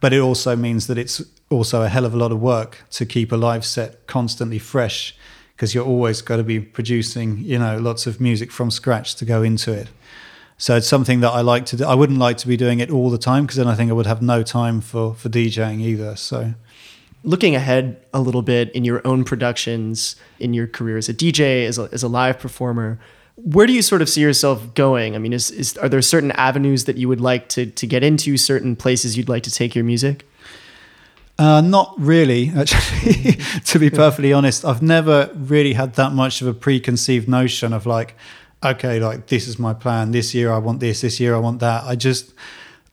But 0.00 0.14
it 0.14 0.20
also 0.20 0.56
means 0.56 0.86
that 0.86 0.96
it's 0.96 1.22
also 1.50 1.82
a 1.82 1.88
hell 1.90 2.06
of 2.06 2.14
a 2.14 2.16
lot 2.16 2.32
of 2.32 2.40
work 2.40 2.84
to 2.92 3.04
keep 3.04 3.32
a 3.32 3.36
live 3.36 3.66
set 3.66 4.06
constantly 4.06 4.58
fresh 4.58 5.14
because 5.54 5.74
you're 5.74 5.84
always 5.84 6.22
got 6.22 6.38
to 6.38 6.42
be 6.42 6.58
producing, 6.58 7.36
you 7.38 7.58
know, 7.58 7.76
lots 7.76 8.06
of 8.06 8.18
music 8.18 8.50
from 8.50 8.70
scratch 8.70 9.14
to 9.16 9.26
go 9.26 9.42
into 9.42 9.72
it. 9.72 9.88
So 10.56 10.76
it's 10.76 10.88
something 10.88 11.20
that 11.20 11.32
I 11.32 11.42
like 11.42 11.66
to 11.66 11.76
do. 11.76 11.84
I 11.84 11.94
wouldn't 11.94 12.18
like 12.18 12.38
to 12.38 12.48
be 12.48 12.56
doing 12.56 12.80
it 12.80 12.90
all 12.90 13.10
the 13.10 13.18
time 13.18 13.44
because 13.44 13.56
then 13.56 13.68
I 13.68 13.74
think 13.74 13.90
I 13.90 13.92
would 13.92 14.06
have 14.06 14.22
no 14.22 14.42
time 14.42 14.80
for 14.80 15.14
for 15.14 15.28
DJing 15.28 15.82
either. 15.82 16.16
So 16.16 16.54
looking 17.24 17.54
ahead 17.54 18.00
a 18.14 18.20
little 18.20 18.42
bit 18.42 18.70
in 18.72 18.86
your 18.86 19.06
own 19.06 19.22
productions 19.22 20.16
in 20.38 20.54
your 20.54 20.66
career 20.66 20.96
as 20.96 21.10
a 21.10 21.14
DJ 21.14 21.66
as 21.66 21.78
a, 21.78 21.90
as 21.92 22.02
a 22.02 22.08
live 22.08 22.38
performer 22.38 22.98
where 23.36 23.66
do 23.66 23.72
you 23.72 23.82
sort 23.82 24.02
of 24.02 24.08
see 24.08 24.22
yourself 24.22 24.74
going? 24.74 25.14
I 25.14 25.18
mean, 25.18 25.32
is, 25.32 25.50
is 25.50 25.76
are 25.78 25.88
there 25.88 26.02
certain 26.02 26.32
avenues 26.32 26.84
that 26.86 26.96
you 26.96 27.08
would 27.08 27.20
like 27.20 27.48
to 27.50 27.66
to 27.66 27.86
get 27.86 28.02
into, 28.02 28.36
certain 28.36 28.76
places 28.76 29.16
you'd 29.16 29.28
like 29.28 29.42
to 29.44 29.50
take 29.50 29.74
your 29.74 29.84
music? 29.84 30.26
Uh, 31.38 31.60
not 31.60 31.94
really, 31.98 32.50
actually. 32.56 33.32
to 33.64 33.78
be 33.78 33.90
perfectly 34.04 34.32
honest, 34.32 34.64
I've 34.64 34.82
never 34.82 35.30
really 35.34 35.74
had 35.74 35.94
that 35.94 36.12
much 36.12 36.40
of 36.40 36.48
a 36.48 36.54
preconceived 36.54 37.28
notion 37.28 37.72
of 37.72 37.84
like, 37.84 38.16
okay, 38.64 38.98
like 38.98 39.26
this 39.26 39.46
is 39.46 39.58
my 39.58 39.74
plan. 39.74 40.12
This 40.12 40.34
year 40.34 40.50
I 40.50 40.58
want 40.58 40.80
this. 40.80 41.02
This 41.02 41.20
year 41.20 41.34
I 41.34 41.38
want 41.38 41.60
that. 41.60 41.84
I 41.84 41.94
just 41.94 42.32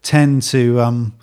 tend 0.02 0.42
to 0.44 0.82
um, 0.82 1.14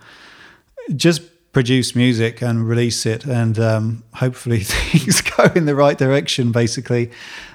just 0.97 1.23
produce 1.53 1.95
music 1.95 2.41
and 2.41 2.67
release 2.67 3.05
it, 3.05 3.27
and 3.27 3.59
um, 3.59 4.03
hopefully 4.15 4.61
things 4.65 5.21
go 5.21 5.45
in 5.55 5.67
the 5.67 5.75
right 5.75 5.99
direction. 5.99 6.53
Basically, 6.53 7.11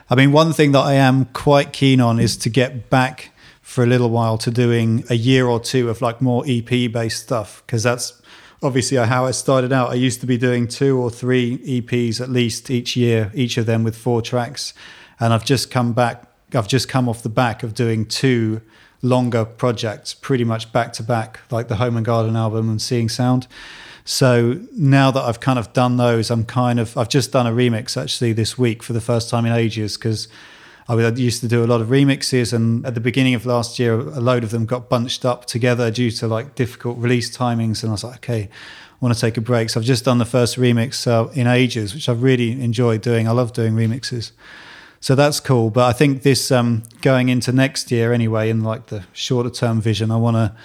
I 0.08 0.14
mean, 0.14 0.32
one 0.32 0.54
thing 0.54 0.72
that 0.74 0.82
I 0.82 0.94
am 0.94 1.26
quite 1.26 1.74
keen 1.74 2.00
on 2.00 2.20
is 2.20 2.38
to 2.38 2.50
get 2.50 2.92
back 2.92 3.32
for 3.62 3.84
a 3.84 3.88
little 3.88 4.12
while 4.12 4.38
to 4.38 4.52
doing 4.52 5.04
a 5.10 5.16
year 5.16 5.48
or 5.48 5.60
two 5.60 5.90
of 5.90 6.00
like 6.00 6.22
more 6.22 6.44
EP 6.48 6.92
based 6.92 7.24
stuff 7.24 7.64
because 7.66 7.82
that's 7.82 8.22
obviously 8.62 8.98
how 8.98 9.26
I 9.26 9.32
started 9.32 9.74
out. 9.74 9.90
I 9.90 9.96
used 9.96 10.22
to 10.22 10.28
be 10.28 10.38
doing 10.38 10.68
two 10.68 11.00
or 11.00 11.10
three 11.10 11.58
EPs 11.58 12.22
at 12.22 12.30
least 12.30 12.70
each 12.70 12.96
year, 12.96 13.32
each 13.34 13.58
of 13.58 13.66
them 13.66 13.84
with 13.84 13.98
four 13.98 14.22
tracks, 14.22 14.76
and 15.20 15.34
I've 15.34 15.44
just 15.44 15.72
come 15.72 15.94
back. 15.94 16.24
I've 16.54 16.68
just 16.68 16.88
come 16.88 17.10
off 17.10 17.24
the 17.24 17.30
back 17.30 17.64
of 17.64 17.74
doing 17.74 18.06
two 18.06 18.62
longer 19.02 19.44
projects, 19.44 20.14
pretty 20.14 20.44
much 20.44 20.72
back 20.72 20.94
to 20.94 21.04
back, 21.04 21.40
like 21.50 21.68
the 21.68 21.78
Home 21.78 21.98
and 21.98 22.06
Garden 22.06 22.36
album 22.36 22.70
and 22.70 22.80
Seeing 22.80 23.10
Sound. 23.10 23.48
So 24.08 24.62
now 24.72 25.10
that 25.10 25.24
I've 25.24 25.40
kind 25.40 25.58
of 25.58 25.74
done 25.74 25.98
those, 25.98 26.30
I'm 26.30 26.46
kind 26.46 26.80
of 26.80 26.96
I've 26.96 27.10
just 27.10 27.32
done 27.32 27.48
a 27.48 27.52
remix 27.52 28.00
actually 28.00 28.34
this 28.34 28.58
week 28.58 28.84
for 28.84 28.94
the 28.94 29.02
first 29.02 29.30
time 29.32 29.46
in 29.46 29.52
ages 29.52 29.98
because 29.98 30.28
I 30.88 30.96
used 31.10 31.42
to 31.42 31.48
do 31.48 31.64
a 31.64 31.66
lot 31.66 31.82
of 31.82 31.88
remixes, 31.88 32.54
and 32.54 32.86
at 32.86 32.94
the 32.94 33.02
beginning 33.02 33.34
of 33.34 33.48
last 33.48 33.80
year, 33.80 34.00
a 34.00 34.20
load 34.20 34.44
of 34.44 34.52
them 34.52 34.68
got 34.68 34.88
bunched 34.88 35.26
up 35.26 35.46
together 35.46 35.90
due 35.90 36.12
to 36.12 36.28
like 36.28 36.54
difficult 36.54 37.00
release 37.00 37.36
timings, 37.36 37.82
and 37.82 37.90
I 37.90 37.94
was 37.94 38.04
like, 38.04 38.18
okay, 38.18 38.44
I 38.44 38.96
want 39.00 39.16
to 39.16 39.20
take 39.20 39.38
a 39.38 39.42
break. 39.42 39.72
So 39.72 39.80
I've 39.80 39.86
just 39.86 40.06
done 40.06 40.20
the 40.20 40.26
first 40.26 40.58
remix 40.58 41.08
uh, 41.08 41.28
in 41.32 41.48
ages, 41.48 41.96
which 41.96 42.08
I've 42.08 42.22
really 42.22 42.62
enjoyed 42.62 43.02
doing. 43.02 43.28
I 43.28 43.32
love 43.32 43.54
doing 43.54 43.74
remixes. 43.74 44.32
So 45.00 45.16
that's 45.16 45.40
cool. 45.40 45.72
But 45.72 45.86
I 45.86 45.94
think 45.94 46.22
this 46.22 46.52
um, 46.52 46.84
going 47.02 47.30
into 47.30 47.52
next 47.52 47.92
year 47.92 48.14
anyway, 48.14 48.52
in 48.52 48.64
like 48.64 48.88
the 48.88 49.06
shorter 49.12 49.50
term 49.50 49.82
vision, 49.82 50.12
I 50.12 50.18
want 50.18 50.36
to 50.36 50.56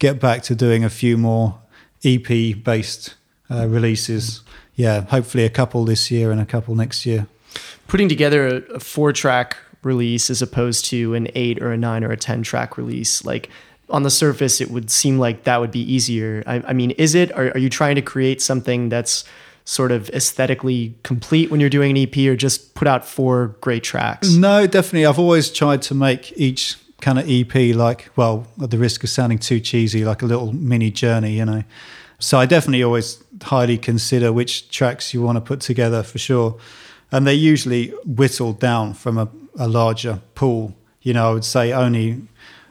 get 0.00 0.18
back 0.18 0.42
to 0.44 0.56
doing 0.56 0.82
a 0.82 0.90
few 0.90 1.16
more 1.16 1.60
EP 2.04 2.62
based 2.62 3.14
uh, 3.50 3.66
releases. 3.66 4.42
Yeah, 4.74 5.02
hopefully 5.02 5.44
a 5.44 5.50
couple 5.50 5.84
this 5.84 6.10
year 6.10 6.30
and 6.30 6.40
a 6.40 6.46
couple 6.46 6.74
next 6.74 7.04
year. 7.04 7.26
Putting 7.88 8.08
together 8.08 8.46
a, 8.46 8.74
a 8.74 8.80
four 8.80 9.12
track 9.12 9.56
release 9.82 10.30
as 10.30 10.42
opposed 10.42 10.84
to 10.86 11.14
an 11.14 11.28
eight 11.34 11.60
or 11.62 11.72
a 11.72 11.76
nine 11.76 12.04
or 12.04 12.10
a 12.10 12.16
10 12.16 12.42
track 12.42 12.76
release, 12.76 13.24
like 13.24 13.50
on 13.88 14.02
the 14.02 14.10
surface, 14.10 14.60
it 14.60 14.70
would 14.70 14.90
seem 14.90 15.18
like 15.18 15.44
that 15.44 15.60
would 15.60 15.72
be 15.72 15.80
easier. 15.80 16.42
I, 16.46 16.62
I 16.68 16.72
mean, 16.72 16.92
is 16.92 17.14
it? 17.14 17.32
Are, 17.32 17.48
are 17.48 17.58
you 17.58 17.68
trying 17.68 17.96
to 17.96 18.02
create 18.02 18.40
something 18.40 18.88
that's 18.88 19.24
sort 19.64 19.92
of 19.92 20.08
aesthetically 20.10 20.94
complete 21.02 21.50
when 21.50 21.60
you're 21.60 21.70
doing 21.70 21.96
an 21.96 22.02
EP 22.02 22.16
or 22.28 22.36
just 22.36 22.74
put 22.74 22.88
out 22.88 23.04
four 23.04 23.48
great 23.60 23.82
tracks? 23.82 24.32
No, 24.34 24.66
definitely. 24.66 25.06
I've 25.06 25.18
always 25.18 25.50
tried 25.50 25.82
to 25.82 25.94
make 25.94 26.32
each 26.36 26.76
kind 27.00 27.18
of 27.18 27.28
EP 27.28 27.74
like, 27.74 28.10
well, 28.16 28.46
at 28.62 28.70
the 28.70 28.78
risk 28.78 29.02
of 29.04 29.10
sounding 29.10 29.38
too 29.38 29.60
cheesy, 29.60 30.04
like 30.04 30.22
a 30.22 30.26
little 30.26 30.52
mini 30.52 30.90
journey, 30.90 31.32
you 31.32 31.44
know. 31.44 31.64
So 32.18 32.38
I 32.38 32.46
definitely 32.46 32.82
always 32.82 33.22
highly 33.42 33.78
consider 33.78 34.32
which 34.32 34.70
tracks 34.70 35.14
you 35.14 35.22
want 35.22 35.36
to 35.36 35.40
put 35.40 35.60
together 35.60 36.02
for 36.02 36.18
sure. 36.18 36.58
And 37.10 37.26
they're 37.26 37.34
usually 37.34 37.88
whittled 38.04 38.60
down 38.60 38.94
from 38.94 39.18
a, 39.18 39.28
a 39.58 39.66
larger 39.66 40.20
pool. 40.34 40.74
You 41.02 41.14
know, 41.14 41.30
I 41.30 41.32
would 41.32 41.44
say 41.44 41.72
only 41.72 42.22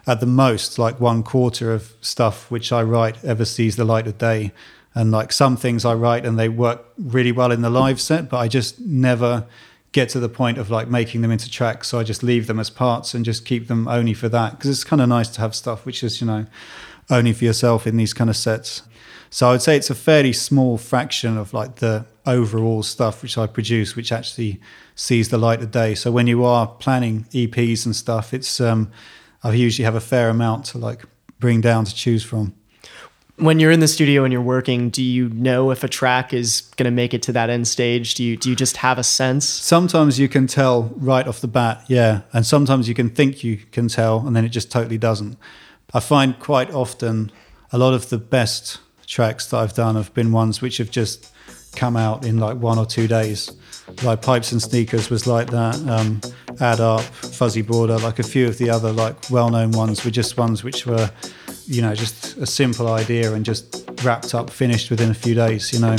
at 0.05 0.19
the 0.19 0.25
most 0.25 0.77
like 0.77 0.99
one 0.99 1.23
quarter 1.23 1.73
of 1.73 1.93
stuff 2.01 2.49
which 2.51 2.71
I 2.71 2.83
write 2.83 3.23
ever 3.25 3.43
sees 3.43 3.75
the 3.75 3.85
light 3.85 4.07
of 4.07 4.17
day. 4.17 4.51
And 4.95 5.11
like 5.11 5.31
some 5.31 5.55
things 5.55 5.85
I 5.85 5.93
write 5.93 6.25
and 6.25 6.37
they 6.37 6.49
work 6.49 6.85
really 6.97 7.31
well 7.31 7.51
in 7.51 7.61
the 7.61 7.69
live 7.69 7.99
set, 8.01 8.29
but 8.29 8.37
I 8.37 8.47
just 8.47 8.79
never 8.79 9.45
get 9.91 10.09
to 10.09 10.19
the 10.19 10.29
point 10.29 10.57
of 10.57 10.69
like 10.69 10.87
making 10.87 11.21
them 11.21 11.31
into 11.31 11.49
tracks. 11.49 11.87
So 11.87 11.99
I 11.99 12.03
just 12.03 12.23
leave 12.23 12.47
them 12.47 12.59
as 12.59 12.69
parts 12.69 13.13
and 13.13 13.25
just 13.25 13.45
keep 13.45 13.67
them 13.67 13.87
only 13.87 14.13
for 14.13 14.29
that 14.29 14.51
because 14.51 14.69
it's 14.69 14.83
kind 14.83 15.01
of 15.01 15.09
nice 15.09 15.29
to 15.29 15.41
have 15.41 15.55
stuff 15.55 15.85
which 15.85 16.03
is, 16.03 16.21
you 16.21 16.27
know, 16.27 16.45
only 17.09 17.33
for 17.33 17.45
yourself 17.45 17.87
in 17.87 17.97
these 17.97 18.13
kind 18.13 18.29
of 18.29 18.35
sets. 18.35 18.83
So 19.31 19.47
I 19.47 19.51
would 19.51 19.61
say 19.61 19.75
it's 19.75 19.89
a 19.89 19.95
fairly 19.95 20.33
small 20.33 20.77
fraction 20.77 21.37
of 21.37 21.53
like 21.53 21.77
the 21.77 22.05
overall 22.25 22.83
stuff 22.83 23.21
which 23.21 23.37
I 23.37 23.47
produce, 23.47 23.95
which 23.95 24.11
actually 24.11 24.59
sees 24.95 25.29
the 25.29 25.37
light 25.37 25.61
of 25.61 25.71
day. 25.71 25.95
So 25.95 26.11
when 26.11 26.27
you 26.27 26.43
are 26.43 26.67
planning 26.67 27.25
EPs 27.31 27.85
and 27.85 27.95
stuff, 27.95 28.33
it's 28.33 28.59
um, 28.59 28.91
I 29.43 29.53
usually 29.53 29.85
have 29.85 29.95
a 29.95 30.01
fair 30.01 30.29
amount 30.29 30.65
to 30.65 30.77
like 30.77 31.03
bring 31.39 31.61
down 31.61 31.85
to 31.85 31.95
choose 31.95 32.23
from 32.23 32.53
when 33.39 33.59
you're 33.59 33.71
in 33.71 33.79
the 33.79 33.87
studio 33.87 34.23
and 34.23 34.31
you're 34.31 34.41
working, 34.41 34.89
do 34.89 35.01
you 35.01 35.29
know 35.29 35.71
if 35.71 35.83
a 35.83 35.87
track 35.87 36.33
is 36.33 36.61
going 36.75 36.85
to 36.85 36.91
make 36.91 37.13
it 37.13 37.21
to 37.23 37.31
that 37.33 37.49
end 37.49 37.67
stage? 37.67 38.15
Do 38.15 38.23
you 38.23 38.37
do 38.37 38.49
you 38.49 38.55
just 38.55 38.77
have 38.77 38.97
a 38.99 39.03
sense? 39.03 39.45
Sometimes 39.47 40.19
you 40.19 40.27
can 40.27 40.47
tell 40.47 40.91
right 40.97 41.27
off 41.27 41.39
the 41.39 41.47
bat, 41.47 41.83
yeah, 41.87 42.21
and 42.33 42.45
sometimes 42.45 42.87
you 42.87 42.95
can 42.95 43.09
think 43.09 43.43
you 43.43 43.57
can 43.71 43.87
tell, 43.87 44.25
and 44.25 44.35
then 44.35 44.45
it 44.45 44.49
just 44.49 44.71
totally 44.71 44.97
doesn't. 44.97 45.37
I 45.93 45.99
find 45.99 46.37
quite 46.39 46.71
often 46.73 47.31
a 47.71 47.77
lot 47.77 47.93
of 47.93 48.09
the 48.09 48.17
best 48.17 48.79
tracks 49.07 49.47
that 49.47 49.57
I've 49.57 49.73
done 49.73 49.95
have 49.95 50.13
been 50.13 50.31
ones 50.31 50.61
which 50.61 50.77
have 50.77 50.91
just 50.91 51.31
come 51.75 51.95
out 51.95 52.25
in 52.25 52.37
like 52.37 52.57
one 52.57 52.77
or 52.77 52.85
two 52.85 53.07
days. 53.07 53.51
Like 54.03 54.21
Pipes 54.21 54.51
and 54.51 54.61
Sneakers 54.61 55.09
was 55.09 55.25
like 55.25 55.49
that. 55.49 55.75
Um, 55.87 56.21
Add 56.59 56.79
Up, 56.79 57.01
Fuzzy 57.01 57.61
Border, 57.61 57.97
like 57.97 58.19
a 58.19 58.23
few 58.23 58.47
of 58.47 58.57
the 58.57 58.69
other 58.69 58.91
like 58.91 59.29
well-known 59.29 59.71
ones 59.71 60.03
were 60.05 60.11
just 60.11 60.37
ones 60.37 60.63
which 60.63 60.85
were 60.85 61.09
you 61.69 61.83
know, 61.83 61.93
just 61.93 62.35
a 62.37 62.47
simple 62.47 62.91
idea 62.91 63.31
and 63.33 63.45
just 63.45 63.87
wrapped 64.03 64.33
up, 64.33 64.49
finished 64.49 64.89
within 64.89 65.11
a 65.11 65.13
few 65.13 65.35
days, 65.35 65.71
you 65.71 65.79
know. 65.79 65.95